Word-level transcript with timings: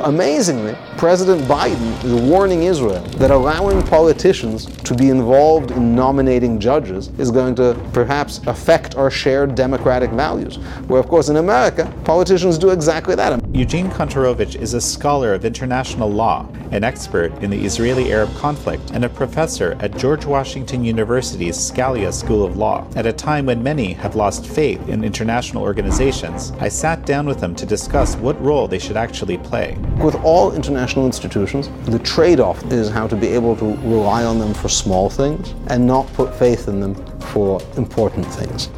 Amazingly, 0.00 0.76
President 0.96 1.42
Biden 1.42 2.04
is 2.04 2.12
warning 2.12 2.62
Israel 2.62 3.00
that 3.16 3.32
allowing 3.32 3.82
politicians 3.82 4.66
to 4.84 4.94
be 4.94 5.10
involved 5.10 5.72
in 5.72 5.96
nominating 5.96 6.60
judges 6.60 7.08
is 7.18 7.32
going 7.32 7.56
to 7.56 7.76
perhaps 7.92 8.38
affect 8.46 8.94
our 8.94 9.10
shared 9.10 9.56
democratic 9.56 10.10
values. 10.10 10.54
Where, 10.86 11.00
of 11.00 11.08
course, 11.08 11.30
in 11.30 11.36
America, 11.36 11.92
politicians 12.04 12.58
do 12.58 12.70
exactly 12.70 13.16
that. 13.16 13.42
Eugene 13.58 13.90
Kontorovich 13.90 14.54
is 14.54 14.74
a 14.74 14.80
scholar 14.80 15.34
of 15.34 15.44
international 15.44 16.08
law, 16.08 16.46
an 16.70 16.84
expert 16.84 17.32
in 17.42 17.50
the 17.50 17.64
Israeli 17.64 18.12
Arab 18.12 18.32
conflict, 18.36 18.92
and 18.92 19.04
a 19.04 19.08
professor 19.08 19.76
at 19.80 19.96
George 19.96 20.24
Washington 20.24 20.84
University's 20.84 21.56
Scalia 21.56 22.12
School 22.12 22.44
of 22.44 22.56
Law. 22.56 22.86
At 22.94 23.04
a 23.04 23.12
time 23.12 23.46
when 23.46 23.60
many 23.60 23.94
have 23.94 24.14
lost 24.14 24.46
faith 24.46 24.88
in 24.88 25.02
international 25.02 25.64
organizations, 25.64 26.52
I 26.60 26.68
sat 26.68 27.04
down 27.04 27.26
with 27.26 27.42
him 27.42 27.56
to 27.56 27.66
discuss 27.66 28.14
what 28.14 28.40
role 28.40 28.68
they 28.68 28.78
should 28.78 28.96
actually 28.96 29.38
play. 29.38 29.76
With 29.96 30.14
all 30.22 30.54
international 30.54 31.04
institutions, 31.06 31.68
the 31.86 31.98
trade 31.98 32.38
off 32.38 32.64
is 32.70 32.88
how 32.88 33.08
to 33.08 33.16
be 33.16 33.26
able 33.26 33.56
to 33.56 33.74
rely 33.78 34.22
on 34.22 34.38
them 34.38 34.54
for 34.54 34.68
small 34.68 35.10
things 35.10 35.52
and 35.66 35.84
not 35.84 36.06
put 36.12 36.32
faith 36.32 36.68
in 36.68 36.78
them 36.78 36.94
for 37.32 37.60
important 37.76 38.24
things. 38.24 38.70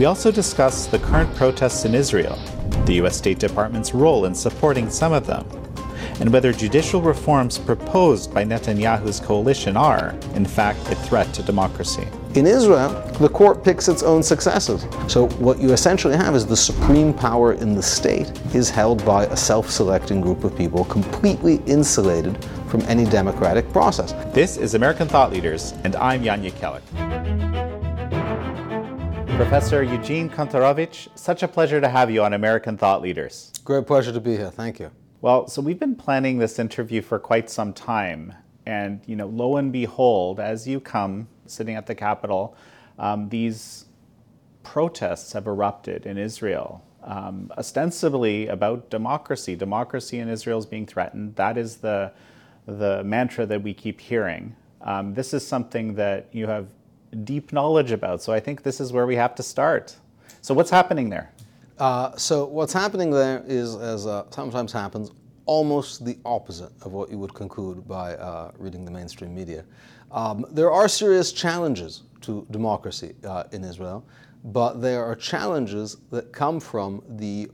We 0.00 0.06
also 0.06 0.32
discuss 0.32 0.86
the 0.86 0.98
current 0.98 1.34
protests 1.36 1.84
in 1.84 1.94
Israel, 1.94 2.38
the 2.86 2.94
U.S. 2.94 3.18
State 3.18 3.38
Department's 3.38 3.92
role 3.92 4.24
in 4.24 4.34
supporting 4.34 4.88
some 4.88 5.12
of 5.12 5.26
them, 5.26 5.46
and 6.20 6.32
whether 6.32 6.54
judicial 6.54 7.02
reforms 7.02 7.58
proposed 7.58 8.32
by 8.32 8.42
Netanyahu's 8.42 9.20
coalition 9.20 9.76
are, 9.76 10.14
in 10.34 10.46
fact, 10.46 10.80
a 10.90 10.94
threat 10.94 11.30
to 11.34 11.42
democracy. 11.42 12.08
In 12.34 12.46
Israel, 12.46 12.88
the 13.20 13.28
court 13.28 13.62
picks 13.62 13.88
its 13.88 14.02
own 14.02 14.22
successors. 14.22 14.86
So 15.06 15.28
what 15.32 15.58
you 15.58 15.70
essentially 15.74 16.16
have 16.16 16.34
is 16.34 16.46
the 16.46 16.56
supreme 16.56 17.12
power 17.12 17.52
in 17.52 17.74
the 17.74 17.82
state 17.82 18.32
is 18.54 18.70
held 18.70 19.04
by 19.04 19.26
a 19.26 19.36
self-selecting 19.36 20.22
group 20.22 20.44
of 20.44 20.56
people 20.56 20.86
completely 20.86 21.56
insulated 21.66 22.42
from 22.68 22.80
any 22.88 23.04
democratic 23.04 23.70
process. 23.70 24.14
This 24.32 24.56
is 24.56 24.72
American 24.72 25.08
Thought 25.08 25.30
Leaders, 25.30 25.74
and 25.84 25.94
I'm 25.96 26.24
Jan 26.24 26.42
Jekielek. 26.42 27.69
Professor 29.40 29.82
Eugene 29.82 30.28
Kontorovich, 30.28 31.08
such 31.14 31.42
a 31.42 31.48
pleasure 31.48 31.80
to 31.80 31.88
have 31.88 32.10
you 32.10 32.22
on 32.22 32.34
American 32.34 32.76
Thought 32.76 33.00
Leaders. 33.00 33.54
Great 33.64 33.86
pleasure 33.86 34.12
to 34.12 34.20
be 34.20 34.36
here. 34.36 34.50
Thank 34.50 34.78
you. 34.78 34.90
Well, 35.22 35.48
so 35.48 35.62
we've 35.62 35.78
been 35.80 35.96
planning 35.96 36.36
this 36.36 36.58
interview 36.58 37.00
for 37.00 37.18
quite 37.18 37.48
some 37.48 37.72
time. 37.72 38.34
And, 38.66 39.00
you 39.06 39.16
know, 39.16 39.28
lo 39.28 39.56
and 39.56 39.72
behold, 39.72 40.40
as 40.40 40.68
you 40.68 40.78
come 40.78 41.26
sitting 41.46 41.74
at 41.74 41.86
the 41.86 41.94
Capitol, 41.94 42.54
um, 42.98 43.30
these 43.30 43.86
protests 44.62 45.32
have 45.32 45.46
erupted 45.46 46.04
in 46.04 46.18
Israel, 46.18 46.84
um, 47.02 47.50
ostensibly 47.56 48.46
about 48.46 48.90
democracy. 48.90 49.56
Democracy 49.56 50.18
in 50.18 50.28
Israel 50.28 50.58
is 50.58 50.66
being 50.66 50.84
threatened. 50.84 51.36
That 51.36 51.56
is 51.56 51.76
the, 51.76 52.12
the 52.66 53.02
mantra 53.04 53.46
that 53.46 53.62
we 53.62 53.72
keep 53.72 54.02
hearing. 54.02 54.54
Um, 54.82 55.14
this 55.14 55.32
is 55.32 55.46
something 55.46 55.94
that 55.94 56.28
you 56.30 56.46
have 56.46 56.66
deep 57.24 57.52
knowledge 57.52 57.92
about. 57.92 58.22
So 58.22 58.32
I 58.32 58.40
think 58.40 58.62
this 58.62 58.80
is 58.80 58.92
where 58.92 59.06
we 59.06 59.16
have 59.16 59.34
to 59.36 59.42
start. 59.42 59.96
So, 60.42 60.54
what's 60.54 60.70
happening 60.70 61.10
there? 61.10 61.32
Uh, 61.78 62.16
so, 62.16 62.46
what's 62.46 62.72
happening 62.72 63.10
there 63.10 63.44
is, 63.46 63.76
as 63.76 64.06
uh, 64.06 64.24
sometimes 64.30 64.72
happens, 64.72 65.10
almost 65.44 66.04
the 66.04 66.16
opposite 66.24 66.72
of 66.82 66.92
what 66.92 67.10
you 67.10 67.18
would 67.18 67.34
conclude 67.34 67.86
by 67.86 68.14
uh, 68.14 68.52
reading 68.56 68.84
the 68.84 68.90
mainstream 68.90 69.34
media. 69.34 69.64
Um, 70.12 70.46
there 70.50 70.70
are 70.70 70.88
serious 70.88 71.32
challenges 71.32 72.02
to 72.22 72.46
democracy 72.50 73.14
uh, 73.24 73.44
in 73.52 73.64
Israel, 73.64 74.04
but 74.44 74.80
there 74.80 75.04
are 75.04 75.14
challenges 75.14 75.98
that 76.10 76.32
come 76.32 76.60
from 76.60 77.02
the 77.08 77.50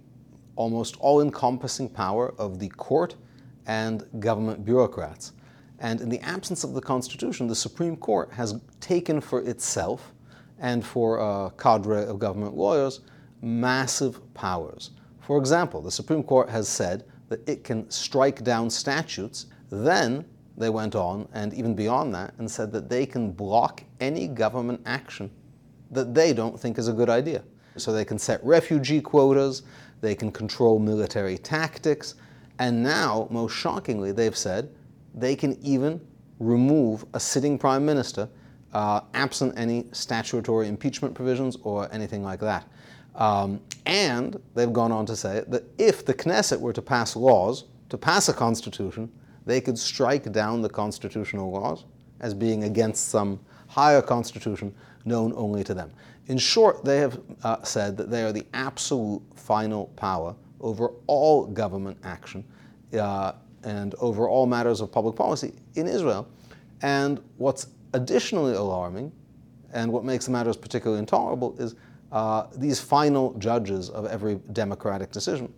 almost 0.57 0.97
all 1.01 1.23
encompassing 1.23 1.89
power 1.89 2.35
of 2.39 2.59
the 2.59 2.69
court 2.70 3.17
and 3.67 4.05
government 4.20 4.65
bureaucrats. 4.65 5.33
And 5.79 6.01
in 6.01 6.09
the 6.09 6.21
absence 6.21 6.65
of 6.65 6.75
the 6.75 6.81
Constitution, 6.81 7.47
the 7.47 7.55
Supreme 7.55 7.97
Court 7.97 8.33
has 8.33 8.61
taken 8.81 9.21
for 9.21 9.43
itself 9.43 10.13
and 10.59 10.85
for 10.85 11.19
a 11.19 11.51
cadre 11.59 12.05
of 12.05 12.19
government 12.19 12.57
lawyers 12.57 13.01
massive 13.42 14.20
powers. 14.35 14.91
For 15.20 15.39
example, 15.39 15.83
the 15.83 15.91
Supreme 15.91 16.23
Court 16.23 16.48
has 16.48 16.69
said 16.69 17.05
that 17.29 17.47
it 17.48 17.65
can 17.65 17.91
strike 17.91 18.42
down 18.42 18.70
statutes, 18.70 19.47
then 19.70 20.25
they 20.57 20.70
went 20.70 20.95
on 20.95 21.29
and 21.35 21.53
even 21.53 21.75
beyond 21.75 22.15
that 22.15 22.33
and 22.39 22.51
said 22.51 22.73
that 22.73 22.89
they 22.89 23.05
can 23.05 23.31
block 23.33 23.83
any 24.01 24.27
government 24.27 24.81
action 24.86 25.31
that 25.91 26.15
they 26.15 26.33
don't 26.33 26.59
think 26.59 26.79
is 26.79 26.89
a 26.89 26.92
good 26.92 27.11
idea. 27.11 27.42
So 27.77 27.92
they 27.92 28.05
can 28.05 28.19
set 28.19 28.42
refugee 28.42 29.01
quotas, 29.01 29.63
they 30.01 30.15
can 30.15 30.33
control 30.33 30.79
military 30.79 31.36
tactics, 31.36 32.15
and 32.59 32.83
now, 32.83 33.29
most 33.31 33.53
shockingly, 33.53 34.13
they've 34.13 34.36
said 34.36 34.70
they 35.17 35.35
can 35.35 35.59
even 35.63 36.01
remove 36.39 37.05
a 37.15 37.21
sitting 37.21 37.59
prime 37.59 37.85
minister 37.85 38.29
uh, 38.73 39.01
absent 39.15 39.59
any 39.59 39.87
statutory 39.93 40.69
impeachment 40.69 41.15
provisions 41.15 41.57
or 41.63 41.89
anything 41.93 42.23
like 42.23 42.41
that. 42.41 42.69
Um, 43.15 43.61
and 43.87 44.39
they've 44.55 44.73
gone 44.73 44.93
on 44.93 45.07
to 45.07 45.17
say 45.17 45.43
that 45.49 45.65
if 45.79 46.05
the 46.05 46.13
Knesset 46.13 46.61
were 46.61 46.75
to 46.75 46.83
pass 46.83 47.17
laws, 47.17 47.65
to 47.89 47.97
pass 47.97 48.29
a 48.29 48.35
constitution, 48.35 49.11
they 49.47 49.61
could 49.61 49.79
strike 49.79 50.31
down 50.33 50.61
the 50.61 50.69
constitutional 50.69 51.51
laws 51.51 51.85
as 52.21 52.35
being 52.35 52.65
against 52.65 53.09
some 53.09 53.41
higher 53.69 54.03
constitution 54.03 54.75
known 55.07 55.33
only 55.37 55.65
to 55.65 55.73
them. 55.73 55.91
In 56.27 56.37
short, 56.37 56.85
they 56.85 56.98
have 56.98 57.21
uh, 57.45 57.63
said 57.63 57.97
that 57.97 58.11
they 58.11 58.25
are 58.25 58.33
the 58.33 58.45
absolute 58.53 59.23
final 59.37 59.87
power 59.97 60.35
over 60.61 60.91
all 61.07 61.47
government 61.47 61.97
action 62.03 62.45
uh, 62.98 63.33
and 63.64 63.94
over 63.96 64.28
all 64.28 64.46
matters 64.46 64.80
of 64.80 64.92
public 64.92 65.17
policy 65.17 65.55
in 65.74 65.86
Israel. 65.86 66.28
And 66.83 67.20
what's 67.36 67.68
additionally 67.94 68.55
alarming, 68.55 69.12
and 69.72 69.92
what 69.92 70.05
makes 70.05 70.27
the 70.27 70.33
matters 70.33 70.56
particularly 70.56 70.98
intolerable, 71.00 71.56
is 71.58 71.74
uh, 72.12 72.46
these 72.55 72.80
final 72.80 73.34
judges 73.34 73.90
of 73.90 74.06
every 74.06 74.36
democratic 74.52 75.11
decision 75.11 75.52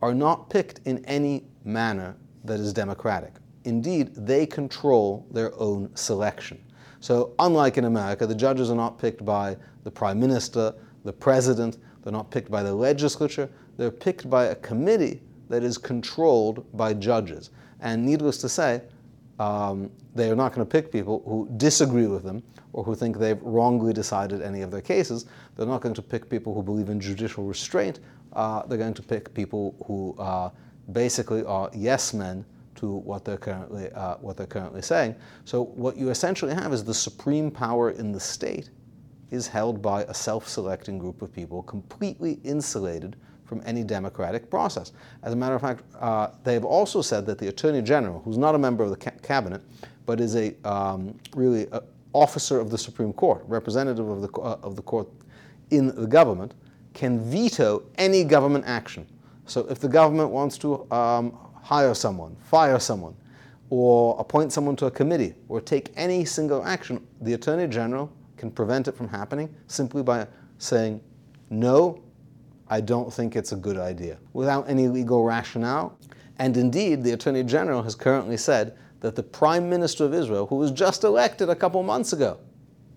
are 0.00 0.14
not 0.14 0.48
picked 0.48 0.80
in 0.86 1.04
any 1.04 1.44
manner 1.64 2.16
that 2.44 2.60
is 2.60 2.72
democratic. 2.72 3.34
Indeed, 3.64 4.14
they 4.14 4.46
control 4.46 5.26
their 5.30 5.52
own 5.60 5.94
selection. 5.94 6.62
So, 7.00 7.34
unlike 7.38 7.78
in 7.78 7.84
America, 7.84 8.26
the 8.26 8.34
judges 8.34 8.70
are 8.70 8.76
not 8.76 8.98
picked 8.98 9.24
by 9.24 9.56
the 9.84 9.90
prime 9.90 10.18
minister, 10.18 10.74
the 11.04 11.12
president, 11.12 11.78
they're 12.02 12.12
not 12.12 12.30
picked 12.30 12.50
by 12.50 12.62
the 12.62 12.72
legislature, 12.72 13.48
they're 13.76 13.90
picked 13.90 14.28
by 14.28 14.46
a 14.46 14.54
committee 14.56 15.22
that 15.48 15.62
is 15.62 15.78
controlled 15.78 16.64
by 16.76 16.94
judges. 16.94 17.50
And 17.80 18.04
needless 18.04 18.38
to 18.38 18.48
say, 18.48 18.82
um, 19.38 19.90
they 20.14 20.30
are 20.30 20.36
not 20.36 20.52
going 20.52 20.66
to 20.66 20.70
pick 20.70 20.90
people 20.90 21.22
who 21.24 21.48
disagree 21.56 22.06
with 22.06 22.24
them 22.24 22.42
or 22.72 22.82
who 22.84 22.94
think 22.94 23.18
they've 23.18 23.40
wrongly 23.42 23.92
decided 23.92 24.42
any 24.42 24.62
of 24.62 24.70
their 24.70 24.80
cases. 24.80 25.26
They're 25.56 25.66
not 25.66 25.80
going 25.80 25.94
to 25.94 26.02
pick 26.02 26.28
people 26.28 26.54
who 26.54 26.62
believe 26.62 26.88
in 26.88 27.00
judicial 27.00 27.44
restraint. 27.44 28.00
Uh, 28.32 28.66
they're 28.66 28.78
going 28.78 28.94
to 28.94 29.02
pick 29.02 29.32
people 29.34 29.74
who 29.86 30.20
uh, 30.22 30.50
basically 30.92 31.44
are 31.44 31.70
yes 31.72 32.12
men 32.12 32.44
to 32.76 32.88
what 32.88 33.24
they're 33.24 33.36
currently 33.36 33.90
uh, 33.92 34.16
what 34.16 34.36
they're 34.36 34.46
currently 34.46 34.82
saying. 34.82 35.14
So 35.44 35.64
what 35.64 35.96
you 35.96 36.10
essentially 36.10 36.54
have 36.54 36.72
is 36.72 36.84
the 36.84 36.94
supreme 36.94 37.50
power 37.50 37.90
in 37.90 38.12
the 38.12 38.20
state 38.20 38.70
is 39.30 39.46
held 39.46 39.82
by 39.82 40.04
a 40.04 40.14
self-selecting 40.14 40.98
group 40.98 41.20
of 41.20 41.32
people, 41.32 41.62
completely 41.64 42.38
insulated 42.44 43.16
from 43.48 43.62
any 43.64 43.82
democratic 43.82 44.50
process. 44.50 44.92
As 45.22 45.32
a 45.32 45.36
matter 45.36 45.54
of 45.54 45.62
fact, 45.62 45.82
uh, 45.98 46.28
they 46.44 46.54
have 46.54 46.64
also 46.64 47.02
said 47.02 47.24
that 47.26 47.38
the 47.38 47.48
Attorney 47.48 47.82
General, 47.82 48.20
who's 48.24 48.38
not 48.38 48.54
a 48.54 48.58
member 48.58 48.84
of 48.84 48.90
the 48.90 48.96
ca- 48.96 49.18
cabinet, 49.22 49.62
but 50.06 50.20
is 50.20 50.36
a 50.36 50.54
um, 50.64 51.18
really 51.34 51.66
a 51.72 51.82
officer 52.12 52.60
of 52.60 52.70
the 52.70 52.78
Supreme 52.78 53.12
Court, 53.12 53.42
representative 53.46 54.08
of 54.08 54.22
the, 54.22 54.40
uh, 54.40 54.58
of 54.62 54.76
the 54.76 54.82
court 54.82 55.08
in 55.70 55.94
the 55.94 56.06
government, 56.06 56.54
can 56.94 57.20
veto 57.20 57.82
any 57.96 58.24
government 58.24 58.64
action. 58.66 59.06
So 59.46 59.66
if 59.68 59.78
the 59.78 59.88
government 59.88 60.30
wants 60.30 60.58
to 60.58 60.90
um, 60.92 61.36
hire 61.54 61.94
someone, 61.94 62.36
fire 62.36 62.78
someone, 62.78 63.14
or 63.70 64.16
appoint 64.18 64.52
someone 64.52 64.76
to 64.76 64.86
a 64.86 64.90
committee, 64.90 65.34
or 65.48 65.60
take 65.60 65.92
any 65.96 66.24
single 66.24 66.64
action, 66.64 67.06
the 67.20 67.34
Attorney 67.34 67.68
General 67.68 68.10
can 68.36 68.50
prevent 68.50 68.88
it 68.88 68.96
from 68.96 69.08
happening 69.08 69.54
simply 69.66 70.02
by 70.02 70.26
saying, 70.58 71.00
no, 71.50 72.02
I 72.70 72.80
don't 72.80 73.12
think 73.12 73.36
it's 73.36 73.52
a 73.52 73.56
good 73.56 73.78
idea, 73.78 74.18
without 74.32 74.68
any 74.68 74.88
legal 74.88 75.24
rationale. 75.24 75.98
And 76.38 76.56
indeed, 76.56 77.02
the 77.02 77.12
Attorney 77.12 77.42
General 77.42 77.82
has 77.82 77.94
currently 77.94 78.36
said 78.36 78.76
that 79.00 79.16
the 79.16 79.22
Prime 79.22 79.68
Minister 79.68 80.04
of 80.04 80.14
Israel, 80.14 80.46
who 80.46 80.56
was 80.56 80.70
just 80.70 81.04
elected 81.04 81.48
a 81.48 81.56
couple 81.56 81.82
months 81.82 82.12
ago, 82.12 82.38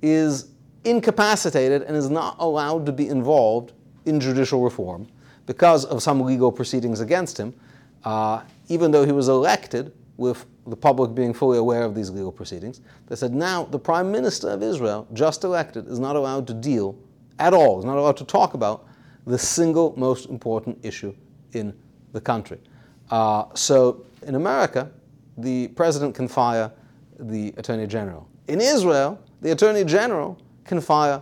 is 0.02 0.50
incapacitated 0.84 1.84
and 1.84 1.96
is 1.96 2.10
not 2.10 2.36
allowed 2.40 2.86
to 2.86 2.92
be 2.92 3.08
involved 3.08 3.74
in 4.06 4.20
judicial 4.20 4.64
reform 4.64 5.08
because 5.46 5.86
of 5.86 6.02
some 6.02 6.22
legal 6.22 6.52
proceedings 6.52 7.00
against 7.00 7.38
him, 7.38 7.54
uh, 8.04 8.42
even 8.68 8.92
though 8.92 9.06
he 9.06 9.12
was 9.12 9.28
elected 9.28 9.94
with 10.18 10.46
the 10.68 10.76
public 10.76 11.16
being 11.16 11.34
fully 11.34 11.58
aware 11.58 11.84
of 11.84 11.96
these 11.96 12.10
legal 12.10 12.32
proceedings. 12.32 12.82
They 13.08 13.16
said 13.16 13.34
now 13.34 13.66
the 13.66 13.80
Prime 13.80 14.12
Minister 14.12 14.50
of 14.50 14.62
Israel, 14.62 15.08
just 15.14 15.44
elected, 15.44 15.88
is 15.88 16.00
not 16.00 16.16
allowed 16.16 16.48
to 16.48 16.54
deal 16.54 16.96
at 17.40 17.54
all, 17.54 17.80
is 17.80 17.86
not 17.86 17.98
allowed 17.98 18.18
to 18.18 18.26
talk 18.26 18.54
about 18.54 18.86
the 19.26 19.38
single 19.38 19.94
most 19.98 20.30
important 20.30 20.78
issue 20.84 21.14
in 21.54 21.74
the 22.14 22.22
country. 22.22 22.60
Uh, 23.10 23.46
so 23.54 24.06
in 24.24 24.36
America, 24.36 24.90
the 25.38 25.68
president 25.70 26.16
can 26.16 26.28
fire 26.28 26.72
the 27.20 27.54
attorney 27.58 27.88
general. 27.88 28.28
In 28.48 28.62
Israel, 28.62 29.20
the 29.42 29.52
attorney 29.52 29.84
general 29.84 30.38
can 30.66 30.82
fire 30.82 31.22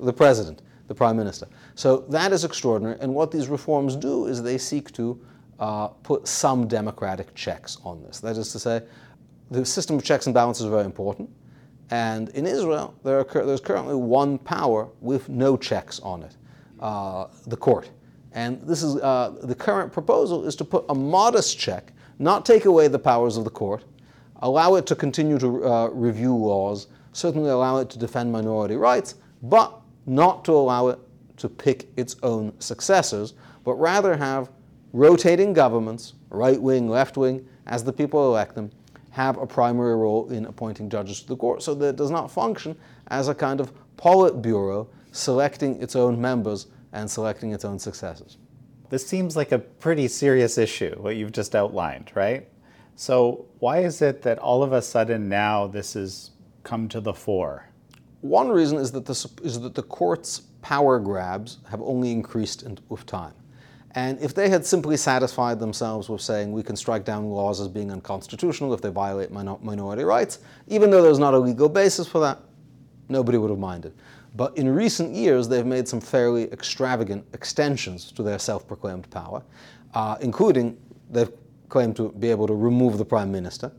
the 0.00 0.12
president, 0.12 0.62
the 0.86 0.94
prime 0.94 1.16
minister. 1.16 1.48
So 1.74 1.98
that 2.08 2.32
is 2.32 2.44
extraordinary. 2.44 2.98
And 3.00 3.14
what 3.14 3.30
these 3.30 3.48
reforms 3.48 3.96
do 3.96 4.26
is 4.26 4.42
they 4.42 4.58
seek 4.58 4.92
to 4.92 5.20
uh, 5.58 5.88
put 5.88 6.28
some 6.28 6.68
democratic 6.68 7.34
checks 7.34 7.78
on 7.84 8.02
this. 8.02 8.20
That 8.20 8.36
is 8.36 8.52
to 8.52 8.58
say, 8.58 8.82
the 9.50 9.64
system 9.64 9.96
of 9.96 10.04
checks 10.04 10.26
and 10.26 10.34
balances 10.34 10.64
is 10.64 10.70
very 10.70 10.84
important. 10.84 11.30
And 11.90 12.28
in 12.30 12.46
Israel, 12.46 12.94
there 13.02 13.18
are, 13.18 13.46
there's 13.46 13.60
currently 13.60 13.94
one 13.94 14.38
power 14.38 14.88
with 15.00 15.28
no 15.28 15.56
checks 15.56 16.00
on 16.00 16.22
it 16.22 16.36
the 16.78 17.56
court. 17.58 17.90
And 18.32 18.60
this 18.62 18.82
is 18.82 18.96
uh, 18.96 19.36
the 19.42 19.54
current 19.54 19.92
proposal 19.92 20.44
is 20.44 20.54
to 20.56 20.64
put 20.64 20.84
a 20.88 20.94
modest 20.94 21.58
check, 21.58 21.92
not 22.18 22.44
take 22.44 22.66
away 22.66 22.88
the 22.88 22.98
powers 22.98 23.36
of 23.36 23.44
the 23.44 23.50
court, 23.50 23.84
allow 24.42 24.74
it 24.74 24.86
to 24.86 24.94
continue 24.94 25.38
to 25.38 25.66
uh, 25.66 25.88
review 25.88 26.34
laws, 26.34 26.88
certainly 27.12 27.50
allow 27.50 27.78
it 27.78 27.90
to 27.90 27.98
defend 27.98 28.30
minority 28.30 28.76
rights, 28.76 29.16
but 29.42 29.80
not 30.06 30.44
to 30.44 30.52
allow 30.52 30.88
it 30.88 30.98
to 31.36 31.48
pick 31.48 31.88
its 31.96 32.16
own 32.22 32.52
successors, 32.60 33.34
but 33.64 33.74
rather 33.74 34.16
have 34.16 34.50
rotating 34.92 35.52
governments, 35.52 36.14
right 36.30 36.60
wing, 36.60 36.88
left 36.88 37.16
wing, 37.16 37.46
as 37.66 37.84
the 37.84 37.92
people 37.92 38.26
elect 38.26 38.54
them, 38.54 38.70
have 39.10 39.36
a 39.38 39.46
primary 39.46 39.96
role 39.96 40.30
in 40.30 40.46
appointing 40.46 40.88
judges 40.88 41.20
to 41.22 41.28
the 41.28 41.36
court 41.36 41.62
so 41.62 41.74
that 41.74 41.88
it 41.88 41.96
does 41.96 42.10
not 42.10 42.30
function 42.30 42.76
as 43.08 43.28
a 43.28 43.34
kind 43.34 43.60
of 43.60 43.72
Politburo 43.96 44.86
selecting 45.12 45.80
its 45.82 45.96
own 45.96 46.20
members 46.20 46.66
and 46.92 47.10
selecting 47.10 47.52
its 47.52 47.64
own 47.64 47.78
successors. 47.78 48.38
This 48.90 49.06
seems 49.06 49.36
like 49.36 49.52
a 49.52 49.58
pretty 49.58 50.08
serious 50.08 50.56
issue, 50.56 50.94
what 50.98 51.16
you've 51.16 51.32
just 51.32 51.54
outlined, 51.54 52.10
right? 52.14 52.48
So, 52.96 53.46
why 53.58 53.80
is 53.80 54.02
it 54.02 54.22
that 54.22 54.38
all 54.38 54.62
of 54.62 54.72
a 54.72 54.82
sudden 54.82 55.28
now 55.28 55.66
this 55.66 55.94
has 55.94 56.30
come 56.62 56.88
to 56.88 57.00
the 57.00 57.12
fore? 57.12 57.68
One 58.22 58.48
reason 58.48 58.78
is 58.78 58.90
that 58.92 59.04
the, 59.04 59.30
is 59.44 59.60
that 59.60 59.74
the 59.74 59.82
court's 59.82 60.40
power 60.62 60.98
grabs 60.98 61.58
have 61.70 61.80
only 61.82 62.10
increased 62.10 62.62
in, 62.62 62.78
with 62.88 63.06
time. 63.06 63.34
And 63.92 64.20
if 64.20 64.34
they 64.34 64.48
had 64.48 64.66
simply 64.66 64.96
satisfied 64.96 65.60
themselves 65.60 66.08
with 66.08 66.20
saying 66.20 66.52
we 66.52 66.62
can 66.62 66.76
strike 66.76 67.04
down 67.04 67.30
laws 67.30 67.60
as 67.60 67.68
being 67.68 67.90
unconstitutional 67.90 68.74
if 68.74 68.80
they 68.80 68.90
violate 68.90 69.30
minor- 69.30 69.58
minority 69.62 70.04
rights, 70.04 70.40
even 70.66 70.90
though 70.90 71.02
there's 71.02 71.18
not 71.18 71.34
a 71.34 71.38
legal 71.38 71.68
basis 71.68 72.06
for 72.06 72.20
that, 72.20 72.38
nobody 73.08 73.38
would 73.38 73.50
have 73.50 73.58
minded. 73.58 73.94
But 74.38 74.56
in 74.56 74.72
recent 74.72 75.16
years, 75.16 75.48
they've 75.48 75.66
made 75.66 75.88
some 75.88 76.00
fairly 76.00 76.44
extravagant 76.52 77.26
extensions 77.32 78.12
to 78.12 78.22
their 78.22 78.38
self 78.38 78.68
proclaimed 78.68 79.10
power, 79.10 79.42
uh, 79.94 80.16
including 80.20 80.78
they've 81.10 81.32
claimed 81.68 81.96
to 81.96 82.10
be 82.10 82.30
able 82.30 82.46
to 82.46 82.54
remove 82.54 82.98
the 82.98 83.04
prime 83.04 83.32
minister, 83.32 83.72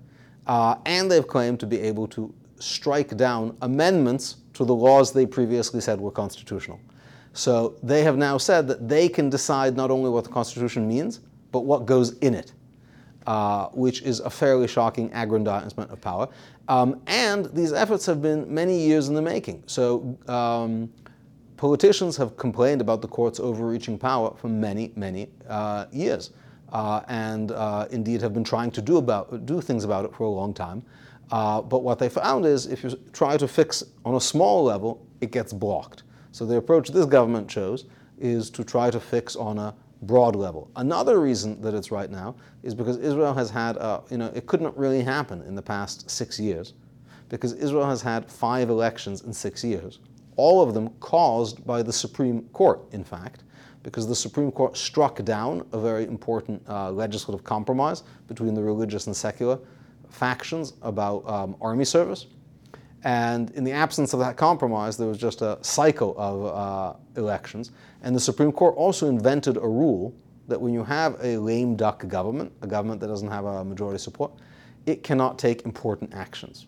uh, 0.47 0.75
and 0.85 1.09
they've 1.09 1.25
claimed 1.25 1.61
to 1.61 1.65
be 1.65 1.79
able 1.79 2.07
to 2.07 2.33
strike 2.59 3.15
down 3.15 3.56
amendments 3.61 4.39
to 4.53 4.65
the 4.65 4.75
laws 4.75 5.13
they 5.13 5.25
previously 5.25 5.79
said 5.79 5.97
were 6.01 6.11
constitutional. 6.11 6.77
So 7.31 7.77
they 7.81 8.03
have 8.03 8.17
now 8.17 8.38
said 8.38 8.67
that 8.67 8.89
they 8.89 9.07
can 9.07 9.29
decide 9.29 9.77
not 9.77 9.89
only 9.89 10.09
what 10.09 10.25
the 10.25 10.29
Constitution 10.29 10.85
means, 10.89 11.21
but 11.53 11.61
what 11.61 11.85
goes 11.85 12.17
in 12.17 12.33
it, 12.33 12.51
uh, 13.27 13.68
which 13.69 14.01
is 14.01 14.19
a 14.21 14.30
fairly 14.30 14.68
shocking 14.68 15.12
aggrandizement 15.13 15.92
of 15.92 16.01
power. 16.01 16.27
Um, 16.68 17.01
and 17.07 17.45
these 17.54 17.74
efforts 17.74 18.06
have 18.06 18.21
been 18.21 18.51
many 18.54 18.80
years 18.80 19.07
in 19.07 19.16
the 19.16 19.21
making. 19.21 19.63
So 19.66 20.18
um, 20.27 20.92
politicians 21.57 22.16
have 22.18 22.38
complained 22.38 22.81
about 22.81 23.01
the 23.01 23.07
court's 23.07 23.39
overreaching 23.39 23.98
power 23.98 24.33
for 24.38 24.48
many, 24.48 24.92
many 24.95 25.30
uh, 25.48 25.86
years. 25.92 26.31
Uh, 26.71 27.01
and 27.07 27.51
uh, 27.51 27.88
indeed 27.89 28.21
have 28.21 28.33
been 28.33 28.44
trying 28.44 28.69
to 28.69 28.81
do, 28.81 28.98
about, 28.98 29.45
do 29.48 29.60
things 29.60 29.83
about 29.83 30.06
it 30.06 30.13
for 30.13 30.24
a 30.24 30.30
long 30.30 30.54
time. 30.54 30.83
Uh, 31.31 31.62
but 31.62 31.80
what 31.83 32.00
they 32.00 32.10
found 32.10 32.45
is 32.45 32.68
if 32.68 32.83
you 32.83 32.92
try 33.13 33.38
to 33.38 33.48
fix 33.48 33.83
on 34.06 34.16
a 34.16 34.21
small 34.21 34.63
level, 34.63 35.06
it 35.21 35.31
gets 35.31 35.51
blocked. 35.54 36.04
So 36.31 36.45
the 36.45 36.57
approach 36.57 36.89
this 36.89 37.06
government 37.06 37.50
chose 37.50 37.86
is 38.19 38.50
to 38.51 38.63
try 38.63 38.92
to 38.92 39.00
fix 39.00 39.36
on 39.36 39.57
a 39.57 39.74
broad 40.03 40.35
level. 40.35 40.71
Another 40.75 41.19
reason 41.19 41.61
that 41.61 41.73
it's 41.73 41.91
right 41.91 42.09
now 42.09 42.35
is 42.63 42.73
because 42.73 42.97
Israel 42.97 43.33
has 43.33 43.49
had, 43.49 43.75
a, 43.77 44.01
you 44.09 44.17
know, 44.17 44.31
it 44.33 44.47
couldn't 44.47 44.75
really 44.77 45.03
happen 45.03 45.41
in 45.43 45.55
the 45.55 45.61
past 45.61 46.09
six 46.09 46.39
years 46.39 46.73
because 47.27 47.53
Israel 47.53 47.85
has 47.85 48.01
had 48.01 48.29
five 48.29 48.69
elections 48.69 49.21
in 49.21 49.33
six 49.33 49.63
years, 49.63 49.99
all 50.35 50.61
of 50.61 50.73
them 50.73 50.89
caused 50.99 51.65
by 51.65 51.83
the 51.83 51.93
Supreme 51.93 52.43
Court, 52.53 52.81
in 52.91 53.03
fact, 53.03 53.43
because 53.83 54.07
the 54.07 54.15
Supreme 54.15 54.51
Court 54.51 54.75
struck 54.75 55.23
down 55.23 55.65
a 55.73 55.79
very 55.79 56.05
important 56.05 56.61
uh, 56.67 56.91
legislative 56.91 57.43
compromise 57.43 58.03
between 58.27 58.53
the 58.53 58.63
religious 58.63 59.07
and 59.07 59.15
secular 59.15 59.59
factions 60.09 60.73
about 60.81 61.27
um, 61.29 61.55
army 61.61 61.85
service. 61.85 62.27
And 63.03 63.51
in 63.51 63.63
the 63.63 63.71
absence 63.71 64.13
of 64.13 64.19
that 64.19 64.35
compromise, 64.35 64.97
there 64.97 65.07
was 65.07 65.17
just 65.17 65.41
a 65.41 65.57
cycle 65.61 66.15
of 66.17 66.45
uh, 66.45 67.19
elections. 67.19 67.71
And 68.01 68.15
the 68.15 68.19
Supreme 68.19 68.51
Court 68.51 68.75
also 68.75 69.07
invented 69.07 69.57
a 69.57 69.67
rule 69.67 70.13
that 70.47 70.59
when 70.59 70.73
you 70.73 70.83
have 70.83 71.17
a 71.21 71.37
lame 71.37 71.75
duck 71.75 72.07
government, 72.07 72.51
a 72.61 72.67
government 72.67 73.01
that 73.01 73.07
doesn't 73.07 73.29
have 73.29 73.45
a 73.45 73.63
majority 73.63 73.99
support, 73.99 74.31
it 74.85 75.03
cannot 75.03 75.37
take 75.37 75.63
important 75.63 76.13
actions. 76.13 76.67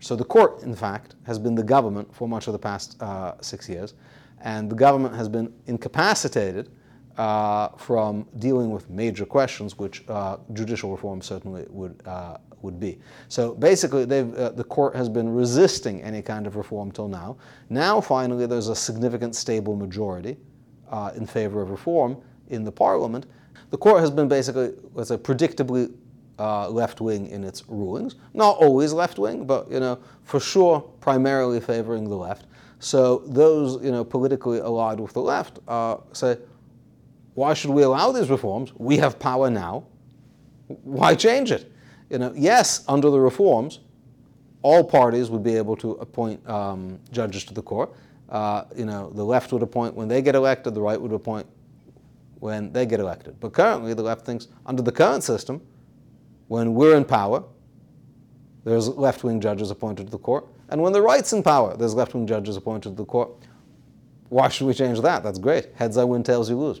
So 0.00 0.16
the 0.16 0.24
court, 0.24 0.62
in 0.62 0.74
fact, 0.74 1.14
has 1.24 1.38
been 1.38 1.54
the 1.54 1.62
government 1.62 2.12
for 2.14 2.28
much 2.28 2.46
of 2.46 2.52
the 2.52 2.58
past 2.58 3.00
uh, 3.02 3.34
six 3.40 3.68
years, 3.68 3.94
and 4.40 4.70
the 4.70 4.76
government 4.76 5.14
has 5.14 5.28
been 5.28 5.52
incapacitated 5.66 6.70
uh, 7.18 7.68
from 7.76 8.24
dealing 8.38 8.70
with 8.70 8.88
major 8.88 9.26
questions, 9.26 9.76
which 9.76 10.04
uh, 10.08 10.38
judicial 10.52 10.92
reform 10.92 11.20
certainly 11.20 11.66
would 11.68 12.00
uh, 12.06 12.38
would 12.62 12.80
be. 12.80 12.98
So 13.28 13.54
basically, 13.54 14.02
uh, 14.02 14.50
the 14.50 14.64
court 14.64 14.94
has 14.96 15.08
been 15.08 15.28
resisting 15.34 16.02
any 16.02 16.22
kind 16.22 16.46
of 16.46 16.56
reform 16.56 16.90
till 16.90 17.08
now. 17.08 17.36
Now, 17.70 18.00
finally, 18.00 18.46
there's 18.46 18.68
a 18.68 18.74
significant 18.74 19.34
stable 19.34 19.76
majority 19.76 20.36
uh, 20.90 21.12
in 21.14 21.26
favor 21.26 21.60
of 21.60 21.70
reform 21.70 22.16
in 22.48 22.64
the 22.64 22.72
parliament. 22.72 23.26
The 23.70 23.76
court 23.76 24.00
has 24.00 24.10
been 24.10 24.28
basically, 24.28 24.72
let's 24.94 25.08
say, 25.08 25.16
predictably 25.16 25.92
uh, 26.38 26.68
left 26.68 27.00
wing 27.00 27.28
in 27.28 27.44
its 27.44 27.64
rulings. 27.68 28.14
Not 28.32 28.56
always 28.58 28.92
left 28.92 29.18
wing, 29.18 29.44
but 29.44 29.70
you 29.70 29.80
know, 29.80 29.98
for 30.22 30.40
sure, 30.40 30.80
primarily 31.00 31.60
favoring 31.60 32.08
the 32.08 32.16
left. 32.16 32.46
So 32.80 33.24
those 33.26 33.82
you 33.84 33.90
know 33.90 34.04
politically 34.04 34.60
allied 34.60 35.00
with 35.00 35.12
the 35.12 35.22
left 35.22 35.58
say, 36.12 36.38
why 37.38 37.54
should 37.54 37.70
we 37.70 37.82
allow 37.82 38.12
these 38.12 38.30
reforms? 38.30 38.72
We 38.76 38.96
have 38.98 39.18
power 39.18 39.48
now. 39.48 39.86
Why 40.66 41.14
change 41.14 41.50
it? 41.52 41.72
you 42.10 42.18
know, 42.18 42.32
yes, 42.34 42.84
under 42.88 43.10
the 43.10 43.20
reforms, 43.20 43.80
all 44.62 44.82
parties 44.82 45.30
would 45.30 45.42
be 45.42 45.56
able 45.56 45.76
to 45.76 45.92
appoint 45.92 46.46
um, 46.48 46.98
judges 47.10 47.44
to 47.44 47.54
the 47.54 47.62
court. 47.62 47.94
Uh, 48.28 48.64
you 48.74 48.84
know, 48.84 49.10
the 49.10 49.24
left 49.24 49.52
would 49.52 49.62
appoint 49.62 49.94
when 49.94 50.08
they 50.08 50.22
get 50.22 50.34
elected, 50.34 50.74
the 50.74 50.80
right 50.80 51.00
would 51.00 51.12
appoint 51.12 51.46
when 52.40 52.72
they 52.72 52.86
get 52.86 53.00
elected. 53.00 53.38
But 53.40 53.52
currently, 53.52 53.94
the 53.94 54.02
left 54.02 54.24
thinks 54.24 54.48
under 54.66 54.82
the 54.82 54.92
current 54.92 55.22
system, 55.22 55.60
when 56.48 56.74
we're 56.74 56.96
in 56.96 57.04
power, 57.04 57.44
there's 58.64 58.88
left 58.88 59.24
wing 59.24 59.40
judges 59.40 59.70
appointed 59.70 60.06
to 60.06 60.10
the 60.10 60.18
court. 60.18 60.46
And 60.70 60.82
when 60.82 60.92
the 60.92 61.00
right's 61.00 61.32
in 61.32 61.42
power, 61.42 61.76
there's 61.76 61.94
left 61.94 62.14
wing 62.14 62.26
judges 62.26 62.56
appointed 62.56 62.90
to 62.90 62.96
the 62.96 63.04
court. 63.04 63.30
Why 64.28 64.48
should 64.48 64.66
we 64.66 64.74
change 64.74 65.00
that? 65.00 65.22
That's 65.22 65.38
great. 65.38 65.68
Heads 65.74 65.96
I 65.96 66.04
win, 66.04 66.22
tails 66.22 66.50
you 66.50 66.58
lose. 66.58 66.80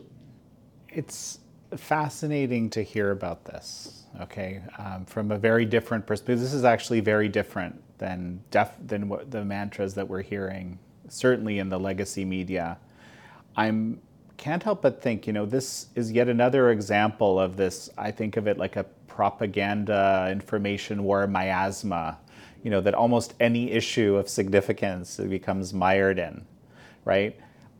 It's 0.88 1.40
fascinating 1.76 2.70
to 2.70 2.82
hear 2.82 3.10
about 3.10 3.44
this 3.44 3.98
okay, 4.20 4.62
um, 4.78 5.04
from 5.04 5.30
a 5.30 5.38
very 5.38 5.64
different 5.64 6.06
perspective. 6.06 6.40
This 6.40 6.52
is 6.52 6.64
actually 6.64 7.00
very 7.00 7.28
different 7.28 7.80
than 7.98 8.40
def- 8.50 8.78
than 8.86 9.08
what 9.08 9.30
the 9.30 9.44
mantras 9.44 9.94
that 9.94 10.08
we're 10.08 10.22
hearing, 10.22 10.78
certainly 11.08 11.58
in 11.58 11.68
the 11.68 11.78
legacy 11.78 12.24
media. 12.24 12.78
I'm 13.56 14.00
can't 14.36 14.62
help 14.62 14.82
but 14.82 15.02
think, 15.02 15.26
you 15.26 15.32
know, 15.32 15.44
this 15.44 15.88
is 15.96 16.12
yet 16.12 16.28
another 16.28 16.70
example 16.70 17.40
of 17.40 17.56
this. 17.56 17.90
I 17.98 18.12
think 18.12 18.36
of 18.36 18.46
it 18.46 18.56
like 18.56 18.76
a 18.76 18.84
propaganda 19.08 20.28
information 20.30 21.02
war 21.02 21.26
miasma, 21.26 22.18
you 22.62 22.70
know, 22.70 22.80
that 22.80 22.94
almost 22.94 23.34
any 23.40 23.72
issue 23.72 24.14
of 24.14 24.28
significance 24.28 25.16
becomes 25.16 25.74
mired 25.74 26.20
in, 26.20 26.44
right? 27.04 27.38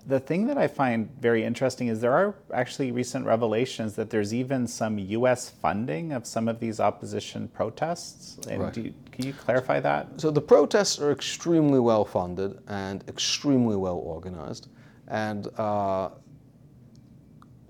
The 0.09 0.19
thing 0.19 0.47
that 0.47 0.57
I 0.57 0.67
find 0.67 1.11
very 1.21 1.45
interesting 1.45 1.89
is 1.89 2.01
there 2.01 2.15
are 2.15 2.35
actually 2.55 2.93
recent 2.93 3.27
revelations 3.27 3.95
that 3.97 4.09
there's 4.09 4.33
even 4.33 4.67
some 4.67 4.99
U.S. 4.99 5.51
funding 5.51 6.13
of 6.13 6.27
some 6.27 6.49
of 6.49 6.61
these 6.61 6.81
opposition 6.81 7.47
protests. 7.49 8.39
And 8.49 8.63
right. 8.63 8.77
you, 8.77 8.95
can 9.13 9.27
you 9.27 9.35
clarify 9.35 9.81
that? 9.81 10.09
So 10.19 10.31
the 10.31 10.41
protests 10.41 10.99
are 10.99 11.13
extremely 11.13 11.79
well 11.79 12.07
funded 12.07 12.59
and 12.69 13.05
extremely 13.07 13.77
well 13.77 13.97
organized, 13.99 14.69
and 15.09 15.47
uh, 15.59 16.09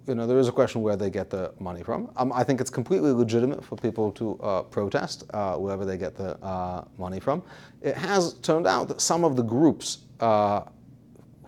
you 0.07 0.15
know 0.15 0.29
there 0.29 0.39
is 0.39 0.47
a 0.47 0.53
question 0.53 0.81
where 0.81 0.95
they 0.95 1.11
get 1.11 1.31
the 1.31 1.53
money 1.59 1.83
from. 1.83 2.09
Um, 2.17 2.33
I 2.33 2.45
think 2.45 2.61
it's 2.61 2.71
completely 2.71 3.11
legitimate 3.11 3.65
for 3.65 3.75
people 3.75 4.13
to 4.13 4.39
uh, 4.39 4.63
protest 4.63 5.25
uh, 5.35 5.57
wherever 5.57 5.85
they 5.85 5.97
get 5.97 6.15
the 6.15 6.39
uh, 6.41 6.85
money 6.99 7.19
from. 7.19 7.43
It 7.83 7.97
has 7.97 8.35
turned 8.35 8.69
out 8.69 8.87
that 8.89 9.01
some 9.01 9.25
of 9.25 9.35
the 9.35 9.43
groups 9.43 9.99
uh, 10.21 10.63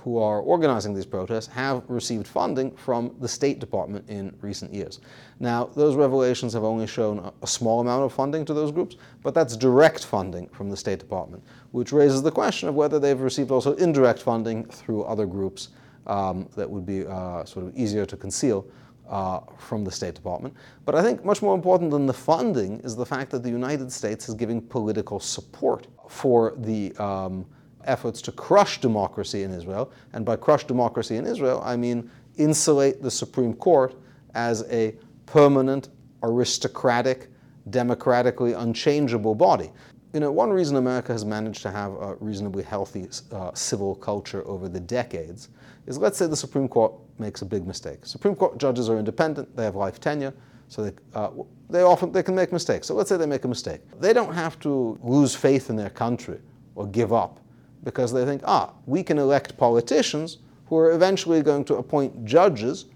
who 0.04 0.18
are 0.18 0.40
organizing 0.40 0.94
these 0.94 1.06
protests 1.06 1.46
have 1.48 1.82
received 1.88 2.26
funding 2.26 2.70
from 2.72 3.14
the 3.20 3.28
State 3.28 3.58
Department 3.58 4.08
in 4.08 4.34
recent 4.40 4.72
years. 4.72 5.00
Now, 5.38 5.66
those 5.76 5.94
revelations 5.96 6.52
have 6.54 6.64
only 6.64 6.86
shown 6.86 7.32
a 7.42 7.46
small 7.46 7.80
amount 7.80 8.04
of 8.04 8.12
funding 8.12 8.44
to 8.46 8.54
those 8.54 8.72
groups, 8.72 8.96
but 9.22 9.34
that's 9.34 9.56
direct 9.56 10.04
funding 10.04 10.48
from 10.48 10.70
the 10.70 10.76
State 10.76 10.98
Department, 10.98 11.42
which 11.72 11.92
raises 11.92 12.22
the 12.22 12.32
question 12.32 12.68
of 12.68 12.74
whether 12.74 12.98
they've 12.98 13.20
received 13.20 13.50
also 13.50 13.74
indirect 13.74 14.20
funding 14.22 14.64
through 14.64 15.02
other 15.04 15.26
groups 15.26 15.68
um, 16.06 16.48
that 16.56 16.68
would 16.68 16.86
be 16.86 17.06
uh, 17.06 17.44
sort 17.44 17.66
of 17.66 17.76
easier 17.76 18.06
to 18.06 18.16
conceal. 18.16 18.66
Uh, 19.10 19.40
from 19.58 19.82
the 19.82 19.90
State 19.90 20.14
Department. 20.14 20.54
But 20.84 20.94
I 20.94 21.02
think 21.02 21.24
much 21.24 21.42
more 21.42 21.52
important 21.52 21.90
than 21.90 22.06
the 22.06 22.12
funding 22.12 22.78
is 22.84 22.94
the 22.94 23.04
fact 23.04 23.32
that 23.32 23.42
the 23.42 23.50
United 23.50 23.90
States 23.90 24.28
is 24.28 24.36
giving 24.36 24.62
political 24.62 25.18
support 25.18 25.88
for 26.08 26.54
the 26.58 26.94
um, 26.96 27.44
efforts 27.84 28.20
to 28.22 28.32
crush 28.32 28.80
democracy 28.80 29.42
in 29.42 29.52
Israel. 29.52 29.92
And 30.12 30.24
by 30.24 30.36
crush 30.36 30.64
democracy 30.64 31.16
in 31.16 31.26
Israel, 31.26 31.62
I 31.64 31.76
mean 31.76 32.10
insulate 32.36 33.02
the 33.02 33.10
Supreme 33.10 33.54
Court 33.54 33.94
as 34.34 34.64
a 34.70 34.94
permanent, 35.26 35.88
aristocratic, 36.22 37.28
democratically 37.70 38.52
unchangeable 38.52 39.34
body. 39.34 39.70
You 40.12 40.20
know, 40.20 40.32
one 40.32 40.50
reason 40.50 40.76
America 40.76 41.12
has 41.12 41.24
managed 41.24 41.62
to 41.62 41.70
have 41.70 41.92
a 41.92 42.16
reasonably 42.16 42.64
healthy 42.64 43.08
uh, 43.30 43.52
civil 43.54 43.94
culture 43.94 44.46
over 44.46 44.68
the 44.68 44.80
decades 44.80 45.48
is 45.86 45.98
let's 45.98 46.18
say 46.18 46.26
the 46.26 46.36
Supreme 46.36 46.68
Court 46.68 46.92
makes 47.18 47.42
a 47.42 47.46
big 47.46 47.66
mistake. 47.66 48.04
Supreme 48.04 48.34
Court 48.34 48.58
judges 48.58 48.88
are 48.88 48.98
independent, 48.98 49.54
they 49.56 49.64
have 49.64 49.76
life 49.76 50.00
tenure, 50.00 50.34
so 50.68 50.84
they, 50.84 50.92
uh, 51.14 51.30
they 51.68 51.82
often 51.82 52.12
they 52.12 52.22
can 52.22 52.34
make 52.34 52.52
mistakes. 52.52 52.86
So 52.86 52.94
let's 52.94 53.08
say 53.08 53.16
they 53.16 53.26
make 53.26 53.44
a 53.44 53.48
mistake. 53.48 53.80
They 54.00 54.12
don't 54.12 54.32
have 54.32 54.58
to 54.60 54.98
lose 55.02 55.34
faith 55.34 55.70
in 55.70 55.76
their 55.76 55.90
country 55.90 56.38
or 56.74 56.86
give 56.86 57.12
up 57.12 57.39
because 57.84 58.12
they 58.12 58.24
think, 58.24 58.42
ah, 58.44 58.72
we 58.86 59.02
can 59.02 59.18
elect 59.18 59.56
politicians 59.56 60.38
who 60.66 60.76
are 60.76 60.92
eventually 60.92 61.42
going 61.42 61.64
to 61.64 61.76
appoint 61.76 62.24
judges 62.24 62.86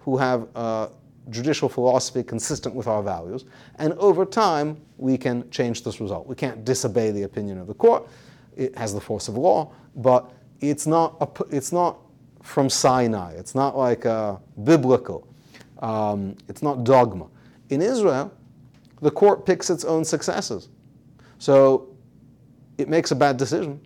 who 0.00 0.16
have 0.16 0.46
uh, 0.54 0.88
judicial 1.30 1.68
philosophy 1.68 2.22
consistent 2.22 2.74
with 2.74 2.86
our 2.86 3.02
values, 3.02 3.46
and 3.76 3.94
over 3.94 4.26
time 4.26 4.76
we 4.98 5.16
can 5.16 5.48
change 5.50 5.82
this 5.82 6.00
result. 6.00 6.26
We 6.26 6.34
can't 6.34 6.64
disobey 6.64 7.10
the 7.10 7.22
opinion 7.22 7.58
of 7.58 7.66
the 7.66 7.74
court; 7.74 8.06
it 8.56 8.76
has 8.76 8.92
the 8.92 9.00
force 9.00 9.28
of 9.28 9.36
law, 9.36 9.72
but 9.96 10.30
it's 10.60 10.86
not 10.86 11.16
a, 11.20 11.56
it's 11.56 11.72
not 11.72 11.98
from 12.42 12.68
Sinai. 12.68 13.32
It's 13.32 13.54
not 13.54 13.76
like 13.76 14.04
uh, 14.04 14.36
biblical. 14.64 15.26
Um, 15.78 16.36
it's 16.48 16.62
not 16.62 16.84
dogma. 16.84 17.26
In 17.70 17.80
Israel, 17.80 18.30
the 19.00 19.10
court 19.10 19.46
picks 19.46 19.70
its 19.70 19.84
own 19.84 20.04
successors, 20.04 20.68
so 21.38 21.88
it 22.76 22.88
makes 22.88 23.10
a 23.10 23.16
bad 23.16 23.38
decision 23.38 23.80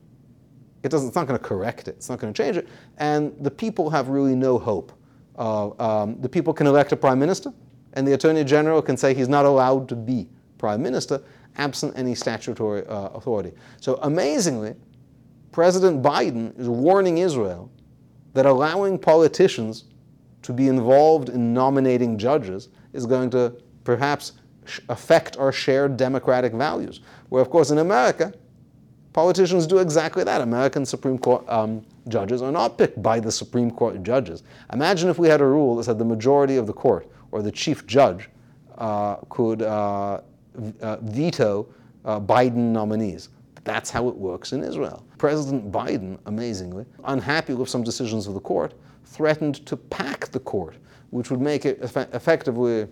it 0.82 0.90
doesn't, 0.90 1.08
it's 1.08 1.16
not 1.16 1.26
going 1.26 1.38
to 1.38 1.44
correct 1.44 1.88
it. 1.88 1.96
It's 1.96 2.08
not 2.08 2.18
going 2.18 2.32
to 2.32 2.42
change 2.42 2.56
it. 2.56 2.68
And 2.98 3.34
the 3.40 3.50
people 3.50 3.90
have 3.90 4.08
really 4.08 4.34
no 4.34 4.58
hope. 4.58 4.92
Uh, 5.36 5.70
um, 5.78 6.20
the 6.20 6.28
people 6.28 6.52
can 6.52 6.66
elect 6.66 6.92
a 6.92 6.96
prime 6.96 7.18
minister, 7.18 7.52
and 7.94 8.06
the 8.06 8.12
attorney 8.12 8.44
general 8.44 8.82
can 8.82 8.96
say 8.96 9.14
he's 9.14 9.28
not 9.28 9.44
allowed 9.44 9.88
to 9.88 9.96
be 9.96 10.28
prime 10.58 10.82
minister 10.82 11.22
absent 11.56 11.92
any 11.96 12.14
statutory 12.14 12.86
uh, 12.86 13.08
authority. 13.08 13.52
So 13.80 13.96
amazingly, 14.02 14.74
President 15.52 16.02
Biden 16.02 16.58
is 16.58 16.68
warning 16.68 17.18
Israel 17.18 17.70
that 18.34 18.46
allowing 18.46 18.98
politicians 18.98 19.84
to 20.42 20.52
be 20.52 20.68
involved 20.68 21.28
in 21.28 21.52
nominating 21.52 22.16
judges 22.16 22.68
is 22.92 23.06
going 23.06 23.30
to 23.30 23.56
perhaps 23.84 24.32
affect 24.88 25.36
our 25.36 25.50
shared 25.50 25.96
democratic 25.96 26.52
values. 26.52 27.00
Where, 27.28 27.42
of 27.42 27.50
course, 27.50 27.70
in 27.70 27.78
America, 27.78 28.32
Politicians 29.18 29.66
do 29.66 29.78
exactly 29.78 30.22
that. 30.22 30.42
American 30.42 30.86
Supreme 30.86 31.18
Court 31.18 31.44
um, 31.48 31.84
judges 32.06 32.40
are 32.40 32.52
not 32.52 32.78
picked 32.78 33.02
by 33.02 33.18
the 33.18 33.32
Supreme 33.32 33.68
Court 33.68 34.00
judges. 34.04 34.44
Imagine 34.72 35.08
if 35.08 35.18
we 35.18 35.26
had 35.26 35.40
a 35.40 35.44
rule 35.44 35.74
that 35.74 35.82
said 35.82 35.98
the 35.98 36.04
majority 36.04 36.54
of 36.54 36.68
the 36.68 36.72
court 36.72 37.10
or 37.32 37.42
the 37.42 37.50
chief 37.50 37.84
judge 37.84 38.30
uh, 38.76 39.16
could 39.28 39.62
uh, 39.62 40.20
uh, 40.80 40.98
veto 41.02 41.66
uh, 42.04 42.20
Biden 42.20 42.70
nominees. 42.70 43.30
That's 43.64 43.90
how 43.90 44.06
it 44.06 44.14
works 44.14 44.52
in 44.52 44.62
Israel. 44.62 45.04
President 45.18 45.72
Biden, 45.72 46.20
amazingly, 46.26 46.86
unhappy 47.02 47.54
with 47.54 47.68
some 47.68 47.82
decisions 47.82 48.28
of 48.28 48.34
the 48.34 48.40
court, 48.40 48.74
threatened 49.04 49.66
to 49.66 49.76
pack 49.76 50.28
the 50.28 50.38
court, 50.38 50.76
which 51.10 51.28
would 51.28 51.40
make 51.40 51.66
it 51.66 51.80
eff- 51.82 52.14
effectively 52.14 52.86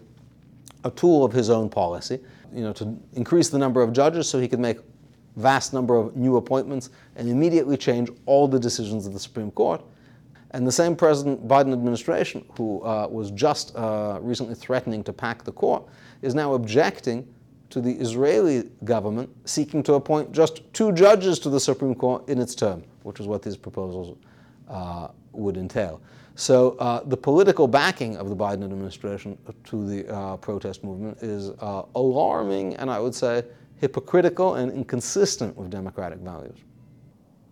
a 0.83 0.91
tool 0.91 1.25
of 1.25 1.33
his 1.33 1.51
own 1.51 1.69
policy, 1.69 2.19
you 2.53 2.63
know, 2.65 2.73
to 2.73 2.99
increase 3.13 3.49
the 3.49 3.59
number 3.59 3.81
of 3.81 3.93
judges 3.93 4.29
so 4.29 4.41
he 4.41 4.49
could 4.49 4.59
make 4.59 4.79
vast 5.37 5.73
number 5.73 5.97
of 5.97 6.17
new 6.17 6.37
appointments 6.37 6.91
and 7.17 7.29
immediately 7.29 7.77
change 7.77 8.11
all 8.25 8.49
the 8.49 8.59
decisions 8.59 9.07
of 9.07 9.13
the 9.13 9.21
Supreme 9.21 9.51
Court. 9.51 9.83
And 10.53 10.67
the 10.67 10.73
same 10.73 10.97
President 10.97 11.47
Biden 11.47 11.73
administration, 11.73 12.45
who 12.57 12.83
uh, 12.83 13.07
was 13.11 13.31
just 13.31 13.77
uh, 13.77 14.19
recently 14.23 14.55
threatening 14.55 15.05
to 15.05 15.13
pack 15.13 15.45
the 15.45 15.53
court, 15.53 15.85
is 16.23 16.35
now 16.35 16.55
objecting 16.55 17.27
to 17.69 17.81
the 17.81 17.93
Israeli 17.93 18.71
government 18.85 19.29
seeking 19.45 19.83
to 19.83 19.95
appoint 19.95 20.33
just 20.33 20.63
two 20.73 20.93
judges 20.93 21.39
to 21.41 21.51
the 21.51 21.61
Supreme 21.61 21.95
Court 21.95 22.27
in 22.29 22.41
its 22.41 22.55
term, 22.55 22.83
which 23.03 23.21
is 23.21 23.27
what 23.27 23.43
these 23.43 23.57
proposals 23.57 24.17
uh, 24.69 25.09
would 25.33 25.57
entail. 25.57 26.01
So 26.37 26.77
uh, 26.79 27.03
the 27.05 27.17
political 27.17 27.67
backing 27.67 28.17
of 28.17 28.29
the 28.29 28.37
Biden 28.37 28.63
administration 28.65 29.39
to 29.65 29.87
the 29.87 30.15
uh, 30.15 30.37
protest 30.37 30.85
movement 30.85 31.19
is 31.23 31.51
uh, 31.61 31.83
alarming 31.95 32.77
and 32.77 32.91
I 32.91 33.01
would 33.01 33.15
say 33.15 33.43
hypocritical 33.79 34.55
and 34.55 34.73
inconsistent 34.73 35.57
with 35.57 35.71
democratic 35.71 36.19
values. 36.19 36.59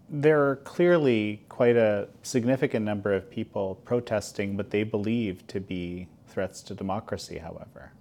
There 0.08 0.48
are 0.48 0.56
clearly 0.56 1.44
quite 1.48 1.76
a 1.76 2.08
significant 2.22 2.84
number 2.84 3.12
of 3.12 3.30
people 3.30 3.76
protesting 3.84 4.56
what 4.56 4.70
they 4.70 4.82
believe 4.82 5.46
to 5.48 5.60
be 5.60 6.08
threats 6.28 6.62
to 6.62 6.74
democracy, 6.74 7.38
however, 7.38 7.92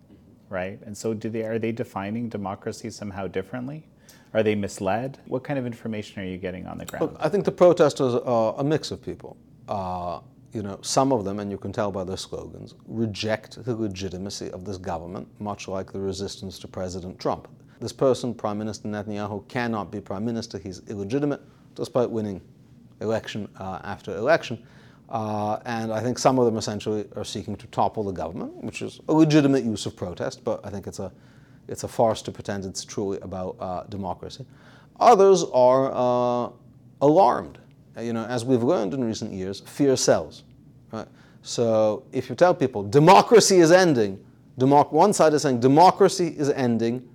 right? 0.50 0.80
And 0.86 0.98
so, 0.98 1.14
do 1.14 1.30
they, 1.30 1.44
are 1.44 1.60
they 1.60 1.72
defining 1.72 2.30
democracy 2.30 2.90
somehow 2.90 3.28
differently? 3.28 3.88
Are 4.34 4.44
they 4.44 4.56
misled? 4.56 5.20
What 5.28 5.44
kind 5.44 5.60
of 5.60 5.66
information 5.66 6.22
are 6.22 6.26
you 6.26 6.38
getting 6.38 6.66
on 6.66 6.78
the 6.78 6.86
ground? 6.86 7.12
Look, 7.12 7.18
I 7.20 7.30
think 7.30 7.46
the 7.46 7.52
protesters 7.52 8.16
are 8.16 8.56
a 8.58 8.64
mix 8.64 8.92
of 8.92 9.02
people. 9.02 9.38
Uh, 9.68 10.20
you 10.52 10.62
know, 10.62 10.80
some 10.82 11.12
of 11.12 11.26
them, 11.26 11.40
and 11.40 11.50
you 11.50 11.58
can 11.58 11.72
tell 11.72 11.92
by 11.92 12.04
their 12.04 12.18
slogans, 12.18 12.76
reject 12.88 13.64
the 13.64 13.76
legitimacy 13.76 14.52
of 14.52 14.66
this 14.66 14.78
government, 14.78 15.28
much 15.40 15.68
like 15.68 15.92
the 15.92 16.00
resistance 16.00 16.60
to 16.60 16.68
President 16.68 17.20
Trump. 17.20 17.48
This 17.84 17.92
person, 17.92 18.34
Prime 18.34 18.58
Minister 18.58 18.88
Netanyahu, 18.88 19.46
cannot 19.50 19.92
be 19.92 20.00
prime 20.00 20.24
minister. 20.24 20.58
He's 20.58 20.82
illegitimate, 20.88 21.42
despite 21.76 22.10
winning 22.10 22.40
election 23.02 23.50
uh, 23.58 23.80
after 23.84 24.16
election. 24.16 24.66
Uh, 25.10 25.60
and 25.66 25.92
I 25.92 26.00
think 26.00 26.18
some 26.18 26.40
of 26.40 26.46
them 26.46 26.56
essentially 26.56 27.06
are 27.18 27.26
seeking 27.26 27.58
to 27.58 27.68
topple 27.68 28.06
the 28.06 28.14
government, 28.14 28.56
which 28.64 28.82
is 28.82 29.02
a 29.10 29.14
legitimate 29.14 29.66
use 29.66 29.86
of 29.86 29.98
protest, 29.98 30.46
but 30.46 30.66
I 30.66 30.70
think 30.70 30.88
it's 30.88 31.00
a, 31.00 31.12
it's 31.68 31.84
a 31.84 31.90
farce 31.90 32.22
to 32.22 32.32
pretend 32.32 32.64
it's 32.64 32.86
truly 32.86 33.20
about 33.20 33.58
uh, 33.60 33.84
democracy. 33.90 34.46
Others 35.02 35.44
are 35.54 35.92
uh, 35.92 36.52
alarmed. 37.02 37.58
You 38.00 38.14
know, 38.14 38.24
as 38.24 38.46
we've 38.46 38.64
learned 38.64 38.94
in 38.94 39.04
recent 39.04 39.34
years, 39.34 39.60
fear 39.60 39.98
sells. 39.98 40.44
Right? 40.94 41.08
So 41.42 42.06
if 42.14 42.30
you 42.30 42.36
tell 42.38 42.56
people 42.56 42.84
democracy 42.84 43.58
is 43.58 43.74
ending, 43.74 44.24
democ- 44.58 44.94
one 44.94 45.12
side 45.12 45.34
is 45.34 45.42
saying 45.42 45.60
democracy 45.60 46.34
is 46.38 46.50
ending, 46.50 47.10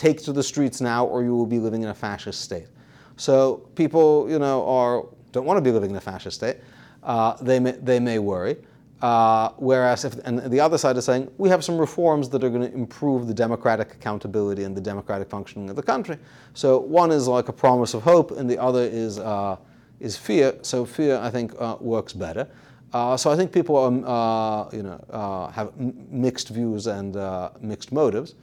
take 0.00 0.22
to 0.22 0.32
the 0.32 0.42
streets 0.42 0.80
now 0.80 1.04
or 1.04 1.22
you 1.22 1.36
will 1.36 1.46
be 1.46 1.58
living 1.58 1.82
in 1.82 1.90
a 1.90 1.94
fascist 1.94 2.40
state. 2.40 2.68
So 3.16 3.68
people, 3.74 4.30
you 4.30 4.38
know, 4.38 4.66
are, 4.66 5.04
don't 5.30 5.44
want 5.44 5.58
to 5.58 5.60
be 5.60 5.70
living 5.70 5.90
in 5.90 5.96
a 5.96 6.00
fascist 6.00 6.36
state. 6.36 6.56
Uh, 7.02 7.34
they, 7.42 7.60
may, 7.60 7.72
they 7.72 8.00
may 8.00 8.18
worry. 8.18 8.56
Uh, 9.02 9.50
whereas, 9.58 10.06
if, 10.06 10.14
and 10.24 10.38
the 10.50 10.60
other 10.60 10.78
side 10.78 10.96
is 10.96 11.04
saying, 11.04 11.30
we 11.36 11.50
have 11.50 11.62
some 11.62 11.76
reforms 11.76 12.30
that 12.30 12.42
are 12.42 12.48
going 12.48 12.62
to 12.70 12.74
improve 12.74 13.26
the 13.26 13.34
democratic 13.34 13.92
accountability 13.92 14.64
and 14.64 14.74
the 14.74 14.80
democratic 14.80 15.28
functioning 15.28 15.68
of 15.68 15.76
the 15.76 15.82
country. 15.82 16.16
So 16.54 16.78
one 16.78 17.10
is 17.10 17.28
like 17.28 17.48
a 17.48 17.52
promise 17.52 17.92
of 17.92 18.02
hope, 18.02 18.30
and 18.32 18.48
the 18.48 18.58
other 18.58 18.82
is, 18.82 19.18
uh, 19.18 19.56
is 20.00 20.16
fear. 20.16 20.54
So 20.62 20.86
fear, 20.86 21.18
I 21.18 21.30
think, 21.30 21.52
uh, 21.58 21.76
works 21.78 22.14
better. 22.14 22.48
Uh, 22.92 23.16
so 23.16 23.30
I 23.30 23.36
think 23.36 23.52
people 23.52 23.76
are, 23.76 24.64
uh, 24.64 24.76
you 24.76 24.82
know, 24.82 25.50
have 25.54 25.76
mixed 26.10 26.48
views 26.48 26.86
and 26.86 27.14
mixed 27.60 27.92
motives 27.92 28.34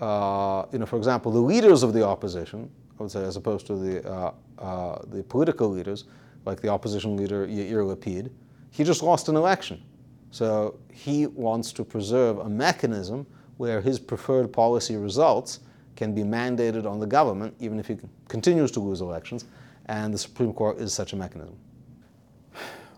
uh, 0.00 0.66
you 0.72 0.78
know, 0.78 0.86
for 0.86 0.96
example, 0.96 1.32
the 1.32 1.40
leaders 1.40 1.82
of 1.82 1.92
the 1.92 2.04
opposition, 2.04 2.70
I 2.98 3.02
would 3.02 3.12
say, 3.12 3.24
as 3.24 3.36
opposed 3.36 3.66
to 3.68 3.76
the, 3.76 4.08
uh, 4.08 4.32
uh, 4.58 5.02
the 5.08 5.22
political 5.22 5.68
leaders, 5.68 6.04
like 6.44 6.60
the 6.60 6.68
opposition 6.68 7.16
leader 7.16 7.46
Yair 7.46 7.84
Lapid, 7.84 8.30
he 8.70 8.84
just 8.84 9.02
lost 9.02 9.28
an 9.28 9.36
election. 9.36 9.82
So 10.30 10.78
he 10.92 11.26
wants 11.26 11.72
to 11.72 11.84
preserve 11.84 12.38
a 12.38 12.48
mechanism 12.48 13.26
where 13.56 13.80
his 13.80 13.98
preferred 13.98 14.52
policy 14.52 14.96
results 14.96 15.60
can 15.96 16.14
be 16.14 16.22
mandated 16.22 16.84
on 16.84 17.00
the 17.00 17.06
government, 17.06 17.54
even 17.58 17.78
if 17.78 17.86
he 17.86 17.96
continues 18.28 18.70
to 18.72 18.80
lose 18.80 19.00
elections, 19.00 19.46
and 19.86 20.12
the 20.12 20.18
Supreme 20.18 20.52
Court 20.52 20.78
is 20.78 20.92
such 20.92 21.14
a 21.14 21.16
mechanism. 21.16 21.56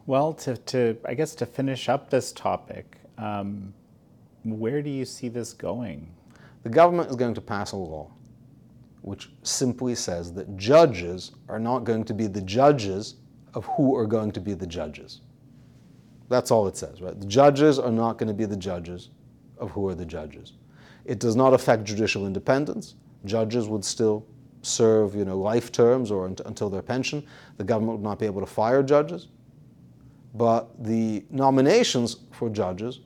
Well, 0.07 0.33
to, 0.35 0.57
to 0.57 0.97
I 1.05 1.15
guess 1.15 1.35
to 1.37 1.47
finish 1.47 1.89
up 1.89 2.11
this 2.11 2.33
topic, 2.33 2.97
um, 3.19 3.73
where 4.43 4.83
do 4.83 4.91
you 4.91 5.05
see 5.05 5.29
this 5.29 5.53
going? 5.53 6.09
The 6.63 6.71
government 6.71 7.11
is 7.11 7.17
going 7.17 7.35
to 7.35 7.41
pass 7.41 7.73
a 7.73 7.77
law 7.77 8.11
which 9.03 9.31
simply 9.43 9.95
says 9.95 10.33
that 10.35 10.57
judges 10.57 11.33
are 11.49 11.59
not 11.59 11.85
going 11.85 12.05
to 12.05 12.15
be 12.15 12.27
the 12.27 12.43
judges 12.43 13.15
of 13.55 13.65
who 13.65 13.97
are 13.97 14.07
going 14.07 14.31
to 14.33 14.41
be 14.41 14.55
the 14.55 14.67
judges. 14.67 15.23
That's 16.29 16.51
all 16.51 16.67
it 16.67 16.77
says, 16.77 17.01
right? 17.01 17.19
The 17.19 17.27
judges 17.27 17.79
are 17.79 17.91
not 17.91 18.19
going 18.19 18.29
to 18.29 18.35
be 18.35 18.45
the 18.45 18.57
judges 18.57 19.11
of 19.57 19.71
who 19.71 19.89
are 19.89 19.95
the 19.95 20.05
judges. 20.05 20.53
It 21.05 21.21
does 21.21 21.37
not 21.37 21.55
affect 21.55 21.85
judicial 21.85 22.27
independence. 22.27 22.97
Judges 23.25 23.67
would 23.67 23.85
still 23.85 24.27
serve, 24.61 25.15
you 25.15 25.25
know, 25.25 25.39
life 25.39 25.73
terms 25.73 26.11
or 26.11 26.27
until 26.27 26.69
their 26.69 26.83
pension. 26.83 27.27
The 27.57 27.65
government 27.65 27.99
would 27.99 28.05
not 28.05 28.19
be 28.19 28.27
able 28.27 28.41
to 28.41 28.47
fire 28.47 28.83
judges. 28.83 29.29
But 30.35 30.85
the 30.85 31.25
nominations 31.31 32.19
for 32.33 32.51
judges 32.51 33.01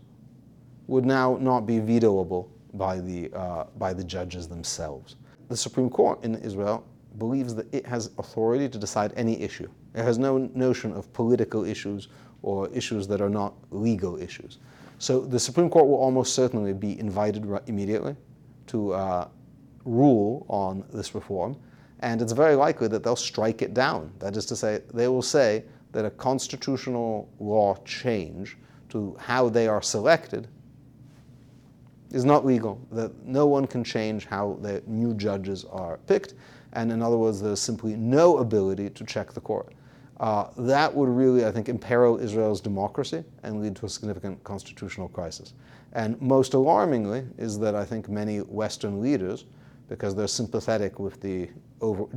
would 0.88 1.04
now 1.04 1.38
not 1.40 1.60
be 1.60 1.78
vetoable 1.78 2.51
by 2.74 3.00
the, 3.00 3.30
uh, 3.34 3.64
by 3.78 3.92
the 3.92 4.04
judges 4.04 4.48
themselves. 4.48 5.16
The 5.48 5.56
Supreme 5.56 5.90
Court 5.90 6.22
in 6.24 6.36
Israel 6.36 6.84
believes 7.18 7.54
that 7.54 7.72
it 7.74 7.84
has 7.86 8.10
authority 8.18 8.68
to 8.68 8.78
decide 8.78 9.12
any 9.16 9.40
issue. 9.40 9.68
It 9.94 10.02
has 10.02 10.18
no 10.18 10.38
notion 10.54 10.92
of 10.92 11.12
political 11.12 11.64
issues 11.64 12.08
or 12.42 12.68
issues 12.70 13.06
that 13.08 13.20
are 13.20 13.28
not 13.28 13.54
legal 13.70 14.20
issues. 14.20 14.58
So 14.98 15.20
the 15.20 15.38
Supreme 15.38 15.68
Court 15.68 15.86
will 15.86 15.96
almost 15.96 16.34
certainly 16.34 16.72
be 16.72 16.98
invited 16.98 17.46
immediately 17.66 18.16
to 18.68 18.92
uh, 18.92 19.28
rule 19.84 20.46
on 20.48 20.84
this 20.92 21.14
reform, 21.14 21.56
and 22.00 22.22
it's 22.22 22.32
very 22.32 22.54
likely 22.54 22.88
that 22.88 23.02
they'll 23.02 23.16
strike 23.16 23.62
it 23.62 23.74
down. 23.74 24.12
That 24.18 24.36
is 24.36 24.46
to 24.46 24.56
say, 24.56 24.80
they 24.94 25.08
will 25.08 25.22
say 25.22 25.64
that 25.92 26.04
a 26.04 26.10
constitutional 26.10 27.28
law 27.38 27.76
change 27.84 28.56
to 28.88 29.16
how 29.18 29.48
they 29.48 29.68
are 29.68 29.82
selected 29.82 30.48
is 32.12 32.24
not 32.24 32.44
legal, 32.44 32.80
that 32.92 33.24
no 33.24 33.46
one 33.46 33.66
can 33.66 33.82
change 33.82 34.26
how 34.26 34.58
the 34.60 34.82
new 34.86 35.14
judges 35.14 35.64
are 35.64 35.98
picked, 36.06 36.34
and 36.74 36.92
in 36.92 37.02
other 37.02 37.16
words, 37.16 37.40
there's 37.40 37.60
simply 37.60 37.96
no 37.96 38.38
ability 38.38 38.90
to 38.90 39.04
check 39.04 39.32
the 39.32 39.40
court. 39.40 39.72
Uh, 40.20 40.48
that 40.56 40.94
would 40.94 41.08
really, 41.08 41.44
I 41.44 41.50
think, 41.50 41.68
imperil 41.68 42.18
Israel's 42.18 42.60
democracy 42.60 43.24
and 43.42 43.60
lead 43.60 43.74
to 43.76 43.86
a 43.86 43.88
significant 43.88 44.42
constitutional 44.44 45.08
crisis. 45.08 45.54
And 45.94 46.20
most 46.22 46.54
alarmingly 46.54 47.26
is 47.38 47.58
that 47.58 47.74
I 47.74 47.84
think 47.84 48.08
many 48.08 48.38
Western 48.38 49.00
leaders, 49.00 49.46
because 49.88 50.14
they're 50.14 50.28
sympathetic 50.28 50.98
with 50.98 51.20
the 51.20 51.50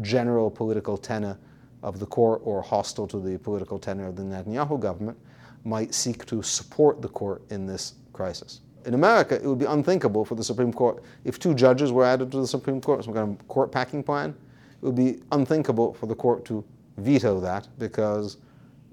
general 0.01 0.51
political 0.51 0.97
tenor 0.97 1.37
of 1.81 1.99
the 1.99 2.05
court 2.05 2.41
or 2.43 2.61
hostile 2.61 3.07
to 3.07 3.19
the 3.19 3.37
political 3.39 3.79
tenor 3.79 4.07
of 4.07 4.15
the 4.15 4.23
Netanyahu 4.23 4.79
government, 4.79 5.17
might 5.63 5.93
seek 5.93 6.25
to 6.27 6.43
support 6.43 7.01
the 7.01 7.09
court 7.09 7.41
in 7.49 7.65
this 7.65 7.95
crisis. 8.13 8.61
In 8.85 8.93
America, 8.93 9.35
it 9.35 9.45
would 9.45 9.59
be 9.59 9.65
unthinkable 9.65 10.23
for 10.23 10.35
the 10.35 10.43
Supreme 10.43 10.71
Court, 10.71 11.03
if 11.23 11.39
two 11.39 11.53
judges 11.53 11.91
were 11.91 12.05
added 12.05 12.31
to 12.31 12.37
the 12.37 12.47
Supreme 12.47 12.79
Court, 12.79 13.03
some 13.03 13.13
kind 13.13 13.39
of 13.39 13.47
court 13.47 13.71
packing 13.71 14.03
plan, 14.03 14.29
it 14.29 14.85
would 14.85 14.95
be 14.95 15.21
unthinkable 15.31 15.93
for 15.93 16.05
the 16.05 16.15
court 16.15 16.45
to 16.45 16.63
veto 16.97 17.39
that 17.39 17.67
because 17.79 18.37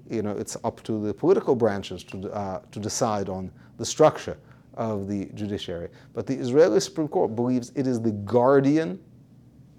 you 0.09 0.21
know, 0.21 0.31
it's 0.31 0.57
up 0.63 0.83
to 0.83 1.05
the 1.05 1.13
political 1.13 1.55
branches 1.55 2.03
to, 2.03 2.31
uh, 2.31 2.61
to 2.71 2.79
decide 2.79 3.29
on 3.29 3.51
the 3.77 3.85
structure 3.85 4.37
of 4.75 5.07
the 5.07 5.25
judiciary. 5.33 5.89
But 6.13 6.27
the 6.27 6.35
Israeli 6.35 6.79
Supreme 6.79 7.07
Court 7.07 7.35
believes 7.35 7.71
it 7.75 7.87
is 7.87 8.01
the 8.01 8.11
guardian 8.11 8.99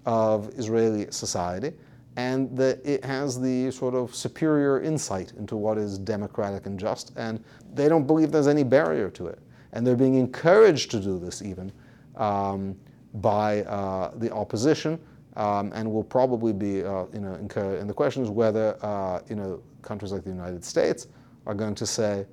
of 0.05 0.49
Israeli 0.57 1.07
society 1.11 1.73
and 2.17 2.55
that 2.57 2.79
it 2.85 3.03
has 3.03 3.39
the 3.39 3.71
sort 3.71 3.93
of 3.93 4.15
superior 4.15 4.81
insight 4.81 5.33
into 5.37 5.57
what 5.57 5.77
is 5.77 5.97
democratic 5.97 6.65
and 6.65 6.79
just, 6.79 7.11
and 7.17 7.43
they 7.73 7.89
don't 7.89 8.07
believe 8.07 8.31
there's 8.31 8.47
any 8.47 8.63
barrier 8.63 9.09
to 9.09 9.27
it. 9.27 9.39
And 9.75 9.85
they're 9.85 9.95
being 9.95 10.15
encouraged 10.15 10.89
to 10.91 10.99
do 10.99 11.19
this 11.19 11.41
even 11.41 11.71
um, 12.15 12.75
by 13.15 13.61
uh, 13.63 14.11
the 14.15 14.31
opposition 14.31 14.99
um, 15.35 15.71
and 15.75 15.91
will 15.91 16.03
probably 16.03 16.53
be, 16.53 16.83
uh, 16.83 17.05
you 17.13 17.19
know, 17.19 17.35
incur. 17.35 17.75
And 17.75 17.89
the 17.89 17.93
question 17.93 18.23
is 18.23 18.29
whether, 18.29 18.77
uh, 18.81 19.19
you 19.29 19.35
know, 19.35 19.61
countries 19.81 20.11
like 20.11 20.23
the 20.23 20.29
United 20.29 20.63
States 20.63 21.07
are 21.45 21.53
going 21.53 21.75
to 21.75 21.85
say, 21.85 22.25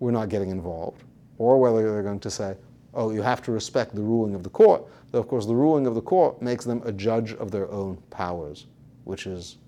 we're 0.00 0.10
not 0.10 0.28
getting 0.28 0.50
involved, 0.50 1.04
or 1.38 1.58
whether 1.58 1.90
they're 1.90 2.02
going 2.02 2.20
to 2.20 2.30
say, 2.30 2.56
oh, 2.94 3.10
you 3.10 3.22
have 3.22 3.42
to 3.42 3.52
respect 3.52 3.94
the 3.94 4.02
ruling 4.02 4.34
of 4.34 4.42
the 4.42 4.50
court. 4.50 4.84
Though, 5.10 5.20
of 5.20 5.28
course, 5.28 5.46
the 5.46 5.54
ruling 5.54 5.86
of 5.86 5.94
the 5.94 6.02
court 6.02 6.42
makes 6.42 6.64
them 6.64 6.82
a 6.84 6.92
judge 6.92 7.32
of 7.34 7.50
their 7.50 7.70
own 7.70 7.96
powers, 8.10 8.66
which 9.04 9.26
is, 9.26 9.58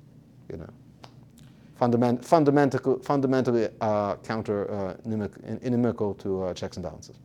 you 0.50 0.58
know, 0.58 0.68
fundament, 1.80 2.22
fundamental, 2.22 2.98
fundamentally 2.98 3.68
uh, 3.80 4.14
counter 4.16 4.70
uh, 4.70 4.96
inimical 5.62 6.12
to 6.14 6.42
uh, 6.42 6.52
checks 6.52 6.76
and 6.76 6.84
balances. 6.84 7.16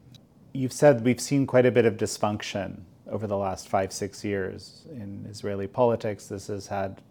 You've 0.54 0.72
said 0.72 1.04
we've 1.04 1.20
seen 1.20 1.46
quite 1.46 1.65
a 1.65 1.72
bit 1.72 1.84
of 1.84 1.98
dysfunction 1.98 2.80
over 3.12 3.28
the 3.28 3.36
last 3.36 3.68
five, 3.68 3.91
six 3.91 4.24
years 4.24 4.88
in 4.89 5.28
Israeli 5.30 5.68
politics. 5.68 6.28
This 6.28 6.48
has 6.48 6.68
had 6.68 7.02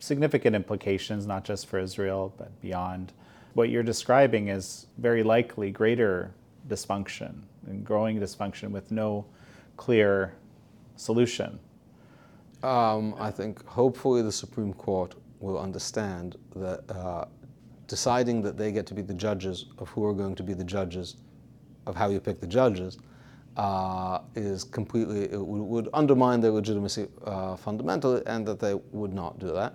significant 0.00 0.56
implications, 0.56 1.24
not 1.24 1.44
just 1.44 1.68
for 1.68 1.78
Israel, 1.78 2.34
but 2.36 2.60
beyond. 2.60 3.12
What 3.54 3.68
you're 3.68 3.84
describing 3.84 4.48
is 4.48 4.86
very 4.98 5.22
likely 5.22 5.70
greater 5.70 6.34
dysfunction 6.68 7.42
and 7.68 7.84
growing 7.84 8.18
dysfunction 8.18 8.72
with 8.72 8.90
no 8.90 9.24
clear 9.76 10.34
solution. 10.96 11.60
Um, 12.64 13.14
I 13.20 13.30
think 13.30 13.64
hopefully 13.66 14.22
the 14.22 14.32
Supreme 14.32 14.74
Court 14.74 15.14
will 15.42 15.58
understand 15.58 16.36
that 16.56 16.90
uh, 16.90 17.26
deciding 17.88 18.40
that 18.42 18.56
they 18.56 18.72
get 18.72 18.86
to 18.86 18.94
be 18.94 19.02
the 19.02 19.14
judges 19.14 19.66
of 19.78 19.88
who 19.90 20.04
are 20.04 20.14
going 20.14 20.34
to 20.34 20.42
be 20.42 20.54
the 20.54 20.64
judges 20.64 21.16
of 21.86 21.96
how 21.96 22.08
you 22.08 22.20
pick 22.20 22.40
the 22.40 22.46
judges 22.46 22.98
uh, 23.56 24.20
is 24.34 24.64
completely, 24.64 25.24
it 25.24 25.38
would, 25.38 25.88
undermine 25.92 26.40
their 26.40 26.52
legitimacy 26.52 27.08
uh, 27.24 27.56
fundamentally, 27.56 28.22
and 28.26 28.46
that 28.46 28.58
they 28.58 28.74
would 28.92 29.12
not 29.12 29.38
do 29.38 29.52
that. 29.52 29.74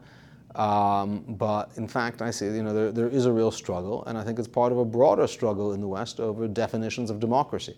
Um, 0.59 1.23
but 1.27 1.71
in 1.75 1.87
fact, 1.87 2.21
I 2.23 2.31
see, 2.31 2.45
you 2.45 2.63
know, 2.63 2.73
there, 2.73 2.91
there 2.91 3.09
is 3.09 3.27
a 3.27 3.31
real 3.31 3.51
struggle, 3.51 4.03
and 4.05 4.17
I 4.17 4.23
think 4.23 4.39
it's 4.39 4.47
part 4.47 4.71
of 4.71 4.79
a 4.79 4.85
broader 4.85 5.27
struggle 5.27 5.73
in 5.73 5.81
the 5.81 5.87
West 5.87 6.19
over 6.19 6.47
definitions 6.47 7.11
of 7.11 7.19
democracy. 7.19 7.77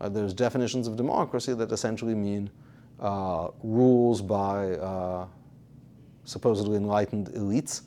Uh, 0.00 0.08
there's 0.08 0.32
definitions 0.32 0.86
of 0.86 0.96
democracy 0.96 1.52
that 1.54 1.72
essentially 1.72 2.14
mean 2.14 2.48
uh, 3.00 3.48
rules 3.62 4.22
by 4.22 4.72
uh, 4.72 5.26
supposedly 6.30 6.76
enlightened 6.76 7.28
elites, 7.30 7.82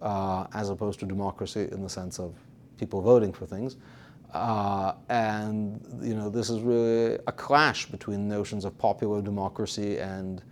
uh, 0.00 0.46
as 0.54 0.70
opposed 0.70 1.00
to 1.00 1.06
democracy 1.06 1.68
in 1.72 1.82
the 1.82 1.88
sense 1.88 2.18
of 2.18 2.34
people 2.78 3.02
voting 3.02 3.32
for 3.32 3.46
things. 3.46 3.76
Uh, 4.32 4.92
and 5.08 5.80
you 6.02 6.14
know, 6.14 6.28
this 6.28 6.50
is 6.50 6.60
really 6.60 7.18
a 7.26 7.32
clash 7.32 7.86
between 7.86 8.28
notions 8.28 8.64
of 8.64 8.76
popular 8.78 9.20
democracy 9.22 9.98
and 9.98 10.42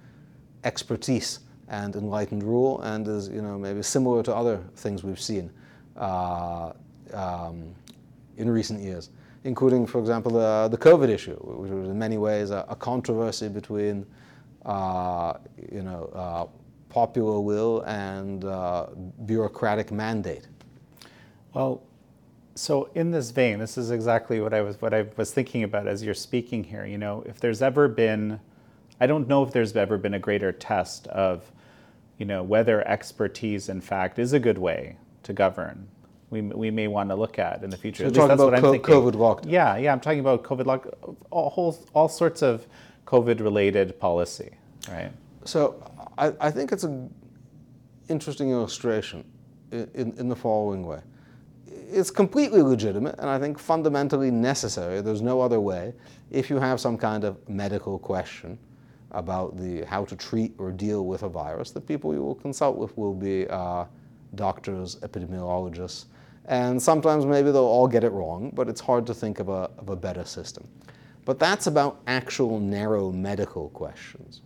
expertise 0.64 1.40
and 1.68 1.94
enlightened 1.94 2.42
rule, 2.42 2.80
and 2.82 3.06
is 3.06 3.28
you 3.28 3.42
know 3.42 3.58
maybe 3.58 3.82
similar 3.82 4.22
to 4.22 4.34
other 4.34 4.62
things 4.76 5.04
we've 5.04 5.20
seen 5.20 5.50
uh, 5.96 6.72
um, 7.12 7.74
in 8.36 8.48
recent 8.48 8.80
years, 8.80 9.10
including, 9.44 9.86
for 9.86 9.98
example, 9.98 10.32
the, 10.32 10.68
the 10.68 10.78
COVID 10.78 11.08
issue, 11.08 11.36
which 11.36 11.70
was 11.70 11.88
in 11.88 11.98
many 11.98 12.18
ways 12.18 12.50
a, 12.50 12.64
a 12.68 12.76
controversy 12.76 13.48
between 13.48 14.06
uh, 14.64 15.34
you 15.70 15.82
know 15.82 16.10
uh, 16.14 16.46
popular 16.96 17.38
will 17.40 17.82
and 17.82 18.46
uh, 18.46 18.86
bureaucratic 19.26 19.92
mandate. 19.92 20.48
Well, 21.52 21.82
so 22.54 22.88
in 22.94 23.10
this 23.10 23.32
vein, 23.32 23.58
this 23.58 23.76
is 23.76 23.90
exactly 23.90 24.40
what 24.40 24.54
I 24.54 24.62
was 24.62 24.80
what 24.80 24.94
I 24.94 25.04
was 25.18 25.30
thinking 25.30 25.62
about 25.62 25.86
as 25.86 26.02
you're 26.02 26.14
speaking 26.14 26.64
here. 26.64 26.86
You 26.86 26.96
know, 26.96 27.22
if 27.26 27.38
there's 27.38 27.60
ever 27.60 27.86
been, 27.86 28.40
I 28.98 29.06
don't 29.06 29.28
know 29.28 29.42
if 29.42 29.52
there's 29.52 29.76
ever 29.76 29.98
been 29.98 30.14
a 30.14 30.18
greater 30.18 30.52
test 30.52 31.06
of, 31.08 31.52
you 32.16 32.24
know, 32.24 32.42
whether 32.42 32.76
expertise 32.88 33.68
in 33.68 33.82
fact 33.82 34.18
is 34.18 34.32
a 34.32 34.40
good 34.40 34.56
way 34.56 34.96
to 35.24 35.34
govern. 35.34 35.86
We, 36.30 36.40
we 36.40 36.70
may 36.70 36.88
want 36.88 37.10
to 37.10 37.14
look 37.14 37.38
at 37.38 37.62
in 37.62 37.68
the 37.68 37.76
future. 37.76 38.04
So 38.04 38.06
at 38.06 38.14
least 38.14 38.28
that's 38.28 38.40
what 38.40 38.54
I'm 38.54 38.62
co- 38.62 38.78
COVID 38.78 39.12
lockdown. 39.12 39.52
Yeah, 39.52 39.76
yeah, 39.76 39.92
I'm 39.92 40.00
talking 40.00 40.20
about 40.20 40.42
COVID 40.44 40.64
lock, 40.64 40.86
all 41.30 41.50
whole, 41.50 41.78
all 41.92 42.08
sorts 42.08 42.40
of 42.40 42.66
COVID-related 43.04 44.00
policy, 44.00 44.50
right? 44.88 45.12
So 45.44 45.60
I, 46.18 46.32
I 46.40 46.50
think 46.50 46.72
it's 46.72 46.84
an 46.84 47.12
interesting 48.08 48.50
illustration 48.50 49.24
in, 49.72 50.14
in, 50.16 50.28
the 50.28 50.36
following 50.36 50.86
way 50.86 51.00
it's 51.88 52.10
completely 52.10 52.62
legitimate 52.62 53.14
and 53.18 53.28
I 53.28 53.38
think 53.38 53.58
fundamentally 53.58 54.30
necessary. 54.30 55.00
There's 55.00 55.22
no 55.22 55.40
other 55.40 55.60
way. 55.60 55.94
If 56.30 56.50
you 56.50 56.58
have 56.58 56.80
some 56.80 56.96
kind 56.96 57.24
of 57.24 57.48
medical 57.48 57.98
question 57.98 58.58
about 59.12 59.56
the 59.56 59.84
how 59.84 60.04
to 60.04 60.16
treat 60.16 60.52
or 60.58 60.72
deal 60.72 61.06
with 61.06 61.22
a 61.22 61.28
virus, 61.28 61.70
the 61.70 61.80
people 61.80 62.12
you 62.12 62.22
will 62.22 62.34
consult 62.34 62.76
with 62.76 62.96
will 62.98 63.14
be 63.14 63.46
uh, 63.48 63.84
doctors, 64.34 64.96
epidemiologists, 64.96 66.06
and 66.46 66.80
sometimes 66.80 67.24
maybe 67.24 67.50
they'll 67.50 67.62
all 67.62 67.88
get 67.88 68.04
it 68.04 68.10
wrong, 68.10 68.50
but 68.54 68.68
it's 68.68 68.80
hard 68.80 69.06
to 69.06 69.14
think 69.14 69.38
of 69.38 69.48
a, 69.48 69.70
of 69.78 69.88
a 69.88 69.96
better 69.96 70.24
system. 70.24 70.68
But 71.24 71.38
that's 71.38 71.66
about 71.66 72.00
actual 72.06 72.60
narrow 72.60 73.10
medical 73.10 73.70
questions. 73.70 74.42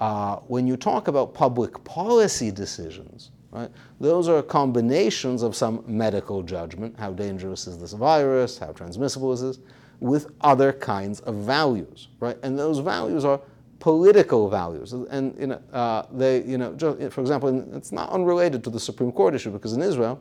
Uh, 0.00 0.36
when 0.46 0.66
you 0.66 0.76
talk 0.76 1.08
about 1.08 1.34
public 1.34 1.82
policy 1.84 2.50
decisions, 2.50 3.30
Right? 3.52 3.70
Those 3.98 4.28
are 4.28 4.42
combinations 4.42 5.42
of 5.42 5.56
some 5.56 5.82
medical 5.86 6.42
judgment, 6.42 6.94
how 6.96 7.10
dangerous 7.10 7.66
is 7.66 7.78
this 7.78 7.92
virus, 7.92 8.58
how 8.58 8.70
transmissible 8.70 9.32
is 9.32 9.42
this, 9.42 9.58
with 9.98 10.30
other 10.40 10.72
kinds 10.72 11.20
of 11.20 11.34
values. 11.34 12.08
Right? 12.20 12.38
And 12.44 12.56
those 12.56 12.78
values 12.78 13.24
are 13.24 13.40
political 13.80 14.48
values. 14.48 14.92
And 14.92 15.36
you 15.38 15.48
know, 15.48 15.60
uh, 15.72 16.04
they, 16.12 16.44
you 16.44 16.58
know, 16.58 16.76
for 17.10 17.20
example, 17.20 17.76
it's 17.76 17.90
not 17.90 18.10
unrelated 18.10 18.62
to 18.64 18.70
the 18.70 18.80
Supreme 18.80 19.10
Court 19.10 19.34
issue 19.34 19.50
because 19.50 19.72
in 19.72 19.82
Israel, 19.82 20.20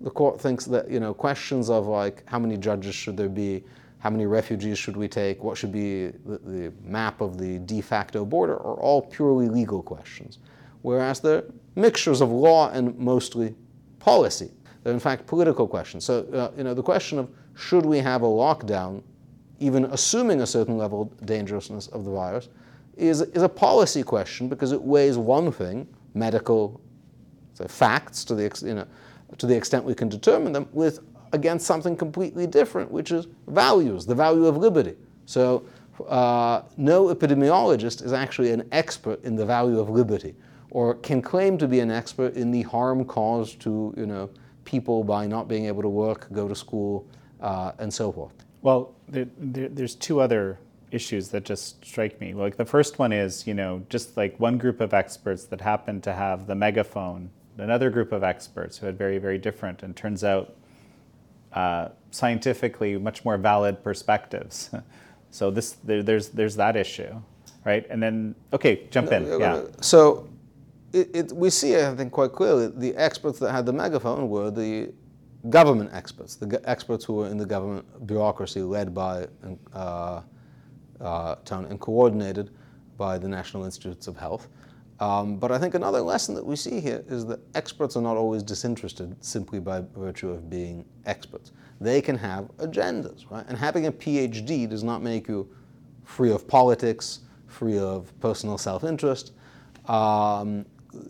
the 0.00 0.10
court 0.10 0.40
thinks 0.40 0.64
that 0.66 0.90
you 0.90 1.00
know 1.00 1.12
questions 1.12 1.68
of 1.68 1.86
like 1.86 2.22
how 2.26 2.38
many 2.38 2.56
judges 2.56 2.94
should 2.94 3.16
there 3.16 3.28
be, 3.28 3.64
how 4.00 4.10
many 4.10 4.26
refugees 4.26 4.78
should 4.78 4.96
we 4.96 5.06
take, 5.06 5.44
what 5.44 5.56
should 5.56 5.72
be 5.72 6.08
the, 6.08 6.38
the 6.44 6.72
map 6.82 7.20
of 7.20 7.38
the 7.38 7.58
de 7.60 7.80
facto 7.80 8.24
border 8.24 8.54
are 8.54 8.74
all 8.74 9.02
purely 9.02 9.48
legal 9.48 9.82
questions, 9.82 10.38
whereas 10.82 11.20
they're 11.20 11.44
mixtures 11.76 12.20
of 12.20 12.30
law 12.30 12.70
and 12.70 12.98
mostly 12.98 13.54
policy. 13.98 14.50
They're 14.82 14.94
in 14.94 15.00
fact 15.00 15.26
political 15.26 15.68
questions. 15.68 16.04
So 16.04 16.26
uh, 16.32 16.50
you 16.56 16.64
know 16.64 16.74
the 16.74 16.82
question 16.82 17.18
of 17.18 17.30
should 17.54 17.84
we 17.84 17.98
have 17.98 18.22
a 18.22 18.26
lockdown, 18.26 19.02
even 19.58 19.84
assuming 19.86 20.40
a 20.40 20.46
certain 20.46 20.78
level 20.78 21.02
of 21.02 21.26
dangerousness 21.26 21.88
of 21.88 22.04
the 22.06 22.10
virus, 22.10 22.48
is, 22.96 23.20
is 23.20 23.42
a 23.42 23.48
policy 23.48 24.02
question 24.02 24.48
because 24.48 24.72
it 24.72 24.80
weighs 24.80 25.18
one 25.18 25.52
thing, 25.52 25.86
medical 26.14 26.80
facts 27.68 28.24
to 28.24 28.34
the, 28.34 28.50
you 28.64 28.74
know, 28.74 28.86
to 29.36 29.46
the 29.46 29.54
extent 29.54 29.84
we 29.84 29.94
can 29.94 30.08
determine 30.08 30.52
them, 30.52 30.66
with 30.72 31.00
against 31.32 31.66
something 31.66 31.96
completely 31.96 32.46
different, 32.46 32.90
which 32.90 33.10
is 33.10 33.26
values, 33.48 34.06
the 34.06 34.14
value 34.14 34.46
of 34.46 34.56
liberty. 34.56 34.96
So 35.26 35.64
uh, 36.08 36.62
no 36.76 37.14
epidemiologist 37.14 38.04
is 38.04 38.12
actually 38.12 38.50
an 38.50 38.68
expert 38.72 39.22
in 39.24 39.36
the 39.36 39.46
value 39.46 39.78
of 39.78 39.88
liberty 39.90 40.34
or 40.70 40.94
can 40.94 41.20
claim 41.20 41.58
to 41.58 41.68
be 41.68 41.80
an 41.80 41.90
expert 41.90 42.34
in 42.34 42.50
the 42.50 42.62
harm 42.62 43.04
caused 43.04 43.60
to 43.60 43.92
you 43.96 44.06
know, 44.06 44.30
people 44.64 45.04
by 45.04 45.26
not 45.26 45.48
being 45.48 45.66
able 45.66 45.82
to 45.82 45.88
work, 45.88 46.28
go 46.32 46.48
to 46.48 46.54
school, 46.54 47.06
uh, 47.40 47.72
and 47.78 47.92
so 47.92 48.12
forth. 48.12 48.32
Well, 48.62 48.94
there, 49.08 49.26
there, 49.38 49.68
there's 49.68 49.94
two 49.94 50.20
other 50.20 50.58
issues 50.90 51.28
that 51.28 51.44
just 51.44 51.84
strike 51.84 52.20
me. 52.20 52.34
Like 52.34 52.56
the 52.56 52.64
first 52.64 52.98
one 52.98 53.12
is, 53.12 53.46
you 53.46 53.54
know, 53.54 53.82
just 53.88 54.16
like 54.16 54.38
one 54.38 54.58
group 54.58 54.80
of 54.80 54.92
experts 54.92 55.44
that 55.46 55.60
happened 55.60 56.02
to 56.04 56.12
have 56.12 56.46
the 56.46 56.54
megaphone, 56.54 57.30
another 57.58 57.90
group 57.90 58.12
of 58.12 58.22
experts 58.22 58.78
who 58.78 58.86
had 58.86 58.98
very, 58.98 59.18
very 59.18 59.38
different, 59.38 59.82
and 59.82 59.96
turns 59.96 60.24
out 60.24 60.54
uh, 61.52 61.88
scientifically 62.10 62.96
much 62.98 63.24
more 63.24 63.36
valid 63.36 63.82
perspectives. 63.82 64.70
so 65.30 65.50
this 65.50 65.72
there, 65.84 66.02
there's 66.02 66.28
there's 66.28 66.56
that 66.56 66.76
issue, 66.76 67.20
right? 67.64 67.86
And 67.90 68.02
then 68.02 68.34
okay, 68.52 68.86
jump 68.90 69.12
in. 69.12 69.26
Yeah. 69.26 69.64
So 69.80 70.28
it, 70.92 71.10
it, 71.14 71.32
we 71.32 71.50
see, 71.50 71.76
I 71.76 71.94
think, 71.94 72.12
quite 72.12 72.32
clearly 72.32 72.68
the 72.68 72.94
experts 72.96 73.38
that 73.38 73.52
had 73.52 73.66
the 73.66 73.72
megaphone 73.72 74.28
were 74.28 74.50
the 74.50 74.92
government 75.48 75.90
experts, 75.92 76.36
the 76.36 76.60
experts 76.68 77.04
who 77.04 77.14
were 77.14 77.28
in 77.28 77.38
the 77.38 77.46
government 77.46 78.06
bureaucracy 78.06 78.60
led 78.60 78.94
by 78.94 79.26
uh, 79.72 80.20
uh, 81.00 81.34
town 81.44 81.64
and 81.66 81.80
coordinated 81.80 82.50
by 82.98 83.16
the 83.16 83.28
National 83.28 83.64
Institutes 83.64 84.06
of 84.06 84.16
Health. 84.16 84.48
Um, 85.00 85.36
but 85.36 85.50
I 85.50 85.58
think 85.58 85.74
another 85.74 86.02
lesson 86.02 86.34
that 86.34 86.44
we 86.44 86.56
see 86.56 86.78
here 86.78 87.02
is 87.08 87.24
that 87.26 87.40
experts 87.54 87.96
are 87.96 88.02
not 88.02 88.18
always 88.18 88.42
disinterested 88.42 89.16
simply 89.24 89.58
by 89.58 89.82
virtue 89.96 90.30
of 90.30 90.50
being 90.50 90.84
experts. 91.06 91.52
They 91.80 92.02
can 92.02 92.16
have 92.18 92.50
agendas, 92.58 93.30
right? 93.30 93.44
And 93.48 93.56
having 93.56 93.86
a 93.86 93.92
PhD 93.92 94.68
does 94.68 94.84
not 94.84 95.02
make 95.02 95.26
you 95.26 95.48
free 96.04 96.30
of 96.30 96.46
politics, 96.46 97.20
free 97.46 97.78
of 97.78 98.12
personal 98.20 98.58
self-interest. 98.58 99.32
Um, 99.86 100.66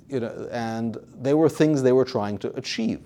you 0.09 0.21
know, 0.21 0.49
and 0.53 0.97
they 1.21 1.35
were 1.35 1.49
things 1.49 1.83
they 1.83 1.93
were 1.93 2.05
trying 2.05 2.39
to 2.39 2.55
achieve. 2.55 3.01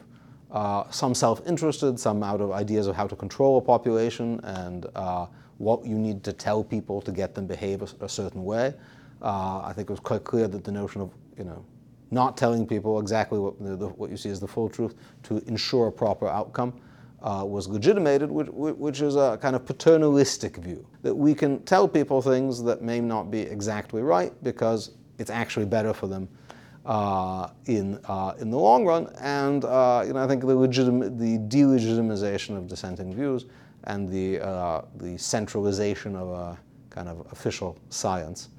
Uh, 0.51 0.89
some 0.91 1.15
self-interested, 1.15 1.99
some 1.99 2.23
out 2.23 2.41
of 2.41 2.53
ideas 2.53 2.87
of 2.87 2.95
how 2.95 3.07
to 3.07 3.17
control 3.17 3.57
a 3.57 3.61
population 3.61 4.39
and 4.45 4.87
uh, 4.95 5.27
what 5.59 5.85
you 5.87 5.99
need 5.99 6.23
to 6.25 6.33
tell 6.33 6.63
people 6.63 7.01
to 7.01 7.11
get 7.11 7.35
them 7.35 7.47
behave 7.47 7.81
a, 7.83 8.05
a 8.05 8.09
certain 8.09 8.45
way. 8.45 8.75
Uh, 9.25 9.63
I 9.65 9.73
think 9.73 9.89
it 9.89 9.93
was 9.93 10.01
quite 10.01 10.23
clear 10.23 10.47
that 10.49 10.65
the 10.65 10.71
notion 10.71 11.01
of, 11.01 11.11
you 11.39 11.45
know, 11.45 11.65
not 12.11 12.37
telling 12.37 12.67
people 12.67 13.01
exactly 13.01 13.39
what, 13.39 13.59
the, 13.59 13.75
the, 13.75 13.89
what 13.89 14.11
you 14.11 14.19
see 14.19 14.29
as 14.29 14.39
the 14.39 14.47
full 14.47 14.69
truth 14.69 14.95
to 15.25 15.39
ensure 15.47 15.89
a 15.89 15.93
proper 15.93 16.29
outcome 16.29 16.79
uh, 17.23 17.43
was 17.43 17.67
legitimated, 17.67 18.31
which, 18.31 18.49
which, 18.51 19.01
is 19.01 19.17
a 19.17 19.39
kind 19.41 19.57
of 19.57 19.65
paternalistic 19.65 20.59
view 20.59 20.87
that 21.03 21.15
we 21.15 21.35
can 21.35 21.63
tell 21.65 21.89
people 21.89 22.21
things 22.21 22.63
that 22.63 22.83
may 22.83 23.01
not 23.01 23.31
be 23.31 23.41
exactly 23.41 24.03
right 24.03 24.33
because 24.45 24.91
it's 25.19 25.31
actually 25.31 25.65
better 25.65 25.95
for 25.95 26.07
them 26.07 26.29
uh, 26.85 27.49
in, 27.65 27.99
uh, 28.05 28.35
in 28.39 28.51
the 28.51 28.59
long 28.59 28.85
run. 28.85 29.11
And 29.19 29.65
uh, 29.65 30.05
you 30.07 30.13
know, 30.13 30.23
I 30.23 30.29
think 30.29 30.43
the, 30.43 30.55
legitim- 30.55 31.19
the 31.19 31.39
delegitimization 31.39 32.59
of 32.59 32.69
dissenting 32.69 33.15
views 33.15 33.47
and 33.85 34.07
the, 34.07 34.41
uh, 34.45 34.83
the 34.97 35.17
centralization 35.17 36.15
of 36.15 36.29
a 36.29 36.59
kind 36.91 37.09
of 37.09 37.27
official 37.33 37.79
science, 37.89 38.51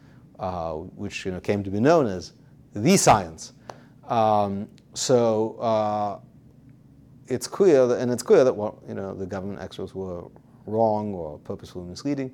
which 0.95 1.25
you 1.25 1.31
know, 1.31 1.39
came 1.39 1.63
to 1.63 1.69
be 1.69 1.79
known 1.79 2.07
as 2.07 2.33
the 2.73 2.97
science. 2.97 3.53
Um, 4.07 4.67
so 4.93 5.57
uh, 5.59 6.19
it's 7.27 7.47
clear, 7.47 7.87
that, 7.87 7.99
and 7.99 8.11
it's 8.11 8.23
clear 8.23 8.43
that 8.43 8.55
what 8.55 8.75
you 8.87 8.93
know, 8.93 9.13
the 9.15 9.25
government 9.25 9.61
experts 9.61 9.95
were 9.95 10.23
wrong 10.65 11.13
or 11.13 11.39
purposefully 11.39 11.85
misleading. 11.85 12.31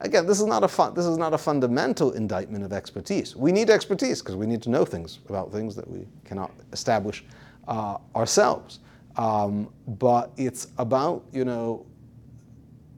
Again, 0.00 0.26
this 0.26 0.40
is 0.40 0.46
not 0.46 0.64
a 0.64 0.68
fun, 0.68 0.94
this 0.94 1.06
is 1.06 1.16
not 1.16 1.32
a 1.32 1.38
fundamental 1.38 2.12
indictment 2.12 2.64
of 2.64 2.72
expertise. 2.72 3.36
We 3.36 3.52
need 3.52 3.70
expertise 3.70 4.20
because 4.20 4.34
we 4.34 4.46
need 4.46 4.60
to 4.62 4.70
know 4.70 4.84
things 4.84 5.20
about 5.28 5.52
things 5.52 5.76
that 5.76 5.88
we 5.88 6.06
cannot 6.24 6.50
establish 6.72 7.24
uh, 7.68 7.98
ourselves. 8.16 8.80
Um, 9.16 9.72
but 9.86 10.32
it's 10.36 10.68
about 10.78 11.24
you 11.32 11.44
know 11.44 11.86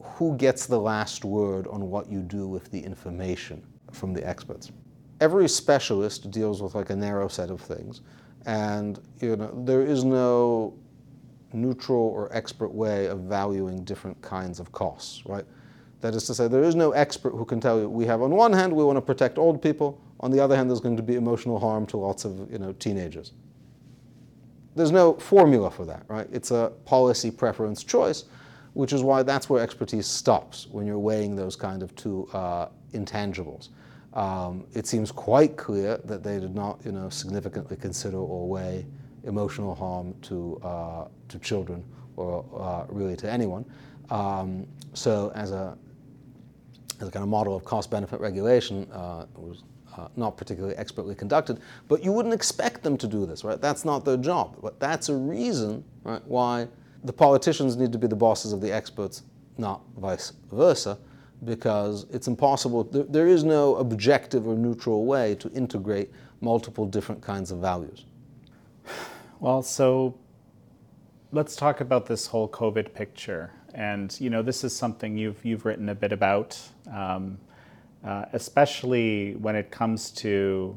who 0.00 0.36
gets 0.36 0.66
the 0.66 0.78
last 0.78 1.24
word 1.24 1.66
on 1.66 1.90
what 1.90 2.08
you 2.08 2.20
do 2.20 2.46
with 2.46 2.70
the 2.70 2.78
information 2.78 3.62
from 3.94 4.12
the 4.12 4.26
experts. 4.26 4.72
Every 5.20 5.48
specialist 5.48 6.30
deals 6.30 6.62
with 6.62 6.74
like 6.74 6.90
a 6.90 6.96
narrow 6.96 7.28
set 7.28 7.50
of 7.50 7.60
things, 7.60 8.00
and 8.46 9.00
you 9.20 9.36
know 9.36 9.64
there 9.64 9.82
is 9.82 10.04
no 10.04 10.74
neutral 11.52 12.00
or 12.00 12.34
expert 12.36 12.74
way 12.74 13.06
of 13.06 13.20
valuing 13.20 13.84
different 13.84 14.20
kinds 14.20 14.58
of 14.58 14.72
costs, 14.72 15.24
right? 15.26 15.44
That 16.00 16.14
is 16.14 16.26
to 16.26 16.34
say, 16.34 16.48
there 16.48 16.64
is 16.64 16.74
no 16.74 16.90
expert 16.92 17.30
who 17.30 17.44
can 17.44 17.60
tell 17.60 17.80
you 17.80 17.88
we 17.88 18.04
have 18.06 18.20
on 18.20 18.32
one 18.32 18.52
hand 18.52 18.72
we 18.72 18.84
want 18.84 18.96
to 18.96 19.02
protect 19.02 19.38
old 19.38 19.62
people, 19.62 20.00
on 20.20 20.30
the 20.30 20.40
other 20.40 20.56
hand 20.56 20.68
there's 20.68 20.80
going 20.80 20.96
to 20.96 21.02
be 21.02 21.14
emotional 21.14 21.58
harm 21.58 21.86
to 21.86 21.96
lots 21.96 22.24
of 22.24 22.50
you 22.52 22.58
know 22.58 22.72
teenagers. 22.72 23.32
There's 24.76 24.90
no 24.90 25.14
formula 25.14 25.70
for 25.70 25.84
that, 25.86 26.02
right? 26.08 26.26
It's 26.32 26.50
a 26.50 26.72
policy 26.84 27.30
preference 27.30 27.84
choice, 27.84 28.24
which 28.72 28.92
is 28.92 29.02
why 29.02 29.22
that's 29.22 29.48
where 29.48 29.62
expertise 29.62 30.06
stops 30.06 30.66
when 30.70 30.84
you're 30.84 30.98
weighing 30.98 31.36
those 31.36 31.54
kind 31.54 31.82
of 31.82 31.94
two 31.94 32.28
uh, 32.32 32.68
intangibles. 32.92 33.68
Um, 34.14 34.64
it 34.74 34.86
seems 34.86 35.10
quite 35.10 35.56
clear 35.56 35.98
that 36.04 36.22
they 36.22 36.38
did 36.38 36.54
not, 36.54 36.80
you 36.84 36.92
know, 36.92 37.08
significantly 37.08 37.76
consider 37.76 38.16
or 38.16 38.48
weigh 38.48 38.86
emotional 39.24 39.74
harm 39.74 40.14
to 40.22 40.60
uh, 40.62 41.08
to 41.28 41.38
children 41.40 41.84
or 42.16 42.44
uh, 42.56 42.84
really 42.88 43.16
to 43.16 43.30
anyone. 43.30 43.64
Um, 44.10 44.66
so, 44.92 45.32
as 45.34 45.50
a 45.50 45.76
as 47.00 47.08
a 47.08 47.10
kind 47.10 47.24
of 47.24 47.28
model 47.28 47.56
of 47.56 47.64
cost-benefit 47.64 48.20
regulation, 48.20 48.88
uh, 48.92 49.26
it 49.34 49.40
was 49.40 49.64
uh, 49.96 50.08
not 50.16 50.36
particularly 50.36 50.76
expertly 50.76 51.14
conducted. 51.16 51.58
But 51.88 52.04
you 52.04 52.12
wouldn't 52.12 52.34
expect 52.34 52.84
them 52.84 52.96
to 52.98 53.08
do 53.08 53.26
this, 53.26 53.42
right? 53.42 53.60
That's 53.60 53.84
not 53.84 54.04
their 54.04 54.16
job. 54.16 54.56
But 54.62 54.78
that's 54.78 55.08
a 55.08 55.16
reason, 55.16 55.84
right, 56.04 56.22
why 56.24 56.68
the 57.02 57.12
politicians 57.12 57.76
need 57.76 57.92
to 57.92 57.98
be 57.98 58.06
the 58.06 58.16
bosses 58.16 58.52
of 58.52 58.60
the 58.60 58.72
experts, 58.72 59.22
not 59.58 59.82
vice 59.98 60.32
versa, 60.52 60.98
because 61.44 62.06
it's 62.10 62.28
impossible. 62.28 62.84
There, 62.84 63.04
there 63.04 63.28
is 63.28 63.44
no 63.44 63.76
objective 63.76 64.46
or 64.46 64.54
neutral 64.54 65.04
way 65.04 65.34
to 65.36 65.50
integrate 65.52 66.10
multiple 66.40 66.86
different 66.86 67.22
kinds 67.22 67.50
of 67.50 67.58
values. 67.58 68.04
Well, 69.40 69.62
so 69.62 70.16
let's 71.32 71.56
talk 71.56 71.80
about 71.80 72.06
this 72.06 72.26
whole 72.26 72.48
COVID 72.48 72.94
picture. 72.94 73.52
And 73.74 74.18
you 74.20 74.30
know, 74.30 74.42
this 74.42 74.62
is 74.64 74.74
something 74.74 75.18
you've 75.18 75.44
you've 75.44 75.64
written 75.64 75.88
a 75.88 75.94
bit 75.94 76.12
about, 76.12 76.58
um, 76.92 77.38
uh, 78.04 78.26
especially 78.32 79.34
when 79.34 79.56
it 79.56 79.70
comes 79.70 80.10
to 80.12 80.76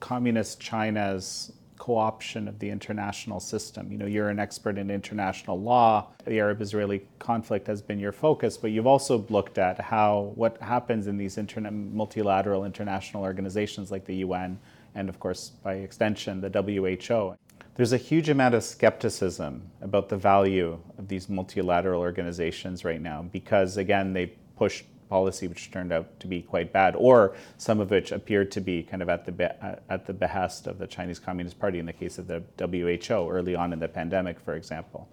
communist 0.00 0.58
China's 0.58 1.52
co-option 1.80 2.46
of 2.46 2.58
the 2.58 2.68
international 2.68 3.40
system. 3.40 3.90
You 3.90 3.96
know, 3.96 4.04
you're 4.04 4.28
an 4.28 4.38
expert 4.38 4.76
in 4.76 4.90
international 4.90 5.58
law. 5.58 6.08
The 6.26 6.38
Arab-Israeli 6.38 7.06
conflict 7.18 7.66
has 7.68 7.80
been 7.80 7.98
your 7.98 8.12
focus, 8.12 8.58
but 8.58 8.70
you've 8.70 8.86
also 8.86 9.24
looked 9.30 9.56
at 9.56 9.80
how 9.80 10.32
what 10.34 10.60
happens 10.60 11.06
in 11.06 11.16
these 11.16 11.36
interna- 11.36 11.72
multilateral 11.72 12.66
international 12.66 13.22
organizations 13.22 13.90
like 13.90 14.04
the 14.04 14.16
UN 14.16 14.58
and 14.94 15.08
of 15.08 15.18
course 15.18 15.52
by 15.64 15.74
extension 15.76 16.42
the 16.42 16.50
WHO. 16.50 17.34
There's 17.76 17.94
a 17.94 18.02
huge 18.10 18.28
amount 18.28 18.54
of 18.54 18.62
skepticism 18.62 19.62
about 19.80 20.10
the 20.10 20.18
value 20.18 20.78
of 20.98 21.08
these 21.08 21.30
multilateral 21.30 22.02
organizations 22.02 22.84
right 22.84 23.00
now 23.00 23.22
because 23.32 23.78
again 23.78 24.12
they 24.12 24.26
push 24.54 24.84
policy 25.10 25.48
which 25.48 25.70
turned 25.70 25.92
out 25.92 26.18
to 26.20 26.26
be 26.26 26.40
quite 26.40 26.72
bad, 26.72 26.94
or 26.96 27.34
some 27.58 27.80
of 27.80 27.90
which 27.90 28.12
appeared 28.12 28.50
to 28.52 28.60
be 28.60 28.82
kind 28.82 29.02
of 29.02 29.10
at 29.10 29.26
the, 29.26 29.32
be- 29.32 29.58
at 29.90 30.06
the 30.06 30.12
behest 30.14 30.66
of 30.66 30.78
the 30.78 30.86
Chinese 30.86 31.18
Communist 31.18 31.58
Party 31.58 31.78
in 31.78 31.84
the 31.84 31.92
case 31.92 32.16
of 32.16 32.26
the 32.26 32.42
WHO 32.58 33.28
early 33.28 33.54
on 33.54 33.72
in 33.72 33.80
the 33.80 33.88
pandemic, 33.88 34.40
for 34.40 34.54
example. 34.54 35.08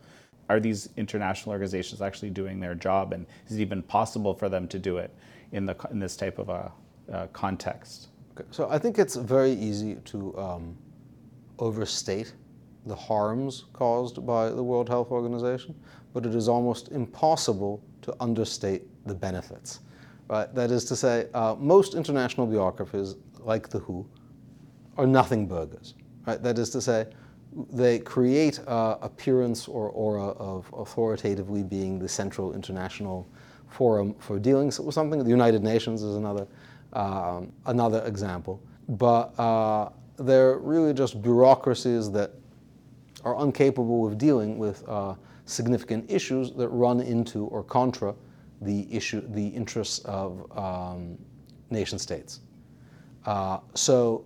are 0.49 0.59
these 0.59 0.89
international 0.95 1.51
organizations 1.51 2.01
actually 2.01 2.29
doing 2.29 2.59
their 2.59 2.75
job, 2.75 3.11
and 3.11 3.25
is 3.47 3.57
it 3.57 3.61
even 3.61 3.81
possible 3.81 4.33
for 4.33 4.47
them 4.47 4.67
to 4.67 4.79
do 4.79 4.97
it 4.97 5.11
in 5.51 5.65
the 5.65 5.75
in 5.91 5.99
this 5.99 6.15
type 6.15 6.39
of 6.39 6.49
a 6.49 6.71
uh, 7.11 7.27
context? 7.33 8.07
Okay. 8.33 8.47
So 8.51 8.69
I 8.69 8.77
think 8.79 8.99
it's 8.99 9.15
very 9.15 9.51
easy 9.51 9.95
to 10.05 10.37
um, 10.37 10.77
overstate 11.59 12.33
the 12.85 12.95
harms 12.95 13.65
caused 13.73 14.25
by 14.25 14.49
the 14.49 14.63
World 14.63 14.89
Health 14.89 15.11
Organization, 15.11 15.75
but 16.13 16.25
it 16.25 16.33
is 16.33 16.47
almost 16.47 16.89
impossible 16.89 17.81
to 18.01 18.15
understate 18.19 18.83
the 19.05 19.13
benefits. 19.13 19.81
Right? 20.29 20.53
That 20.53 20.71
is 20.71 20.85
to 20.85 20.95
say, 20.95 21.27
uh, 21.33 21.55
most 21.57 21.95
international 21.95 22.47
bureaucracies, 22.47 23.15
like 23.39 23.69
the 23.69 23.79
WHO, 23.79 24.05
are 24.97 25.07
nothing 25.07 25.47
burgers. 25.47 25.93
Right? 26.25 26.41
That 26.41 26.57
is 26.59 26.69
to 26.71 26.81
say, 26.81 27.07
they 27.71 27.99
create 27.99 28.59
uh, 28.67 28.97
appearance 29.01 29.67
or 29.67 29.89
aura 29.89 30.29
of 30.31 30.69
authoritatively 30.77 31.63
being 31.63 31.97
the 31.97 32.09
central 32.09 32.53
international 32.53 33.27
forum 33.69 34.15
for 34.19 34.37
dealing 34.37 34.67
with 34.67 34.93
something. 34.93 35.23
The 35.23 35.29
United 35.29 35.63
Nations 35.63 36.03
is 36.03 36.15
another, 36.15 36.47
um, 36.93 37.51
another 37.65 38.03
example. 38.05 38.61
But 38.89 39.37
uh, 39.39 39.89
they're 40.17 40.57
really 40.57 40.93
just 40.93 41.21
bureaucracies 41.21 42.11
that 42.11 42.31
are 43.23 43.43
incapable 43.43 44.07
of 44.07 44.17
dealing 44.17 44.57
with 44.57 44.87
uh, 44.87 45.15
significant 45.45 46.09
issues 46.09 46.51
that 46.53 46.69
run 46.69 46.99
into 46.99 47.45
or 47.45 47.63
contra 47.63 48.13
the 48.61 48.87
issue, 48.93 49.21
the 49.29 49.47
interests 49.47 49.99
of 49.99 50.45
um, 50.57 51.17
nation 51.69 51.99
states. 51.99 52.41
Uh, 53.25 53.59
so 53.73 54.25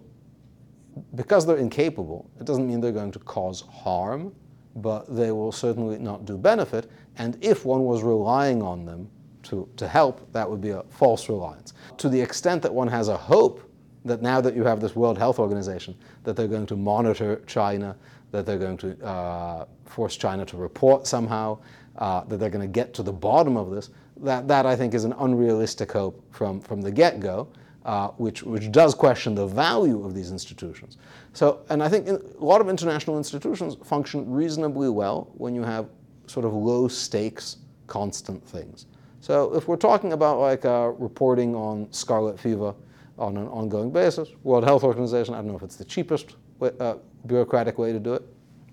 because 1.15 1.45
they're 1.45 1.57
incapable, 1.57 2.29
it 2.39 2.45
doesn't 2.45 2.67
mean 2.67 2.81
they're 2.81 2.91
going 2.91 3.11
to 3.11 3.19
cause 3.19 3.61
harm, 3.61 4.33
but 4.75 5.13
they 5.13 5.31
will 5.31 5.51
certainly 5.51 5.97
not 5.97 6.25
do 6.25 6.37
benefit. 6.37 6.89
And 7.17 7.37
if 7.41 7.65
one 7.65 7.83
was 7.83 8.03
relying 8.03 8.61
on 8.61 8.85
them 8.85 9.09
to, 9.43 9.67
to 9.77 9.87
help, 9.87 10.31
that 10.33 10.49
would 10.49 10.61
be 10.61 10.69
a 10.69 10.83
false 10.89 11.27
reliance. 11.29 11.73
To 11.97 12.09
the 12.09 12.19
extent 12.19 12.61
that 12.61 12.73
one 12.73 12.87
has 12.87 13.07
a 13.07 13.17
hope 13.17 13.67
that 14.05 14.21
now 14.21 14.41
that 14.41 14.55
you 14.55 14.63
have 14.63 14.81
this 14.81 14.95
World 14.95 15.17
Health 15.17 15.39
Organization, 15.39 15.95
that 16.23 16.35
they're 16.35 16.47
going 16.47 16.65
to 16.67 16.75
monitor 16.75 17.41
China, 17.47 17.95
that 18.31 18.45
they're 18.45 18.57
going 18.57 18.77
to 18.77 19.05
uh, 19.05 19.65
force 19.85 20.15
China 20.15 20.45
to 20.45 20.57
report 20.57 21.05
somehow, 21.05 21.57
uh, 21.97 22.23
that 22.25 22.37
they're 22.37 22.49
going 22.49 22.67
to 22.67 22.71
get 22.71 22.93
to 22.95 23.03
the 23.03 23.11
bottom 23.11 23.57
of 23.57 23.69
this, 23.69 23.89
that, 24.21 24.47
that 24.47 24.65
I 24.65 24.75
think 24.75 24.93
is 24.93 25.03
an 25.03 25.13
unrealistic 25.19 25.91
hope 25.91 26.23
from, 26.31 26.61
from 26.61 26.81
the 26.81 26.91
get 26.91 27.19
go 27.19 27.47
uh, 27.85 28.09
which, 28.09 28.43
which 28.43 28.71
does 28.71 28.93
question 28.93 29.33
the 29.35 29.45
value 29.45 30.05
of 30.05 30.13
these 30.13 30.31
institutions. 30.31 30.97
So, 31.33 31.61
and 31.69 31.81
I 31.81 31.89
think 31.89 32.07
in, 32.07 32.15
a 32.15 32.43
lot 32.43 32.61
of 32.61 32.69
international 32.69 33.17
institutions 33.17 33.75
function 33.83 34.29
reasonably 34.29 34.89
well 34.89 35.31
when 35.33 35.55
you 35.55 35.63
have 35.63 35.89
sort 36.27 36.45
of 36.45 36.53
low 36.53 36.87
stakes, 36.87 37.57
constant 37.87 38.45
things. 38.47 38.85
So 39.19 39.55
if 39.55 39.67
we're 39.67 39.77
talking 39.77 40.13
about 40.13 40.39
like 40.39 40.65
uh, 40.65 40.91
reporting 40.97 41.55
on 41.55 41.91
scarlet 41.91 42.39
fever 42.39 42.73
on 43.17 43.37
an 43.37 43.47
ongoing 43.47 43.91
basis, 43.91 44.29
World 44.43 44.63
Health 44.63 44.83
Organization, 44.83 45.33
I 45.33 45.37
don't 45.37 45.47
know 45.47 45.57
if 45.57 45.63
it's 45.63 45.75
the 45.75 45.85
cheapest 45.85 46.35
way, 46.59 46.71
uh, 46.79 46.95
bureaucratic 47.27 47.77
way 47.77 47.91
to 47.91 47.99
do 47.99 48.13
it. 48.13 48.23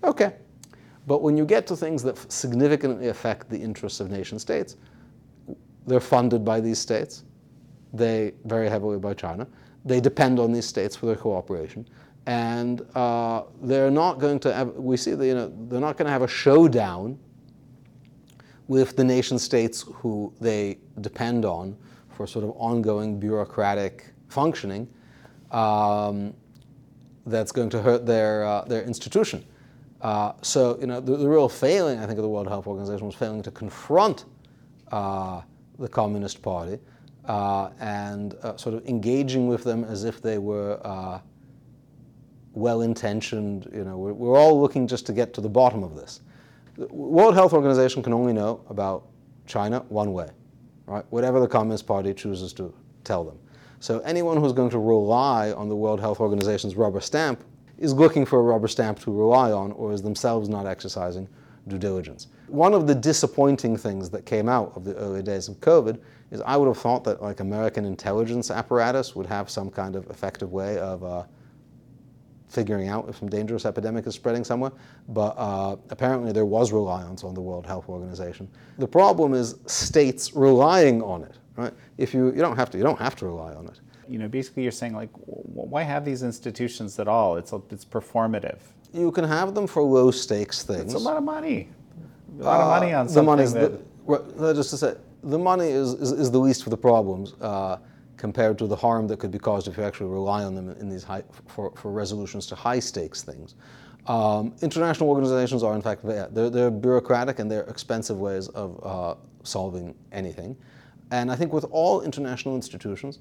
Okay. 0.03 0.33
But 1.07 1.21
when 1.21 1.35
you 1.35 1.45
get 1.45 1.65
to 1.67 1.75
things 1.75 2.03
that 2.03 2.31
significantly 2.31 3.07
affect 3.07 3.49
the 3.49 3.57
interests 3.57 3.99
of 3.99 4.11
nation 4.11 4.37
states, 4.37 4.75
they're 5.87 5.99
funded 5.99 6.45
by 6.45 6.59
these 6.59 6.79
states 6.79 7.23
they 7.93 8.33
very 8.45 8.69
heavily 8.69 8.97
by 8.97 9.13
China. 9.13 9.47
They 9.85 9.99
depend 9.99 10.39
on 10.39 10.51
these 10.51 10.65
states 10.65 10.95
for 10.95 11.05
their 11.05 11.15
cooperation, 11.15 11.87
and 12.25 12.81
uh, 12.95 13.43
they're 13.61 13.91
not 13.91 14.19
going 14.19 14.39
to. 14.41 14.53
Have, 14.53 14.75
we 14.75 14.97
see 14.97 15.13
that 15.13 15.25
you 15.25 15.33
know 15.33 15.51
they're 15.67 15.79
not 15.79 15.97
going 15.97 16.05
to 16.05 16.11
have 16.11 16.21
a 16.21 16.27
showdown 16.27 17.17
with 18.67 18.95
the 18.95 19.03
nation 19.03 19.39
states 19.39 19.85
who 19.93 20.33
they 20.39 20.77
depend 21.01 21.45
on 21.45 21.75
for 22.09 22.27
sort 22.27 22.45
of 22.45 22.51
ongoing 22.57 23.19
bureaucratic 23.19 24.05
functioning. 24.27 24.87
Um, 25.51 26.33
that's 27.25 27.51
going 27.51 27.69
to 27.71 27.81
hurt 27.81 28.05
their 28.05 28.43
uh, 28.43 28.65
their 28.65 28.83
institution. 28.83 29.45
Uh, 30.01 30.33
so 30.41 30.77
you 30.79 30.87
know 30.87 30.99
the, 30.99 31.17
the, 31.17 31.27
real 31.27 31.49
failing, 31.49 31.99
I 31.99 32.05
think, 32.05 32.19
of 32.19 32.23
the 32.23 32.29
World 32.29 32.47
Health 32.47 32.67
Organization 32.67 33.05
was 33.05 33.15
failing 33.15 33.41
to 33.43 33.51
confront 33.51 34.25
uh, 34.91 35.41
the 35.79 35.87
Communist 35.87 36.41
Party 36.41 36.79
uh, 37.25 37.69
and 37.79 38.35
uh, 38.43 38.57
sort 38.57 38.75
of 38.75 38.85
engaging 38.87 39.47
with 39.47 39.63
them 39.63 39.83
as 39.83 40.03
if 40.03 40.21
they 40.21 40.37
were 40.37 40.79
uh, 40.83 41.19
well-intentioned. 42.53 43.69
You 43.73 43.83
know, 43.85 43.97
we're, 43.97 44.13
we're, 44.13 44.37
all 44.37 44.59
looking 44.59 44.87
just 44.87 45.05
to 45.07 45.13
get 45.13 45.33
to 45.35 45.41
the 45.41 45.49
bottom 45.49 45.83
of 45.83 45.95
this. 45.95 46.21
The 46.75 46.87
World 46.87 47.35
Health 47.35 47.53
Organization 47.53 48.03
can 48.03 48.13
only 48.13 48.33
know 48.33 48.61
about 48.69 49.07
China 49.45 49.85
one 49.89 50.13
way, 50.13 50.29
right? 50.85 51.05
Whatever 51.09 51.39
the 51.39 51.47
Communist 51.47 51.85
Party 51.85 52.13
chooses 52.13 52.53
to 52.53 52.73
tell 53.03 53.23
them. 53.23 53.37
So 53.79 53.99
anyone 53.99 54.37
who's 54.37 54.53
going 54.53 54.69
to 54.71 54.79
rely 54.79 55.51
on 55.51 55.69
the 55.69 55.75
World 55.75 55.99
Health 55.99 56.19
Organization's 56.19 56.75
rubber 56.75 56.99
stamp 56.99 57.43
is 57.77 57.93
looking 57.93 58.25
for 58.25 58.39
a 58.39 58.43
rubber 58.43 58.67
stamp 58.67 58.99
to 58.99 59.11
rely 59.11 59.51
on 59.51 59.71
or 59.73 59.93
is 59.93 60.01
themselves 60.01 60.49
not 60.49 60.65
exercising 60.65 61.27
due 61.67 61.77
diligence. 61.77 62.27
One 62.49 62.73
of 62.73 62.87
the 62.87 62.95
disappointing 62.95 63.77
things 63.77 64.09
that 64.09 64.25
came 64.25 64.49
out 64.49 64.73
of 64.75 64.83
the 64.83 64.95
early 64.95 65.21
days 65.21 65.47
of 65.47 65.59
COVID 65.59 65.99
is 66.31 66.41
I 66.41 66.57
would 66.57 66.67
have 66.67 66.77
thought 66.77 67.03
that 67.05 67.21
like 67.21 67.39
American 67.39 67.85
intelligence 67.85 68.51
apparatus 68.51 69.15
would 69.15 69.25
have 69.25 69.49
some 69.49 69.69
kind 69.69 69.95
of 69.95 70.09
effective 70.09 70.51
way 70.51 70.77
of 70.77 71.03
uh, 71.03 71.23
figuring 72.49 72.89
out 72.89 73.07
if 73.07 73.17
some 73.17 73.29
dangerous 73.29 73.65
epidemic 73.65 74.07
is 74.07 74.15
spreading 74.15 74.43
somewhere, 74.43 74.71
but 75.09 75.35
uh, 75.37 75.75
apparently 75.89 76.31
there 76.31 76.45
was 76.45 76.71
reliance 76.71 77.23
on 77.23 77.33
the 77.33 77.41
World 77.41 77.65
Health 77.65 77.87
Organization. 77.87 78.49
The 78.79 78.87
problem 78.87 79.33
is 79.33 79.55
states 79.67 80.33
relying 80.33 81.01
on 81.03 81.23
it, 81.23 81.37
right? 81.55 81.73
If 81.97 82.13
you, 82.13 82.27
you 82.27 82.41
don't 82.41 82.57
have 82.57 82.69
to, 82.71 82.77
you 82.77 82.83
don't 82.83 82.99
have 82.99 83.15
to 83.17 83.25
rely 83.27 83.53
on 83.53 83.67
it. 83.67 83.79
You 84.07 84.17
know, 84.17 84.27
basically 84.27 84.63
you're 84.63 84.71
saying 84.71 84.95
like, 84.95 85.11
why 85.13 85.83
have 85.83 86.03
these 86.03 86.23
institutions 86.23 86.99
at 86.99 87.07
all? 87.07 87.37
It's, 87.37 87.53
it's 87.69 87.85
performative. 87.85 88.57
You 88.91 89.11
can 89.11 89.25
have 89.25 89.53
them 89.53 89.67
for 89.67 89.83
low 89.83 90.09
stakes 90.09 90.63
things. 90.63 90.81
It's 90.81 90.93
a 90.95 90.97
lot 90.97 91.17
of 91.17 91.23
money. 91.23 91.69
A 92.39 92.43
lot 92.43 92.61
uh, 92.61 92.63
of 92.63 92.69
money 92.69 92.93
on 92.93 93.07
something 93.07 93.15
the 93.15 93.25
money's 93.25 93.53
that... 93.53 94.37
The, 94.37 94.53
just 94.53 94.71
to 94.71 94.77
say, 94.77 94.95
the 95.23 95.37
money 95.37 95.67
is, 95.67 95.93
is, 95.93 96.11
is, 96.11 96.31
the 96.31 96.39
least 96.39 96.63
of 96.63 96.71
the 96.71 96.77
problems 96.77 97.33
uh, 97.41 97.77
compared 98.17 98.57
to 98.57 98.67
the 98.67 98.75
harm 98.75 99.07
that 99.07 99.19
could 99.19 99.31
be 99.31 99.37
caused 99.37 99.67
if 99.67 99.77
you 99.77 99.83
actually 99.83 100.09
rely 100.09 100.43
on 100.43 100.55
them 100.55 100.69
in 100.69 100.89
these 100.89 101.03
high, 101.03 101.23
for, 101.47 101.71
for 101.75 101.91
resolutions 101.91 102.47
to 102.47 102.55
high 102.55 102.79
stakes 102.79 103.21
things. 103.21 103.55
Um, 104.07 104.55
international 104.61 105.09
organizations 105.09 105.61
are, 105.61 105.75
in 105.75 105.81
fact, 105.81 106.03
they're, 106.03 106.49
they're 106.49 106.71
bureaucratic 106.71 107.39
and 107.39 107.51
they're 107.51 107.63
expensive 107.63 108.17
ways 108.17 108.47
of 108.49 108.79
uh, 108.83 109.15
solving 109.43 109.93
anything. 110.11 110.57
And 111.11 111.31
I 111.31 111.35
think 111.35 111.53
with 111.53 111.65
all 111.69 112.01
international 112.01 112.55
institutions, 112.55 113.19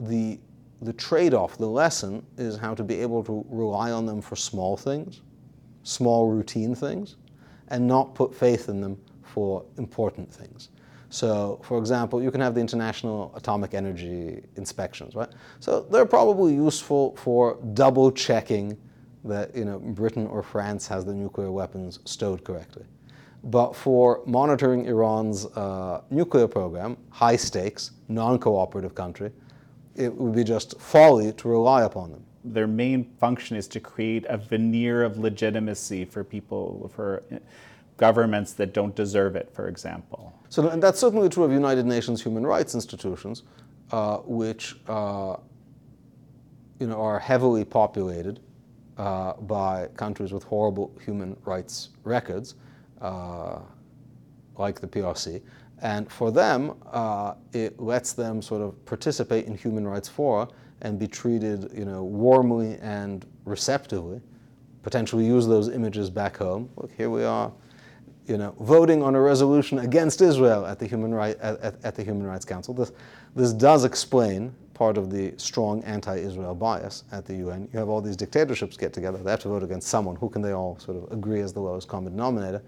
the, 0.00 0.40
the 0.82 0.92
trade 0.94 1.34
off, 1.34 1.58
the 1.58 1.68
lesson 1.68 2.24
is 2.38 2.56
how 2.56 2.74
to 2.74 2.82
be 2.82 3.00
able 3.00 3.22
to 3.24 3.44
rely 3.48 3.90
on 3.90 4.06
them 4.06 4.20
for 4.20 4.36
small 4.36 4.76
things, 4.76 5.20
small 5.82 6.28
routine 6.28 6.74
things, 6.74 7.16
and 7.70 7.86
not 7.86 8.14
put 8.14 8.34
faith 8.34 8.68
in 8.68 8.80
them 8.80 8.98
for 9.22 9.64
important 9.78 10.32
things. 10.32 10.70
So, 11.08 11.60
for 11.64 11.78
example, 11.78 12.22
you 12.22 12.30
can 12.30 12.40
have 12.40 12.54
the 12.54 12.60
International 12.60 13.32
Atomic 13.34 13.74
Energy 13.74 14.42
inspections, 14.56 15.16
right? 15.16 15.28
So 15.58 15.80
they're 15.90 16.06
probably 16.06 16.54
useful 16.54 17.16
for 17.16 17.58
double 17.74 18.12
checking 18.12 18.78
that 19.24 19.54
you 19.54 19.64
know 19.64 19.78
Britain 19.78 20.26
or 20.26 20.42
France 20.42 20.86
has 20.86 21.04
the 21.04 21.12
nuclear 21.12 21.50
weapons 21.50 21.98
stowed 22.04 22.44
correctly. 22.44 22.84
But 23.42 23.74
for 23.74 24.22
monitoring 24.26 24.84
Iran's 24.84 25.46
uh, 25.46 26.02
nuclear 26.10 26.46
program, 26.46 26.96
high 27.10 27.36
stakes, 27.36 27.92
non-cooperative 28.08 28.94
country, 28.94 29.32
it 29.96 30.14
would 30.14 30.34
be 30.34 30.44
just 30.44 30.78
folly 30.80 31.32
to 31.32 31.48
rely 31.48 31.82
upon 31.82 32.12
them. 32.12 32.24
Their 32.44 32.66
main 32.66 33.04
function 33.18 33.56
is 33.56 33.68
to 33.68 33.80
create 33.80 34.24
a 34.28 34.36
veneer 34.36 35.02
of 35.02 35.18
legitimacy 35.18 36.04
for 36.04 36.24
people, 36.24 36.90
for 36.94 37.22
governments 37.96 38.54
that 38.54 38.72
don't 38.72 38.94
deserve 38.96 39.36
it, 39.36 39.50
for 39.52 39.68
example. 39.68 40.32
So 40.48 40.68
and 40.68 40.82
that's 40.82 40.98
certainly 40.98 41.28
true 41.28 41.44
of 41.44 41.52
United 41.52 41.84
Nations 41.84 42.22
human 42.22 42.46
rights 42.46 42.74
institutions, 42.74 43.42
uh, 43.92 44.18
which 44.18 44.76
uh, 44.88 45.36
you 46.80 46.86
know, 46.86 47.00
are 47.00 47.18
heavily 47.18 47.64
populated 47.64 48.40
uh, 48.96 49.34
by 49.34 49.86
countries 49.96 50.32
with 50.32 50.42
horrible 50.44 50.90
human 51.04 51.36
rights 51.44 51.90
records, 52.04 52.54
uh, 53.02 53.58
like 54.56 54.80
the 54.80 54.86
PRC. 54.86 55.42
And 55.82 56.10
for 56.10 56.30
them, 56.30 56.74
uh, 56.90 57.34
it 57.52 57.78
lets 57.78 58.12
them 58.14 58.42
sort 58.42 58.62
of 58.62 58.84
participate 58.86 59.46
in 59.46 59.56
human 59.56 59.86
rights 59.86 60.08
fora 60.08 60.48
and 60.82 60.98
be 60.98 61.06
treated 61.06 61.70
you 61.76 61.84
know, 61.84 62.04
warmly 62.04 62.78
and 62.80 63.26
receptively, 63.44 64.20
potentially 64.82 65.26
use 65.26 65.46
those 65.46 65.68
images 65.68 66.10
back 66.10 66.36
home. 66.36 66.70
Look, 66.76 66.90
here 66.92 67.10
we 67.10 67.24
are 67.24 67.52
you 68.26 68.38
know, 68.38 68.54
voting 68.60 69.02
on 69.02 69.14
a 69.14 69.20
resolution 69.20 69.80
against 69.80 70.20
Israel 70.20 70.64
at 70.64 70.78
the 70.78 70.86
Human, 70.86 71.12
right, 71.12 71.36
at, 71.40 71.82
at, 71.84 71.94
the 71.96 72.04
Human 72.04 72.24
Rights 72.24 72.44
Council. 72.44 72.72
This, 72.72 72.92
this 73.34 73.52
does 73.52 73.84
explain 73.84 74.54
part 74.72 74.96
of 74.96 75.10
the 75.10 75.34
strong 75.36 75.82
anti-Israel 75.82 76.54
bias 76.54 77.04
at 77.10 77.26
the 77.26 77.34
UN. 77.34 77.68
You 77.72 77.78
have 77.80 77.88
all 77.88 78.00
these 78.00 78.16
dictatorships 78.16 78.76
get 78.76 78.92
together. 78.92 79.18
They 79.18 79.30
have 79.30 79.40
to 79.40 79.48
vote 79.48 79.62
against 79.62 79.88
someone. 79.88 80.16
Who 80.16 80.30
can 80.30 80.42
they 80.42 80.52
all 80.52 80.78
sort 80.78 80.96
of 80.96 81.10
agree 81.12 81.40
as 81.40 81.52
the 81.52 81.60
lowest 81.60 81.88
common 81.88 82.12
denominator? 82.12 82.62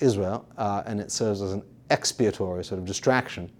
Israel, 0.00 0.46
uh, 0.58 0.82
and 0.86 1.00
it 1.00 1.10
serves 1.10 1.40
as 1.40 1.52
an 1.52 1.62
expiatory 1.90 2.64
sort 2.64 2.78
of 2.78 2.84
distraction, 2.84 3.50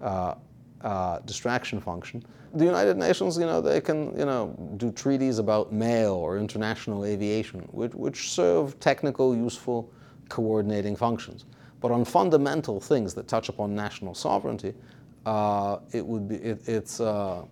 uh, 0.00 0.36
uh, 0.82 1.18
distraction 1.20 1.80
function. 1.80 2.24
The 2.54 2.64
United 2.64 2.98
Nations, 2.98 3.38
you 3.38 3.46
know, 3.46 3.60
they 3.60 3.80
can, 3.80 4.16
you 4.18 4.26
know, 4.26 4.54
do 4.76 4.92
treaties 4.92 5.38
about 5.38 5.72
mail 5.72 6.12
or 6.12 6.36
international 6.38 7.04
aviation, 7.04 7.60
which, 7.70 7.94
which 7.94 8.30
serve 8.30 8.78
technical, 8.78 9.34
useful, 9.34 9.90
coordinating 10.28 10.96
functions. 10.96 11.46
But 11.80 11.90
on 11.90 12.04
fundamental 12.04 12.80
things 12.80 13.14
that 13.14 13.26
touch 13.26 13.48
upon 13.48 13.74
national 13.74 14.14
sovereignty, 14.14 14.74
uh, 15.24 15.78
it 15.92 16.06
would 16.06 16.28
be, 16.28 16.36
it, 16.36 16.68
it's, 16.68 17.00
uh, 17.00 17.44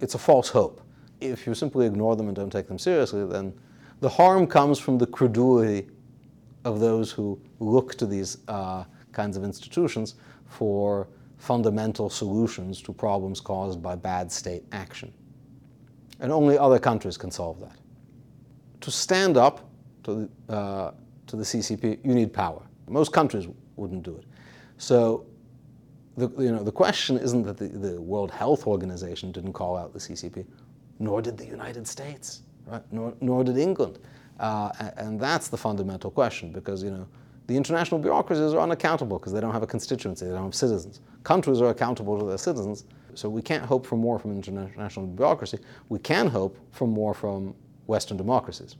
it's 0.00 0.14
a 0.14 0.18
false 0.18 0.48
hope. 0.48 0.80
If 1.20 1.46
you 1.46 1.54
simply 1.54 1.86
ignore 1.86 2.16
them 2.16 2.26
and 2.26 2.36
don't 2.36 2.50
take 2.50 2.66
them 2.66 2.78
seriously, 2.78 3.24
then 3.26 3.54
the 4.00 4.08
harm 4.08 4.46
comes 4.46 4.78
from 4.78 4.98
the 4.98 5.06
credulity 5.06 5.86
of 6.64 6.80
those 6.80 7.10
who 7.10 7.38
look 7.60 7.94
to 7.96 8.06
these 8.06 8.38
uh, 8.48 8.84
kinds 9.12 9.36
of 9.36 9.44
institutions 9.44 10.16
for 10.46 11.08
fundamental 11.38 12.08
solutions 12.08 12.80
to 12.82 12.92
problems 12.92 13.40
caused 13.40 13.82
by 13.82 13.94
bad 13.94 14.30
state 14.30 14.64
action. 14.72 15.12
And 16.20 16.32
only 16.32 16.56
other 16.56 16.78
countries 16.78 17.16
can 17.16 17.30
solve 17.30 17.60
that. 17.60 17.76
To 18.80 18.90
stand 18.90 19.36
up 19.36 19.68
to 20.04 20.28
the, 20.46 20.54
uh, 20.54 20.92
to 21.26 21.36
the 21.36 21.42
CCP, 21.42 21.98
you 22.04 22.14
need 22.14 22.32
power. 22.32 22.62
Most 22.88 23.12
countries 23.12 23.48
wouldn't 23.76 24.02
do 24.02 24.16
it. 24.16 24.24
So 24.78 25.26
the, 26.16 26.30
you 26.38 26.52
know, 26.52 26.62
the 26.62 26.72
question 26.72 27.18
isn't 27.18 27.42
that 27.42 27.56
the, 27.56 27.68
the 27.68 28.00
World 28.00 28.30
Health 28.30 28.66
Organization 28.66 29.32
didn't 29.32 29.52
call 29.52 29.76
out 29.76 29.92
the 29.92 29.98
CCP, 29.98 30.46
nor 30.98 31.20
did 31.20 31.36
the 31.36 31.46
United 31.46 31.86
States, 31.86 32.42
right? 32.66 32.82
nor, 32.92 33.14
nor 33.20 33.42
did 33.42 33.58
England. 33.58 33.98
Uh, 34.38 34.70
and 34.96 35.20
that's 35.20 35.48
the 35.48 35.56
fundamental 35.56 36.10
question 36.10 36.50
because 36.52 36.82
you 36.82 36.90
know, 36.90 37.06
the 37.46 37.56
international 37.56 38.00
bureaucracies 38.00 38.52
are 38.52 38.60
unaccountable 38.60 39.18
because 39.18 39.32
they 39.32 39.40
don't 39.40 39.52
have 39.52 39.62
a 39.62 39.66
constituency, 39.66 40.26
they 40.26 40.32
don't 40.32 40.44
have 40.44 40.54
citizens. 40.54 41.00
Countries 41.24 41.60
are 41.60 41.70
accountable 41.70 42.18
to 42.18 42.26
their 42.26 42.38
citizens, 42.38 42.84
so 43.14 43.28
we 43.28 43.42
can't 43.42 43.64
hope 43.64 43.86
for 43.86 43.96
more 43.96 44.18
from 44.18 44.32
international 44.32 45.06
bureaucracy. 45.06 45.58
We 45.88 45.98
can 45.98 46.28
hope 46.28 46.58
for 46.70 46.86
more 46.86 47.14
from 47.14 47.54
Western 47.86 48.16
democracies. 48.16 48.76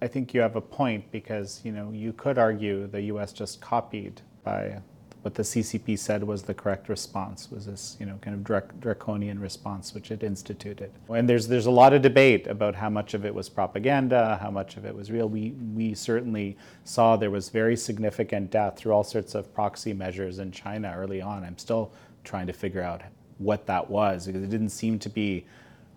I 0.00 0.06
think 0.06 0.34
you 0.34 0.40
have 0.40 0.56
a 0.56 0.60
point 0.60 1.10
because 1.10 1.60
you 1.64 1.72
know 1.72 1.90
you 1.92 2.12
could 2.12 2.38
argue 2.38 2.86
the 2.86 3.02
U.S. 3.02 3.32
just 3.32 3.60
copied 3.60 4.20
by 4.44 4.80
what 5.24 5.34
the 5.34 5.42
CCP 5.42 5.98
said 5.98 6.22
was 6.22 6.42
the 6.42 6.52
correct 6.52 6.90
response 6.90 7.50
was 7.50 7.64
this, 7.64 7.96
you 7.98 8.04
know, 8.04 8.18
kind 8.20 8.36
of 8.36 8.44
drac- 8.44 8.78
draconian 8.78 9.40
response 9.40 9.94
which 9.94 10.10
it 10.10 10.22
instituted. 10.22 10.92
And 11.08 11.26
there's 11.26 11.48
there's 11.48 11.64
a 11.64 11.70
lot 11.70 11.94
of 11.94 12.02
debate 12.02 12.46
about 12.46 12.74
how 12.74 12.90
much 12.90 13.14
of 13.14 13.24
it 13.24 13.34
was 13.34 13.48
propaganda, 13.48 14.38
how 14.42 14.50
much 14.50 14.76
of 14.76 14.84
it 14.84 14.94
was 14.94 15.10
real. 15.10 15.26
We 15.26 15.52
we 15.74 15.94
certainly 15.94 16.58
saw 16.84 17.16
there 17.16 17.30
was 17.30 17.48
very 17.48 17.74
significant 17.74 18.50
death 18.50 18.76
through 18.76 18.92
all 18.92 19.02
sorts 19.02 19.34
of 19.34 19.52
proxy 19.54 19.94
measures 19.94 20.40
in 20.40 20.52
China 20.52 20.92
early 20.94 21.22
on. 21.22 21.42
I'm 21.42 21.56
still 21.56 21.90
trying 22.22 22.46
to 22.46 22.52
figure 22.52 22.82
out 22.82 23.00
what 23.38 23.64
that 23.64 23.88
was 23.88 24.26
because 24.26 24.42
it 24.42 24.50
didn't 24.50 24.68
seem 24.68 24.98
to 24.98 25.08
be 25.08 25.46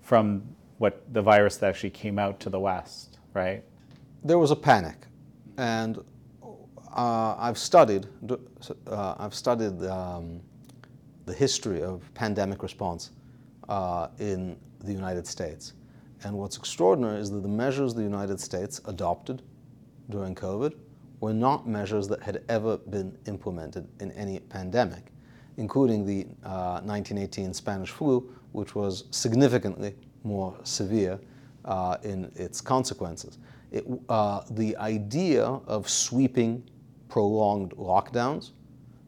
from 0.04 0.42
what 0.78 1.04
the 1.12 1.22
virus 1.22 1.58
that 1.58 1.68
actually 1.68 1.90
came 1.90 2.18
out 2.18 2.40
to 2.40 2.50
the 2.50 2.62
West, 2.62 3.18
right? 3.34 3.62
There 4.24 4.40
was 4.40 4.52
a 4.52 4.56
panic, 4.56 5.08
and 5.58 6.02
uh, 6.94 7.36
I've 7.38 7.58
studied, 7.58 8.08
uh, 8.88 9.16
I've 9.18 9.36
studied 9.36 9.84
um, 9.86 10.42
the 11.26 11.34
history 11.34 11.84
of 11.84 12.02
pandemic 12.14 12.64
response 12.64 13.12
uh, 13.70 14.08
in 14.20 14.58
the 14.80 14.94
United 14.94 15.28
States. 15.28 15.74
And 16.24 16.36
what's 16.36 16.58
extraordinary 16.58 17.20
is 17.20 17.30
that 17.32 17.42
the 17.42 17.48
measures 17.48 17.94
the 17.94 18.04
United 18.04 18.40
States 18.40 18.82
adopted 18.86 19.42
during 20.10 20.34
COVID 20.34 20.74
were 21.20 21.34
not 21.34 21.68
measures 21.68 22.08
that 22.08 22.22
had 22.22 22.44
ever 22.50 22.78
been 22.78 23.18
implemented 23.28 23.88
in 24.00 24.12
any 24.14 24.40
pandemic, 24.40 25.12
including 25.58 26.06
the 26.06 26.24
1918 26.44 27.50
uh, 27.50 27.54
Spanish 27.54 27.90
flu, 27.90 28.32
which 28.52 28.76
was 28.76 29.06
significantly 29.12 29.96
more 30.24 30.56
severe 30.64 31.20
uh, 31.66 31.98
in 32.04 32.32
its 32.36 32.62
consequences. 32.62 33.38
It, 33.72 33.86
uh, 34.08 34.42
the 34.52 34.78
idea 34.78 35.44
of 35.44 35.90
sweeping 35.90 36.64
prolonged 37.10 37.72
lockdowns 37.72 38.52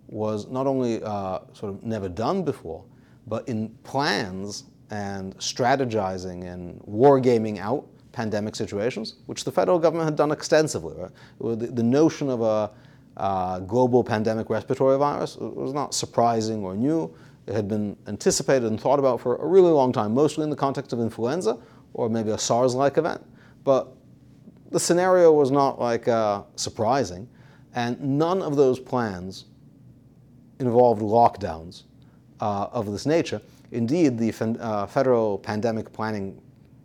was 0.07 0.47
not 0.47 0.67
only 0.67 1.03
uh, 1.03 1.39
sort 1.53 1.73
of 1.73 1.83
never 1.83 2.09
done 2.09 2.43
before, 2.43 2.83
but 3.27 3.47
in 3.47 3.69
plans 3.83 4.65
and 4.89 5.37
strategizing 5.37 6.51
and 6.51 6.81
wargaming 6.81 7.59
out 7.59 7.85
pandemic 8.11 8.55
situations, 8.55 9.15
which 9.27 9.43
the 9.43 9.51
federal 9.51 9.77
government 9.77 10.05
had 10.05 10.15
done 10.15 10.31
extensively. 10.31 10.95
Right? 10.97 11.59
The, 11.59 11.67
the, 11.67 11.83
notion 11.83 12.29
of 12.29 12.41
a 12.41 12.71
uh, 13.17 13.59
global 13.59 14.03
pandemic 14.03 14.49
respiratory 14.49 14.97
virus 14.97 15.37
was 15.37 15.73
not 15.73 15.93
surprising 15.93 16.63
or 16.63 16.75
new. 16.75 17.13
It 17.45 17.53
had 17.53 17.67
been 17.67 17.95
anticipated 18.07 18.65
and 18.65 18.79
thought 18.79 18.99
about 18.99 19.21
for 19.21 19.35
a 19.37 19.45
really 19.45 19.71
long 19.71 19.91
time, 19.91 20.13
mostly 20.13 20.43
in 20.43 20.49
the 20.49 20.55
context 20.55 20.91
of 20.91 20.99
influenza 20.99 21.57
or 21.93 22.09
maybe 22.09 22.31
a 22.31 22.37
SARS-like 22.37 22.97
event. 22.97 23.21
But 23.63 23.93
the 24.71 24.79
scenario 24.79 25.31
was 25.31 25.51
not 25.51 25.79
like 25.79 26.07
uh, 26.07 26.43
surprising. 26.55 27.27
And 27.75 28.01
none 28.01 28.41
of 28.41 28.55
those 28.55 28.79
plans 28.79 29.45
involved 30.59 31.01
lockdowns 31.01 31.83
uh, 32.39 32.67
of 32.71 32.91
this 32.91 33.05
nature. 33.05 33.41
Indeed, 33.71 34.17
the 34.17 34.33
uh, 34.59 34.87
federal 34.87 35.37
pandemic 35.37 35.91
planning 35.93 36.41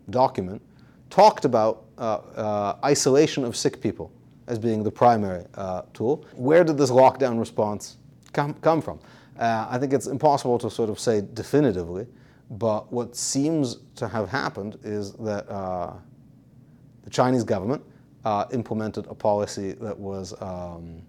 document 0.09 0.61
talked 1.09 1.45
about 1.45 1.85
uh, 1.97 2.17
uh 2.35 2.75
isolation 2.83 3.45
of 3.45 3.55
sick 3.55 3.81
people 3.81 4.11
as 4.47 4.59
being 4.59 4.83
the 4.83 4.91
primary 4.91 5.45
uh, 5.55 5.81
tool. 5.93 6.25
Where 6.33 6.63
did 6.63 6.77
this 6.77 6.91
lockdown 6.91 7.39
response 7.39 7.97
come, 8.33 8.53
come 8.55 8.81
from? 8.81 8.99
Uh, 9.39 9.67
I 9.69 9.77
think 9.79 9.93
it's 9.93 10.07
impossible 10.07 10.59
to 10.59 10.69
sort 10.69 10.89
of 10.89 10.99
say 10.99 11.23
definitively, 11.33 12.05
but 12.51 12.91
what 12.91 13.15
seems 13.15 13.77
to 13.95 14.07
have 14.07 14.29
happened 14.29 14.77
is 14.83 15.13
that 15.13 15.47
the 15.47 17.09
Chinese 17.09 17.43
government 17.43 17.83
uh, 18.25 18.45
implemented 18.51 19.05
a 19.07 19.13
policy 19.15 19.73
that 19.73 19.97
was 19.97 20.33
um, 20.41 21.01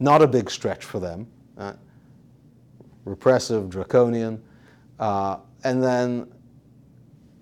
not 0.00 0.22
a 0.22 0.26
big 0.26 0.50
stretch 0.50 0.84
for 0.84 0.98
them, 0.98 1.26
uh, 1.58 1.74
repressive, 3.04 3.68
draconian, 3.68 4.42
uh, 4.98 5.36
and 5.64 5.82
then 5.82 6.32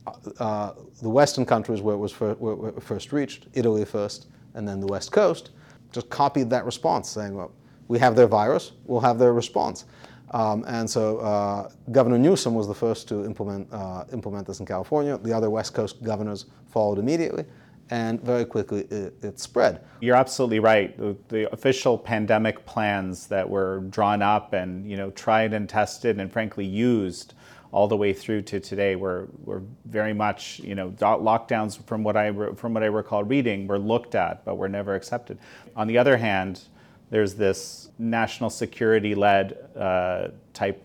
uh, 0.07 0.13
uh, 0.41 0.75
the 1.01 1.09
Western 1.09 1.47
countries 1.47 1.81
where 1.81 1.95
it 1.95 1.99
was 1.99 2.13
fir- 2.13 2.35
where, 2.35 2.57
where 2.57 2.73
first 2.81 3.13
reached, 3.13 3.47
Italy 3.55 3.85
first, 3.85 4.27
and 4.55 4.67
then 4.67 4.81
the 4.81 4.87
West 4.87 5.13
Coast, 5.13 5.51
just 5.93 6.11
copied 6.11 6.51
that 6.51 6.65
response, 6.65 7.09
saying, 7.09 7.35
well, 7.35 7.53
we 7.89 7.99
have 7.99 8.17
their 8.17 8.27
virus, 8.27 8.73
we'll 8.85 9.01
have 9.01 9.19
their 9.19 9.33
response. 9.33 9.85
Um, 10.33 10.65
and 10.69 10.89
so 10.89 11.19
uh, 11.19 11.71
Governor 11.91 12.19
Newsom 12.19 12.55
was 12.55 12.69
the 12.69 12.75
first 12.75 13.09
to 13.09 13.25
implement, 13.25 13.73
uh, 13.73 14.05
implement 14.13 14.47
this 14.47 14.61
in 14.61 14.67
California. 14.67 15.19
The 15.19 15.33
other 15.33 15.51
West 15.51 15.75
Coast 15.75 16.03
governors 16.03 16.47
followed 16.69 16.99
immediately 16.99 17.45
and 17.91 18.21
very 18.23 18.45
quickly 18.45 18.83
it, 18.83 19.15
it 19.23 19.41
spread. 19.41 19.85
You're 20.01 20.17
absolutely 20.17 20.61
right. 20.61 20.97
The, 20.97 21.17
the, 21.29 21.53
official 21.53 21.99
pandemic 21.99 22.65
plans 22.65 23.27
that 23.27 23.49
were 23.49 23.81
drawn 23.91 24.23
up 24.23 24.53
and 24.53 24.89
you 24.89 24.97
know 24.97 25.11
tried 25.11 25.53
and 25.53 25.69
tested 25.69 26.19
and 26.19 26.33
frankly 26.33 26.65
used 26.65 27.35
all 27.73 27.87
the 27.87 27.97
way 27.97 28.13
through 28.13 28.43
to 28.43 28.59
today 28.59 28.97
were, 28.97 29.29
were 29.45 29.63
very 29.85 30.13
much 30.13 30.61
you 30.61 30.75
know 30.75 30.91
lockdowns 30.91 31.85
from 31.87 32.05
what 32.05 32.17
I 32.17 32.33
from 32.55 32.75
what 32.75 32.83
I 32.83 32.87
recall 32.87 33.25
reading 33.25 33.67
were 33.67 33.79
looked 33.79 34.15
at 34.15 34.45
but 34.45 34.57
were 34.57 34.69
never 34.69 34.95
accepted. 34.95 35.39
On 35.77 35.87
the 35.87 35.99
other 35.99 36.17
hand, 36.17 36.63
there's 37.11 37.35
this 37.35 37.91
national 37.99 38.51
security 38.51 39.15
led 39.15 39.59
uh, 39.77 40.29
type 40.55 40.83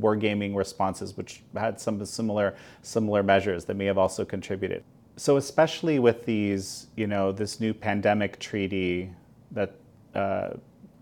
wargaming 0.00 0.56
responses 0.56 1.16
which 1.16 1.42
had 1.56 1.80
some 1.80 2.04
similar 2.04 2.56
similar 2.82 3.22
measures 3.22 3.64
that 3.64 3.74
may 3.74 3.84
have 3.84 3.98
also 3.98 4.24
contributed 4.24 4.82
so 5.16 5.36
especially 5.36 5.98
with 5.98 6.24
these, 6.24 6.88
you 6.96 7.06
know, 7.06 7.30
this 7.32 7.60
new 7.60 7.72
pandemic 7.72 8.38
treaty 8.38 9.10
that 9.52 9.74
uh, 10.14 10.50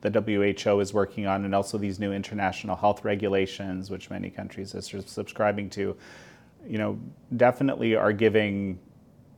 the 0.02 0.10
WHO 0.64 0.80
is 0.80 0.92
working 0.92 1.26
on, 1.26 1.44
and 1.44 1.54
also 1.54 1.78
these 1.78 1.98
new 1.98 2.12
international 2.12 2.76
health 2.76 3.04
regulations, 3.04 3.90
which 3.90 4.10
many 4.10 4.28
countries 4.28 4.74
are 4.74 4.82
subscribing 4.82 5.70
to, 5.70 5.96
you 6.66 6.78
know, 6.78 6.98
definitely 7.36 7.94
are 7.94 8.12
giving 8.12 8.78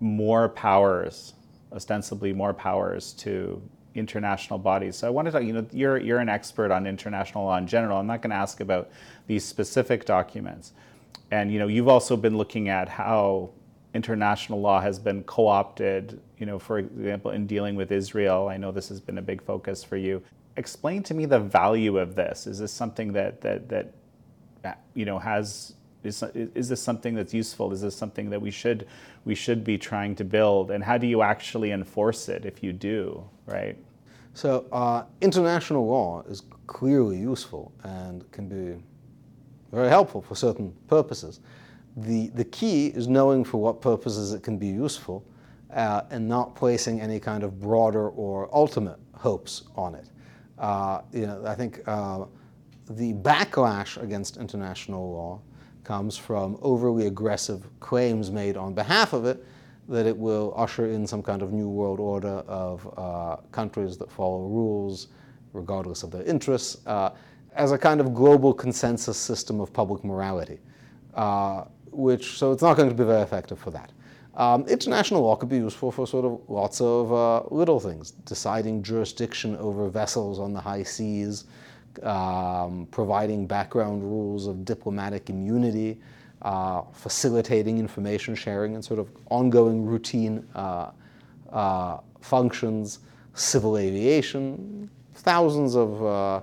more 0.00 0.48
powers, 0.48 1.34
ostensibly 1.72 2.32
more 2.32 2.52
powers 2.52 3.12
to 3.12 3.62
international 3.94 4.58
bodies. 4.58 4.96
So 4.96 5.06
I 5.06 5.10
want 5.10 5.26
to, 5.26 5.32
talk, 5.32 5.44
you 5.44 5.52
know, 5.52 5.66
you're 5.70 5.98
you're 5.98 6.18
an 6.18 6.28
expert 6.28 6.72
on 6.72 6.86
international 6.86 7.44
law 7.44 7.58
in 7.58 7.66
general. 7.66 7.98
I'm 7.98 8.06
not 8.06 8.22
going 8.22 8.30
to 8.30 8.36
ask 8.36 8.60
about 8.60 8.90
these 9.26 9.44
specific 9.44 10.04
documents, 10.04 10.72
and 11.30 11.52
you 11.52 11.58
know, 11.58 11.68
you've 11.68 11.88
also 11.88 12.16
been 12.16 12.36
looking 12.36 12.68
at 12.68 12.88
how 12.88 13.50
international 13.94 14.60
law 14.60 14.80
has 14.80 14.98
been 14.98 15.22
co-opted, 15.22 16.20
you 16.38 16.46
know, 16.46 16.58
for 16.58 16.78
example, 16.78 17.30
in 17.30 17.46
dealing 17.46 17.76
with 17.76 17.92
Israel. 17.92 18.48
I 18.48 18.56
know 18.56 18.72
this 18.72 18.88
has 18.88 19.00
been 19.00 19.18
a 19.18 19.22
big 19.22 19.42
focus 19.42 19.84
for 19.84 19.96
you. 19.96 20.22
Explain 20.56 21.02
to 21.04 21.14
me 21.14 21.26
the 21.26 21.38
value 21.38 21.98
of 21.98 22.14
this. 22.14 22.46
Is 22.46 22.58
this 22.58 22.72
something 22.72 23.12
that 23.12 23.40
that 23.40 23.68
that 23.68 23.94
you 24.94 25.04
know 25.04 25.18
has 25.18 25.74
is, 26.02 26.22
is 26.32 26.68
this 26.68 26.82
something 26.82 27.14
that's 27.14 27.32
useful? 27.32 27.72
Is 27.72 27.80
this 27.80 27.96
something 27.96 28.30
that 28.30 28.40
we 28.40 28.50
should 28.50 28.86
we 29.24 29.34
should 29.34 29.64
be 29.64 29.78
trying 29.78 30.14
to 30.16 30.24
build? 30.24 30.70
And 30.70 30.84
how 30.84 30.98
do 30.98 31.06
you 31.06 31.22
actually 31.22 31.70
enforce 31.70 32.28
it 32.28 32.44
if 32.44 32.62
you 32.62 32.72
do, 32.72 33.24
right? 33.46 33.76
So 34.34 34.66
uh, 34.72 35.04
international 35.20 35.86
law 35.86 36.24
is 36.28 36.42
clearly 36.66 37.18
useful 37.18 37.72
and 37.84 38.30
can 38.32 38.48
be 38.48 38.82
very 39.72 39.88
helpful 39.88 40.22
for 40.22 40.34
certain 40.34 40.74
purposes. 40.88 41.40
The, 41.96 42.28
the 42.28 42.44
key 42.44 42.88
is 42.88 43.06
knowing 43.06 43.44
for 43.44 43.58
what 43.58 43.80
purposes 43.80 44.32
it 44.32 44.42
can 44.42 44.58
be 44.58 44.66
useful 44.66 45.24
uh, 45.72 46.02
and 46.10 46.28
not 46.28 46.54
placing 46.54 47.00
any 47.00 47.20
kind 47.20 47.42
of 47.42 47.60
broader 47.60 48.08
or 48.10 48.48
ultimate 48.54 48.98
hopes 49.14 49.64
on 49.76 49.94
it. 49.94 50.10
Uh, 50.58 51.02
you 51.12 51.26
know, 51.26 51.44
I 51.46 51.54
think 51.54 51.80
uh, 51.86 52.24
the 52.90 53.14
backlash 53.14 54.00
against 54.02 54.36
international 54.36 55.12
law 55.12 55.40
comes 55.84 56.16
from 56.16 56.58
overly 56.62 57.06
aggressive 57.06 57.66
claims 57.80 58.30
made 58.30 58.56
on 58.56 58.74
behalf 58.74 59.12
of 59.12 59.24
it 59.26 59.44
that 59.88 60.06
it 60.06 60.16
will 60.16 60.54
usher 60.56 60.86
in 60.86 61.06
some 61.06 61.22
kind 61.22 61.42
of 61.42 61.52
new 61.52 61.68
world 61.68 62.00
order 62.00 62.42
of 62.48 62.88
uh, 62.96 63.36
countries 63.52 63.98
that 63.98 64.10
follow 64.10 64.46
rules 64.46 65.08
regardless 65.54 66.02
of 66.02 66.10
their 66.10 66.22
interests, 66.24 66.86
uh, 66.86 67.10
as 67.54 67.72
a 67.72 67.78
kind 67.78 68.00
of 68.00 68.12
global 68.12 68.52
consensus 68.52 69.16
system 69.16 69.60
of 69.60 69.72
public 69.72 70.04
morality, 70.04 70.58
uh, 71.14 71.64
which, 71.94 72.38
so 72.38 72.52
it's 72.52 72.62
not 72.62 72.76
going 72.76 72.88
to 72.88 72.94
be 72.94 73.04
very 73.04 73.22
effective 73.22 73.58
for 73.58 73.70
that. 73.70 73.92
Um, 74.36 74.66
international 74.66 75.22
law 75.22 75.36
could 75.36 75.48
be 75.48 75.58
useful 75.58 75.92
for 75.92 76.06
sort 76.06 76.24
of 76.24 76.40
lots 76.48 76.80
of 76.80 77.12
uh, 77.12 77.42
little 77.54 77.78
things, 77.78 78.10
deciding 78.10 78.82
jurisdiction 78.82 79.56
over 79.56 79.88
vessels 79.88 80.40
on 80.40 80.52
the 80.52 80.60
high 80.60 80.82
seas, 80.82 81.44
um, 82.02 82.88
providing 82.90 83.46
background 83.46 84.02
rules 84.02 84.48
of 84.48 84.64
diplomatic 84.64 85.30
immunity, 85.30 86.00
uh, 86.42 86.82
facilitating 86.92 87.78
information 87.78 88.34
sharing 88.34 88.74
and 88.74 88.84
sort 88.84 88.98
of 88.98 89.08
ongoing 89.30 89.86
routine 89.86 90.46
uh, 90.54 90.90
uh 91.52 91.98
functions, 92.20 93.00
civil 93.34 93.76
aviation, 93.76 94.88
thousands 95.14 95.76
of, 95.76 96.04
uh, 96.04 96.40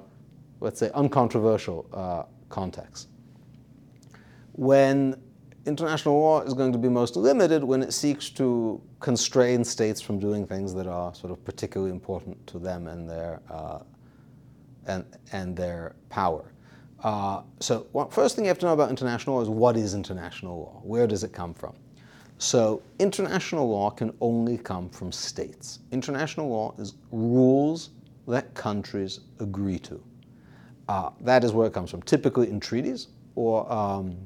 let's 0.59 0.79
say, 0.79 0.91
uncontroversial 0.93 1.87
uh, 1.91 2.23
contexts. 2.49 3.07
When 4.53 5.15
international 5.65 6.19
law 6.19 6.41
is 6.41 6.53
going 6.53 6.71
to 6.71 6.77
be 6.77 6.89
most 6.89 7.15
limited 7.15 7.63
when 7.63 7.83
it 7.83 7.93
seeks 7.93 8.29
to 8.31 8.81
constrain 8.99 9.63
states 9.63 10.01
from 10.01 10.19
doing 10.19 10.45
things 10.45 10.73
that 10.73 10.87
are 10.87 11.13
sort 11.13 11.31
of 11.31 11.43
particularly 11.45 11.91
important 11.91 12.45
to 12.47 12.59
them 12.59 12.87
and 12.87 13.09
their, 13.09 13.41
uh, 13.49 13.79
and, 14.87 15.05
and 15.31 15.55
their 15.55 15.95
power. 16.09 16.51
Uh, 17.03 17.41
so, 17.59 17.87
first 18.11 18.35
thing 18.35 18.45
you 18.45 18.49
have 18.49 18.59
to 18.59 18.65
know 18.65 18.73
about 18.73 18.89
international 18.89 19.35
law 19.35 19.41
is 19.41 19.49
what 19.49 19.75
is 19.75 19.93
international 19.95 20.59
law? 20.59 20.81
Where 20.83 21.07
does 21.07 21.23
it 21.23 21.33
come 21.33 21.53
from? 21.53 21.75
So, 22.37 22.81
international 22.99 23.69
law 23.69 23.89
can 23.89 24.13
only 24.21 24.57
come 24.57 24.89
from 24.89 25.11
states. 25.11 25.79
International 25.91 26.47
law 26.49 26.75
is 26.77 26.93
rules 27.11 27.89
that 28.27 28.53
countries 28.53 29.21
agree 29.39 29.79
to. 29.79 30.03
Uh, 30.87 31.09
that 31.21 31.43
is 31.43 31.53
where 31.53 31.67
it 31.67 31.73
comes 31.73 31.89
from, 31.89 32.01
typically 32.03 32.49
in 32.49 32.59
treaties 32.59 33.07
or 33.35 33.71
um, 33.71 34.17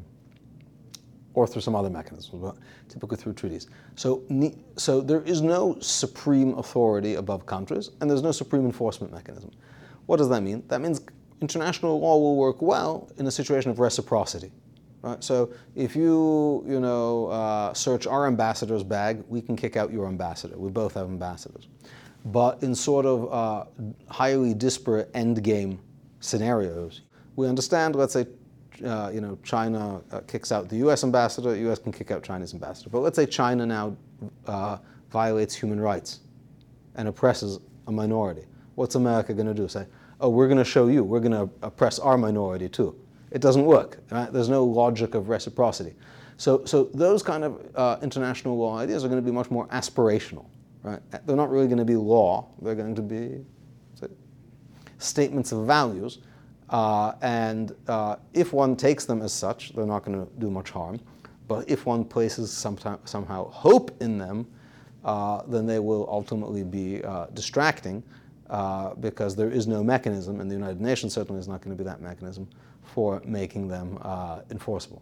or 1.35 1.45
through 1.45 1.61
some 1.61 1.75
other 1.75 1.89
mechanism, 1.89 2.41
but 2.41 2.55
typically 2.89 3.17
through 3.17 3.33
treaties. 3.33 3.67
So, 3.95 4.23
so 4.77 5.01
there 5.01 5.21
is 5.21 5.41
no 5.41 5.77
supreme 5.79 6.57
authority 6.57 7.15
above 7.15 7.45
countries, 7.45 7.91
and 7.99 8.09
there's 8.09 8.23
no 8.23 8.31
supreme 8.31 8.65
enforcement 8.65 9.13
mechanism. 9.13 9.51
What 10.05 10.17
does 10.17 10.29
that 10.29 10.41
mean? 10.41 10.63
That 10.69 10.81
means 10.81 11.01
international 11.41 11.99
law 11.99 12.17
will 12.17 12.37
work 12.37 12.61
well 12.61 13.09
in 13.17 13.27
a 13.27 13.31
situation 13.31 13.69
of 13.69 13.79
reciprocity. 13.79 14.51
Right? 15.01 15.23
So 15.23 15.53
if 15.75 15.95
you, 15.95 16.63
you 16.67 16.79
know, 16.79 17.27
uh, 17.27 17.73
search 17.73 18.07
our 18.07 18.25
ambassador's 18.25 18.83
bag, 18.83 19.23
we 19.27 19.41
can 19.41 19.55
kick 19.55 19.75
out 19.75 19.91
your 19.91 20.07
ambassador. 20.07 20.57
We 20.57 20.69
both 20.69 20.93
have 20.95 21.07
ambassadors. 21.07 21.67
But 22.25 22.63
in 22.63 22.73
sort 22.73 23.05
of 23.05 23.31
uh, 23.31 23.65
highly 24.09 24.53
disparate 24.53 25.13
endgame 25.13 25.77
scenarios, 26.21 27.01
we 27.35 27.47
understand, 27.47 27.95
let's 27.95 28.13
say, 28.13 28.25
uh, 28.83 29.09
you 29.13 29.21
know, 29.21 29.37
China 29.43 30.01
uh, 30.11 30.21
kicks 30.21 30.51
out 30.51 30.69
the 30.69 30.77
U.S. 30.77 31.03
ambassador, 31.03 31.51
the 31.51 31.59
U.S. 31.59 31.79
can 31.79 31.91
kick 31.91 32.11
out 32.11 32.23
China's 32.23 32.53
ambassador. 32.53 32.89
But 32.89 32.99
let's 32.99 33.15
say 33.15 33.25
China 33.25 33.65
now 33.65 33.95
uh, 34.47 34.77
violates 35.09 35.55
human 35.55 35.79
rights 35.79 36.21
and 36.95 37.07
oppresses 37.07 37.59
a 37.87 37.91
minority. 37.91 38.45
What's 38.75 38.95
America 38.95 39.33
going 39.33 39.47
to 39.47 39.53
do? 39.53 39.67
Say, 39.67 39.85
oh, 40.19 40.29
we're 40.29 40.47
going 40.47 40.57
to 40.57 40.65
show 40.65 40.87
you, 40.87 41.03
we're 41.03 41.19
going 41.19 41.31
to 41.31 41.49
oppress 41.61 41.99
our 41.99 42.17
minority 42.17 42.69
too. 42.69 42.99
It 43.31 43.41
doesn't 43.41 43.65
work. 43.65 43.99
Right? 44.11 44.31
There's 44.31 44.49
no 44.49 44.63
logic 44.63 45.15
of 45.15 45.29
reciprocity. 45.29 45.93
So, 46.37 46.65
so 46.65 46.89
those 46.93 47.23
kind 47.23 47.43
of 47.43 47.71
uh, 47.75 47.97
international 48.01 48.57
law 48.57 48.77
ideas 48.77 49.05
are 49.05 49.07
going 49.07 49.21
to 49.21 49.25
be 49.25 49.31
much 49.31 49.49
more 49.49 49.67
aspirational. 49.67 50.47
Right? 50.83 50.99
They're 51.25 51.35
not 51.35 51.49
really 51.49 51.67
going 51.67 51.77
to 51.77 51.85
be 51.85 51.95
law. 51.95 52.49
They're 52.61 52.75
going 52.75 52.95
to 52.95 53.01
be 53.01 53.45
statements 54.97 55.51
of 55.51 55.65
values 55.65 56.19
uh, 56.69 57.13
and 57.21 57.75
uh, 57.87 58.15
if 58.33 58.53
one 58.53 58.75
takes 58.75 59.05
them 59.05 59.21
as 59.21 59.33
such, 59.33 59.73
they're 59.73 59.85
not 59.85 60.03
going 60.03 60.25
to 60.25 60.31
do 60.39 60.49
much 60.49 60.71
harm. 60.71 60.99
But 61.47 61.69
if 61.69 61.85
one 61.85 62.05
places 62.05 62.51
somehow 62.51 63.49
hope 63.49 64.01
in 64.01 64.17
them, 64.17 64.47
uh, 65.03 65.43
then 65.47 65.67
they 65.67 65.79
will 65.79 66.07
ultimately 66.09 66.63
be 66.63 67.03
uh, 67.03 67.27
distracting 67.33 68.01
uh, 68.49 68.95
because 68.95 69.35
there 69.35 69.51
is 69.51 69.67
no 69.67 69.83
mechanism, 69.83 70.41
and 70.41 70.49
the 70.49 70.55
United 70.55 70.81
Nations 70.81 71.13
certainly 71.13 71.39
is 71.39 71.47
not 71.47 71.61
going 71.61 71.75
to 71.75 71.83
be 71.83 71.87
that 71.87 72.01
mechanism 72.01 72.47
for 72.83 73.21
making 73.25 73.67
them 73.67 73.99
uh, 74.01 74.41
enforceable. 74.49 75.01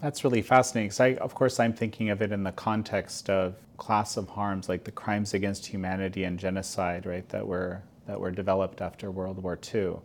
That's 0.00 0.22
really 0.22 0.42
fascinating 0.42 0.90
because, 0.90 1.18
of 1.18 1.34
course, 1.34 1.58
I'm 1.58 1.72
thinking 1.72 2.10
of 2.10 2.22
it 2.22 2.30
in 2.30 2.44
the 2.44 2.52
context 2.52 3.28
of 3.28 3.56
class 3.78 4.16
of 4.16 4.28
harms 4.28 4.68
like 4.68 4.84
the 4.84 4.92
crimes 4.92 5.34
against 5.34 5.66
humanity 5.66 6.24
and 6.24 6.38
genocide, 6.38 7.04
right, 7.04 7.28
that 7.30 7.44
were, 7.46 7.82
that 8.06 8.20
were 8.20 8.30
developed 8.30 8.80
after 8.80 9.10
World 9.10 9.42
War 9.42 9.58
II. 9.74 9.96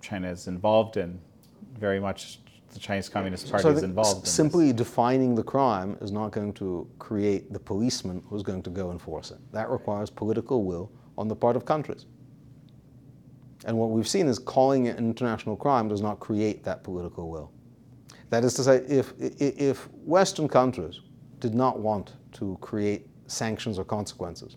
China 0.00 0.30
is 0.30 0.46
involved 0.46 0.96
in. 0.96 1.20
Very 1.78 2.00
much 2.00 2.40
the 2.72 2.78
Chinese 2.78 3.08
Communist 3.08 3.50
Party 3.50 3.62
so 3.62 3.70
is 3.70 3.82
involved. 3.82 4.26
S- 4.26 4.32
simply 4.32 4.72
this. 4.72 4.78
defining 4.78 5.34
the 5.34 5.42
crime 5.42 5.96
is 6.00 6.12
not 6.12 6.30
going 6.30 6.52
to 6.54 6.88
create 6.98 7.52
the 7.52 7.58
policeman 7.58 8.22
who's 8.28 8.42
going 8.42 8.62
to 8.62 8.70
go 8.70 8.90
enforce 8.90 9.30
it. 9.30 9.38
That 9.52 9.70
requires 9.70 10.10
political 10.10 10.64
will 10.64 10.90
on 11.18 11.28
the 11.28 11.36
part 11.36 11.56
of 11.56 11.64
countries. 11.64 12.06
And 13.66 13.76
what 13.76 13.90
we've 13.90 14.08
seen 14.08 14.26
is 14.26 14.38
calling 14.38 14.86
it 14.86 14.96
an 14.96 15.04
international 15.04 15.56
crime 15.56 15.88
does 15.88 16.00
not 16.00 16.18
create 16.18 16.64
that 16.64 16.82
political 16.82 17.28
will. 17.28 17.52
That 18.30 18.44
is 18.44 18.54
to 18.54 18.62
say, 18.62 18.76
if, 18.88 19.12
if 19.18 19.88
Western 20.04 20.48
countries 20.48 21.00
did 21.40 21.54
not 21.54 21.80
want 21.80 22.14
to 22.32 22.56
create 22.60 23.06
sanctions 23.26 23.78
or 23.78 23.84
consequences 23.84 24.56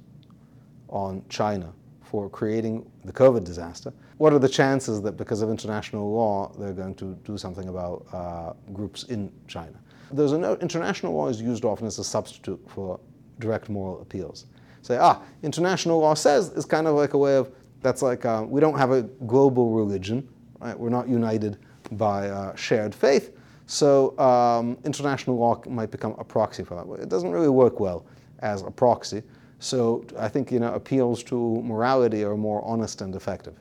on 0.89 1.23
China 1.27 1.73
for 2.13 2.29
creating 2.29 2.85
the 3.05 3.11
COVID 3.11 3.43
disaster, 3.43 3.91
what 4.17 4.33
are 4.33 4.37
the 4.37 4.47
chances 4.47 5.01
that 5.01 5.17
because 5.17 5.41
of 5.41 5.49
international 5.49 6.13
law 6.13 6.51
they're 6.59 6.71
going 6.71 6.93
to 6.93 7.15
do 7.25 7.39
something 7.39 7.69
about 7.69 8.05
uh, 8.13 8.53
groups 8.71 9.05
in 9.05 9.31
China? 9.47 9.73
There's 10.11 10.31
a 10.31 10.53
international 10.59 11.15
law 11.15 11.27
is 11.29 11.41
used 11.41 11.65
often 11.65 11.87
as 11.87 11.97
a 11.97 12.03
substitute 12.03 12.61
for 12.67 12.99
direct 13.39 13.67
moral 13.67 13.99
appeals. 13.99 14.45
Say, 14.83 14.95
ah, 14.95 15.23
international 15.41 15.97
law 16.01 16.13
says 16.13 16.49
is 16.49 16.65
kind 16.65 16.85
of 16.85 16.93
like 16.93 17.15
a 17.15 17.17
way 17.17 17.35
of 17.35 17.51
that's 17.81 18.03
like 18.03 18.25
uh, 18.25 18.45
we 18.47 18.61
don't 18.61 18.77
have 18.77 18.91
a 18.91 19.01
global 19.25 19.71
religion, 19.71 20.29
right? 20.59 20.77
We're 20.77 20.89
not 20.89 21.09
united 21.09 21.57
by 21.93 22.29
uh, 22.29 22.55
shared 22.55 22.93
faith, 22.93 23.35
so 23.65 24.15
um, 24.19 24.77
international 24.85 25.35
law 25.37 25.59
might 25.67 25.89
become 25.89 26.13
a 26.19 26.23
proxy 26.23 26.63
for 26.63 26.75
that. 26.75 27.01
It 27.01 27.09
doesn't 27.09 27.31
really 27.31 27.49
work 27.49 27.79
well 27.79 28.05
as 28.37 28.61
a 28.61 28.69
proxy. 28.69 29.23
So 29.63 30.03
I 30.19 30.27
think 30.27 30.51
you 30.51 30.59
know 30.59 30.73
appeals 30.73 31.23
to 31.23 31.61
morality 31.61 32.25
are 32.25 32.35
more 32.35 32.61
honest 32.65 32.99
and 33.01 33.15
effective. 33.15 33.55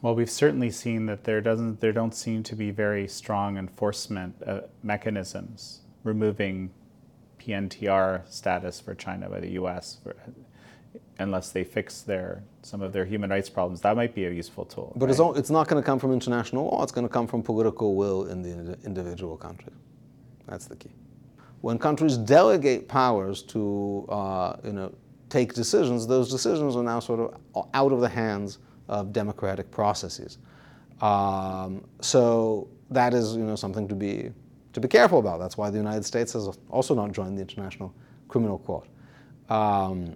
Well, 0.00 0.14
we've 0.14 0.30
certainly 0.30 0.70
seen 0.70 1.04
that 1.06 1.24
there 1.24 1.42
doesn't 1.42 1.80
there 1.80 1.92
don't 1.92 2.14
seem 2.14 2.42
to 2.44 2.56
be 2.56 2.70
very 2.70 3.06
strong 3.06 3.58
enforcement 3.58 4.34
uh, 4.46 4.62
mechanisms 4.82 5.80
removing 6.04 6.70
PNTR 7.38 8.22
status 8.32 8.80
for 8.80 8.94
China 8.94 9.28
by 9.28 9.40
the 9.40 9.50
U.S. 9.60 9.98
For, 10.02 10.16
unless 11.18 11.50
they 11.50 11.62
fix 11.62 12.00
their 12.00 12.42
some 12.62 12.80
of 12.80 12.94
their 12.94 13.04
human 13.04 13.28
rights 13.28 13.50
problems. 13.50 13.82
That 13.82 13.94
might 13.94 14.14
be 14.14 14.24
a 14.24 14.30
useful 14.30 14.64
tool. 14.64 14.94
But 14.96 15.06
right? 15.06 15.10
it's, 15.10 15.20
all, 15.20 15.34
it's 15.34 15.50
not 15.50 15.68
going 15.68 15.82
to 15.82 15.86
come 15.86 15.98
from 15.98 16.12
international 16.14 16.64
law. 16.64 16.82
It's 16.82 16.92
going 16.92 17.06
to 17.06 17.12
come 17.12 17.26
from 17.26 17.42
political 17.42 17.94
will 17.94 18.24
in 18.24 18.40
the 18.40 18.78
individual 18.86 19.36
country. 19.36 19.74
That's 20.46 20.64
the 20.64 20.76
key 20.76 20.92
when 21.66 21.80
countries 21.80 22.16
delegate 22.16 22.86
powers 22.86 23.42
to 23.42 24.06
uh, 24.08 24.54
you 24.62 24.72
know, 24.72 24.94
take 25.28 25.52
decisions, 25.52 26.06
those 26.06 26.30
decisions 26.30 26.76
are 26.76 26.82
now 26.84 27.00
sort 27.00 27.18
of 27.18 27.66
out 27.74 27.90
of 27.90 28.00
the 28.00 28.08
hands 28.08 28.58
of 28.86 29.12
democratic 29.12 29.68
processes. 29.72 30.38
Um, 31.00 31.84
so 32.00 32.68
that 32.92 33.14
is 33.14 33.34
you 33.34 33.42
know, 33.42 33.56
something 33.56 33.88
to 33.88 33.96
be, 33.96 34.30
to 34.74 34.80
be 34.80 34.86
careful 34.86 35.18
about. 35.18 35.40
That's 35.40 35.58
why 35.58 35.70
the 35.70 35.76
United 35.76 36.04
States 36.04 36.34
has 36.34 36.56
also 36.70 36.94
not 36.94 37.10
joined 37.10 37.36
the 37.36 37.42
International 37.42 37.92
Criminal 38.28 38.60
Court. 38.60 38.86
Um, 39.48 40.14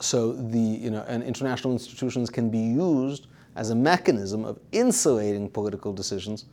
so 0.00 0.32
the, 0.32 0.58
you 0.58 0.90
know, 0.90 1.04
and 1.06 1.22
international 1.22 1.74
institutions 1.74 2.30
can 2.30 2.48
be 2.48 2.58
used 2.58 3.26
as 3.56 3.68
a 3.68 3.74
mechanism 3.74 4.46
of 4.46 4.58
insulating 4.72 5.50
political 5.50 5.92
decisions 5.92 6.46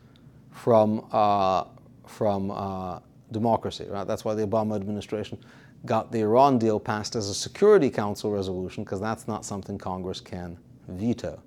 from, 0.51 1.07
uh, 1.13 1.63
from 2.05 2.51
uh, 2.51 2.99
democracy. 3.31 3.85
Right? 3.89 4.07
That's 4.07 4.25
why 4.25 4.33
the 4.35 4.45
Obama 4.45 4.75
administration 4.75 5.39
got 5.85 6.11
the 6.11 6.19
Iran 6.19 6.57
deal 6.57 6.79
passed 6.79 7.15
as 7.15 7.29
a 7.29 7.33
Security 7.33 7.89
Council 7.89 8.31
resolution 8.31 8.83
because 8.83 8.99
that's 8.99 9.27
not 9.27 9.45
something 9.45 9.77
Congress 9.77 10.19
can 10.19 10.57
veto. 10.87 11.41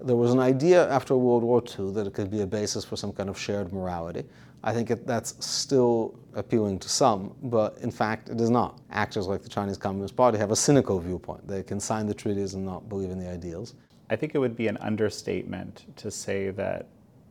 There 0.00 0.16
was 0.16 0.32
an 0.32 0.40
idea 0.40 0.88
after 0.90 1.16
World 1.16 1.42
War 1.42 1.62
II 1.62 1.92
that 1.92 2.06
it 2.06 2.12
could 2.12 2.30
be 2.30 2.42
a 2.42 2.46
basis 2.46 2.84
for 2.84 2.96
some 2.96 3.12
kind 3.12 3.30
of 3.30 3.38
shared 3.38 3.72
morality. 3.72 4.24
I 4.62 4.74
think 4.74 4.90
it, 4.90 5.06
that's 5.06 5.34
still 5.44 6.18
appealing 6.34 6.80
to 6.80 6.88
some, 6.88 7.34
but 7.44 7.78
in 7.78 7.90
fact, 7.90 8.28
it 8.28 8.40
is 8.40 8.50
not. 8.50 8.80
Actors 8.90 9.26
like 9.26 9.42
the 9.42 9.48
Chinese 9.48 9.78
Communist 9.78 10.16
Party 10.16 10.38
have 10.38 10.50
a 10.50 10.56
cynical 10.56 10.98
viewpoint. 10.98 11.46
They 11.46 11.62
can 11.62 11.80
sign 11.80 12.06
the 12.06 12.14
treaties 12.14 12.54
and 12.54 12.64
not 12.66 12.88
believe 12.88 13.10
in 13.10 13.18
the 13.18 13.30
ideals. 13.30 13.74
I 14.10 14.16
think 14.16 14.34
it 14.34 14.38
would 14.38 14.56
be 14.56 14.68
an 14.68 14.76
understatement 14.78 15.86
to 15.96 16.10
say 16.10 16.50
that 16.50 16.88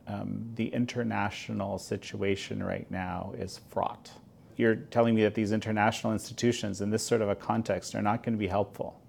um, 0.08 0.49
the 0.56 0.68
international 0.68 1.78
situation 1.78 2.62
right 2.62 2.89
now 2.91 3.34
is 3.38 3.60
fraught. 3.70 4.12
You're 4.58 4.76
telling 4.76 5.16
me 5.16 5.24
that 5.24 5.36
these 5.36 5.51
international 5.51 6.14
institutions 6.14 6.82
in 6.82 6.89
this 6.89 7.03
sort 7.03 7.22
of 7.22 7.30
a 7.30 7.36
context 7.36 7.95
are 7.95 8.01
not 8.01 8.24
going 8.24 8.34
to 8.34 8.39
be 8.39 8.47
helpful. 8.47 9.01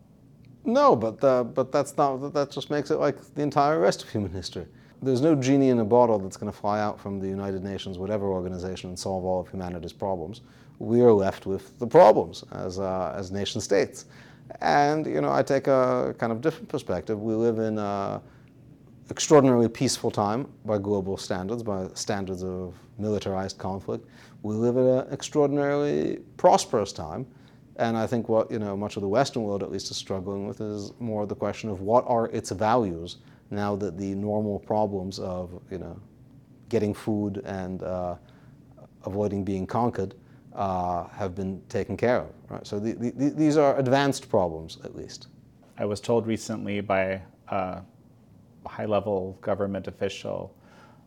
No, 0.64 0.97
but 0.97 1.22
uh, 1.22 1.44
but 1.44 1.70
that's 1.70 1.97
not 1.97 2.32
that 2.32 2.51
just 2.51 2.70
makes 2.70 2.90
it 2.90 2.97
like 2.97 3.16
the 3.34 3.42
entire 3.42 3.78
rest 3.78 4.03
of 4.03 4.11
human 4.11 4.32
history. 4.32 4.66
There's 5.01 5.20
no 5.20 5.36
genie 5.36 5.68
in 5.68 5.78
a 5.78 5.84
bottle 5.84 6.18
that's 6.18 6.36
going 6.36 6.51
to 6.51 6.59
fly 6.59 6.80
out 6.80 6.99
from 6.99 7.20
the 7.20 7.28
United 7.28 7.62
Nations, 7.62 7.99
whatever 7.99 8.26
organization, 8.26 8.88
and 8.90 8.99
solve 8.99 9.24
all 9.24 9.40
of 9.40 9.49
humanity's 9.49 9.92
problems. 9.92 10.40
We 10.78 11.03
are 11.03 11.12
left 11.12 11.47
with 11.47 11.78
the 11.78 11.86
problems 11.86 12.42
as 12.51 12.80
uh, 12.80 13.14
as 13.16 13.30
nation 13.30 13.61
states, 13.61 14.07
and 14.61 15.07
you 15.07 15.20
know 15.20 15.32
I 15.32 15.42
take 15.42 15.68
a 15.68 16.16
kind 16.18 16.32
of 16.32 16.40
different 16.40 16.68
perspective. 16.68 17.20
We 17.22 17.34
live 17.34 17.59
in 17.59 17.78
a 17.78 18.20
extraordinarily 19.11 19.68
peaceful 19.68 20.11
time 20.11 20.48
by 20.64 20.78
global 20.78 21.16
standards, 21.16 21.62
by 21.62 21.86
standards 21.94 22.42
of 22.42 22.74
militarized 22.98 23.59
conflict. 23.59 24.09
We 24.42 24.54
live 24.54 24.76
in 24.76 24.86
an 24.86 25.07
extraordinarily 25.12 26.20
prosperous 26.36 26.92
time 26.92 27.26
and 27.78 27.96
I 27.96 28.07
think 28.07 28.28
what 28.28 28.50
you 28.50 28.59
know 28.59 28.76
much 28.76 28.96
of 28.96 29.02
the 29.02 29.09
Western 29.09 29.42
world 29.42 29.62
at 29.62 29.70
least 29.70 29.90
is 29.90 29.96
struggling 29.96 30.46
with 30.46 30.61
is 30.61 30.92
more 30.98 31.26
the 31.26 31.34
question 31.34 31.70
of 31.70 31.80
what 31.80 32.04
are 32.07 32.26
its 32.28 32.50
values 32.50 33.18
now 33.50 33.76
that 33.76 33.96
the 33.98 34.14
normal 34.14 34.59
problems 34.59 35.18
of 35.18 35.61
you 35.70 35.78
know 35.78 36.00
getting 36.68 36.94
food 36.94 37.42
and 37.44 37.82
uh, 37.82 38.16
avoiding 39.04 39.44
being 39.44 39.66
conquered 39.66 40.14
uh, 40.54 41.07
have 41.09 41.34
been 41.34 41.62
taken 41.68 41.96
care 41.96 42.20
of. 42.20 42.28
Right? 42.48 42.66
So 42.66 42.80
the, 42.80 42.92
the, 42.92 43.30
these 43.30 43.57
are 43.57 43.78
advanced 43.78 44.28
problems 44.28 44.78
at 44.84 44.96
least. 44.96 45.28
I 45.78 45.84
was 45.84 46.00
told 46.00 46.26
recently 46.26 46.80
by 46.80 47.20
a 48.67 48.69
high-level 48.69 49.39
government 49.41 49.87
official 49.89 50.55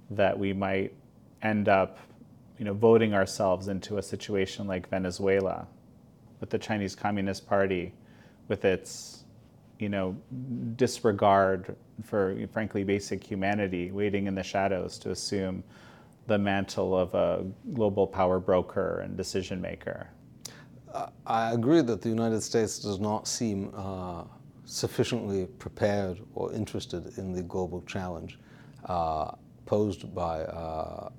that 0.10 0.38
we 0.38 0.54
might 0.54 0.94
end 1.42 1.70
up 1.70 2.00
you 2.58 2.66
know 2.66 2.74
voting 2.74 3.14
ourselves 3.14 3.68
into 3.68 3.98
a 3.98 4.02
situation 4.02 4.68
like 4.68 4.90
Venezuela 4.90 5.68
with 6.40 6.50
the 6.50 6.58
Chinese 6.58 6.96
Communist 6.96 7.48
Party, 7.48 7.94
with 8.48 8.66
its 8.66 9.24
you 9.78 9.90
know 9.90 10.16
disregard 10.76 11.76
for 12.04 12.36
frankly 12.52 12.84
basic 12.84 13.24
humanity, 13.24 13.92
waiting 13.92 14.28
in 14.28 14.36
the 14.36 14.44
shadows 14.44 14.98
to 15.00 15.12
assume 15.12 15.64
the 16.28 16.38
mantle 16.38 16.98
of 16.98 17.14
a 17.14 17.46
global 17.74 18.06
power 18.08 18.40
broker 18.40 19.02
and 19.04 19.18
decision 19.18 19.60
maker. 19.62 20.10
I 21.26 21.54
agree 21.54 21.82
that 21.82 22.02
the 22.02 22.10
United 22.10 22.42
States 22.42 22.80
does 22.80 23.00
not 23.00 23.28
seem 23.28 23.72
uh, 23.76 24.24
sufficiently 24.70 25.48
prepared 25.58 26.20
or 26.36 26.54
interested 26.54 27.18
in 27.18 27.34
the 27.34 27.42
global 27.42 27.82
challenge 27.88 28.38
uh, 28.86 29.32
posed 29.66 30.14
by 30.14 30.42
uh, 30.42 31.10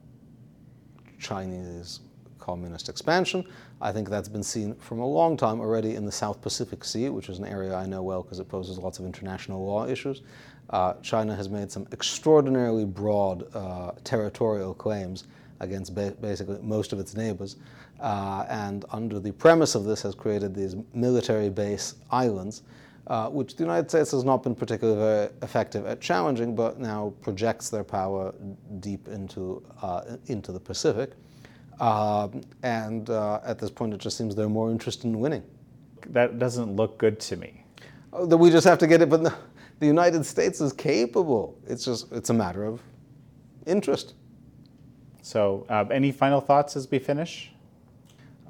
Chinese 1.18 2.00
communist 2.38 2.88
expansion. 2.88 3.44
I 3.80 3.90
think 3.92 4.08
that's 4.08 4.28
been 4.28 4.44
seen 4.44 4.74
from 4.76 5.00
a 5.00 5.06
long 5.06 5.36
time 5.36 5.60
already 5.60 5.96
in 5.96 6.06
the 6.06 6.12
South 6.12 6.40
Pacific 6.40 6.84
Sea, 6.84 7.08
which 7.08 7.28
is 7.28 7.38
an 7.38 7.44
area 7.44 7.74
I 7.74 7.86
know 7.86 8.02
well 8.02 8.22
because 8.22 8.38
it 8.38 8.48
poses 8.48 8.78
lots 8.78 9.00
of 9.00 9.04
international 9.04 9.64
law 9.66 9.86
issues. 9.86 10.22
Uh, 10.70 10.94
China 11.02 11.34
has 11.34 11.48
made 11.48 11.72
some 11.72 11.88
extraordinarily 11.92 12.84
broad 12.84 13.54
uh, 13.54 13.92
territorial 14.04 14.74
claims 14.74 15.24
against 15.58 15.94
ba 15.94 16.12
basically 16.20 16.58
most 16.62 16.92
of 16.92 17.00
its 17.00 17.14
neighbors, 17.16 17.56
uh, 18.00 18.46
and 18.48 18.84
under 18.90 19.18
the 19.18 19.32
premise 19.32 19.74
of 19.74 19.84
this 19.84 20.00
has 20.02 20.14
created 20.14 20.54
these 20.54 20.76
military 20.94 21.50
base 21.50 21.96
islands, 22.10 22.62
uh, 23.10 23.28
which 23.28 23.56
the 23.56 23.64
United 23.64 23.90
States 23.90 24.12
has 24.12 24.22
not 24.22 24.40
been 24.44 24.54
particularly 24.54 24.98
very 24.98 25.28
effective 25.42 25.84
at 25.84 26.00
challenging, 26.00 26.54
but 26.54 26.78
now 26.78 27.12
projects 27.22 27.68
their 27.68 27.82
power 27.82 28.32
deep 28.78 29.08
into, 29.08 29.66
uh, 29.82 30.16
into 30.26 30.52
the 30.52 30.60
Pacific. 30.60 31.14
Um, 31.80 32.42
and 32.62 33.10
uh, 33.10 33.40
at 33.44 33.58
this 33.58 33.68
point, 33.68 33.92
it 33.92 33.98
just 33.98 34.16
seems 34.16 34.36
they're 34.36 34.48
more 34.48 34.70
interested 34.70 35.06
in 35.06 35.18
winning. 35.18 35.42
That 36.06 36.38
doesn't 36.38 36.76
look 36.76 36.98
good 36.98 37.18
to 37.20 37.36
me. 37.36 37.64
Oh, 38.12 38.26
that 38.26 38.36
we 38.36 38.48
just 38.48 38.64
have 38.64 38.78
to 38.78 38.86
get 38.86 39.02
it, 39.02 39.10
but 39.10 39.24
the, 39.24 39.34
the 39.80 39.86
United 39.86 40.24
States 40.24 40.60
is 40.60 40.72
capable. 40.72 41.58
It's 41.66 41.84
just 41.84 42.12
it's 42.12 42.30
a 42.30 42.34
matter 42.34 42.64
of 42.64 42.80
interest. 43.66 44.14
So, 45.22 45.66
uh, 45.68 45.84
any 45.90 46.12
final 46.12 46.40
thoughts 46.40 46.76
as 46.76 46.88
we 46.88 47.00
finish? 47.00 47.52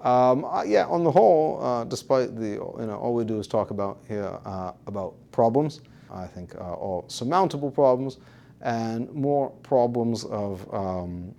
Um, 0.02 0.44
uh, 0.44 0.62
yeah, 0.62 0.86
on 0.86 1.04
the 1.04 1.10
whole, 1.10 1.62
uh, 1.62 1.84
despite 1.84 2.34
the 2.36 2.48
you 2.48 2.86
know 2.86 2.98
all 3.00 3.14
we 3.14 3.24
do 3.24 3.38
is 3.38 3.46
talk 3.46 3.70
about 3.70 3.98
here 4.08 4.38
uh, 4.44 4.72
about 4.86 5.14
problems. 5.30 5.80
I 6.10 6.26
think 6.26 6.54
uh, 6.54 6.72
all 6.74 7.04
surmountable 7.08 7.70
problems 7.70 8.18
and 8.62 9.12
more 9.12 9.50
problems 9.62 10.24
of 10.24 10.66
um, 10.74 11.34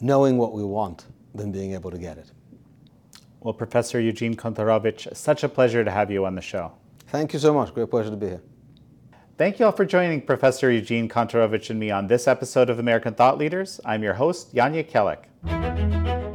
knowing 0.00 0.38
what 0.38 0.52
we 0.52 0.62
want 0.62 1.06
than 1.34 1.50
being 1.50 1.72
able 1.72 1.90
to 1.90 1.98
get 1.98 2.18
it. 2.18 2.30
Well, 3.40 3.54
Professor 3.54 4.00
Eugene 4.00 4.36
Kontorovich, 4.36 5.14
such 5.16 5.42
a 5.42 5.48
pleasure 5.48 5.84
to 5.84 5.90
have 5.90 6.10
you 6.10 6.24
on 6.24 6.34
the 6.34 6.42
show. 6.42 6.72
Thank 7.08 7.32
you 7.32 7.38
so 7.38 7.52
much. 7.52 7.74
Great 7.74 7.90
pleasure 7.90 8.10
to 8.10 8.16
be 8.16 8.28
here. 8.28 8.42
Thank 9.36 9.58
you 9.58 9.66
all 9.66 9.72
for 9.72 9.84
joining 9.84 10.22
Professor 10.22 10.70
Eugene 10.70 11.08
Kontorovich 11.08 11.70
and 11.70 11.80
me 11.80 11.90
on 11.90 12.06
this 12.06 12.28
episode 12.28 12.70
of 12.70 12.78
American 12.78 13.14
Thought 13.14 13.38
Leaders. 13.38 13.80
I'm 13.84 14.02
your 14.02 14.14
host, 14.14 14.54
Jan 14.54 14.74
Jekielek. 14.74 16.31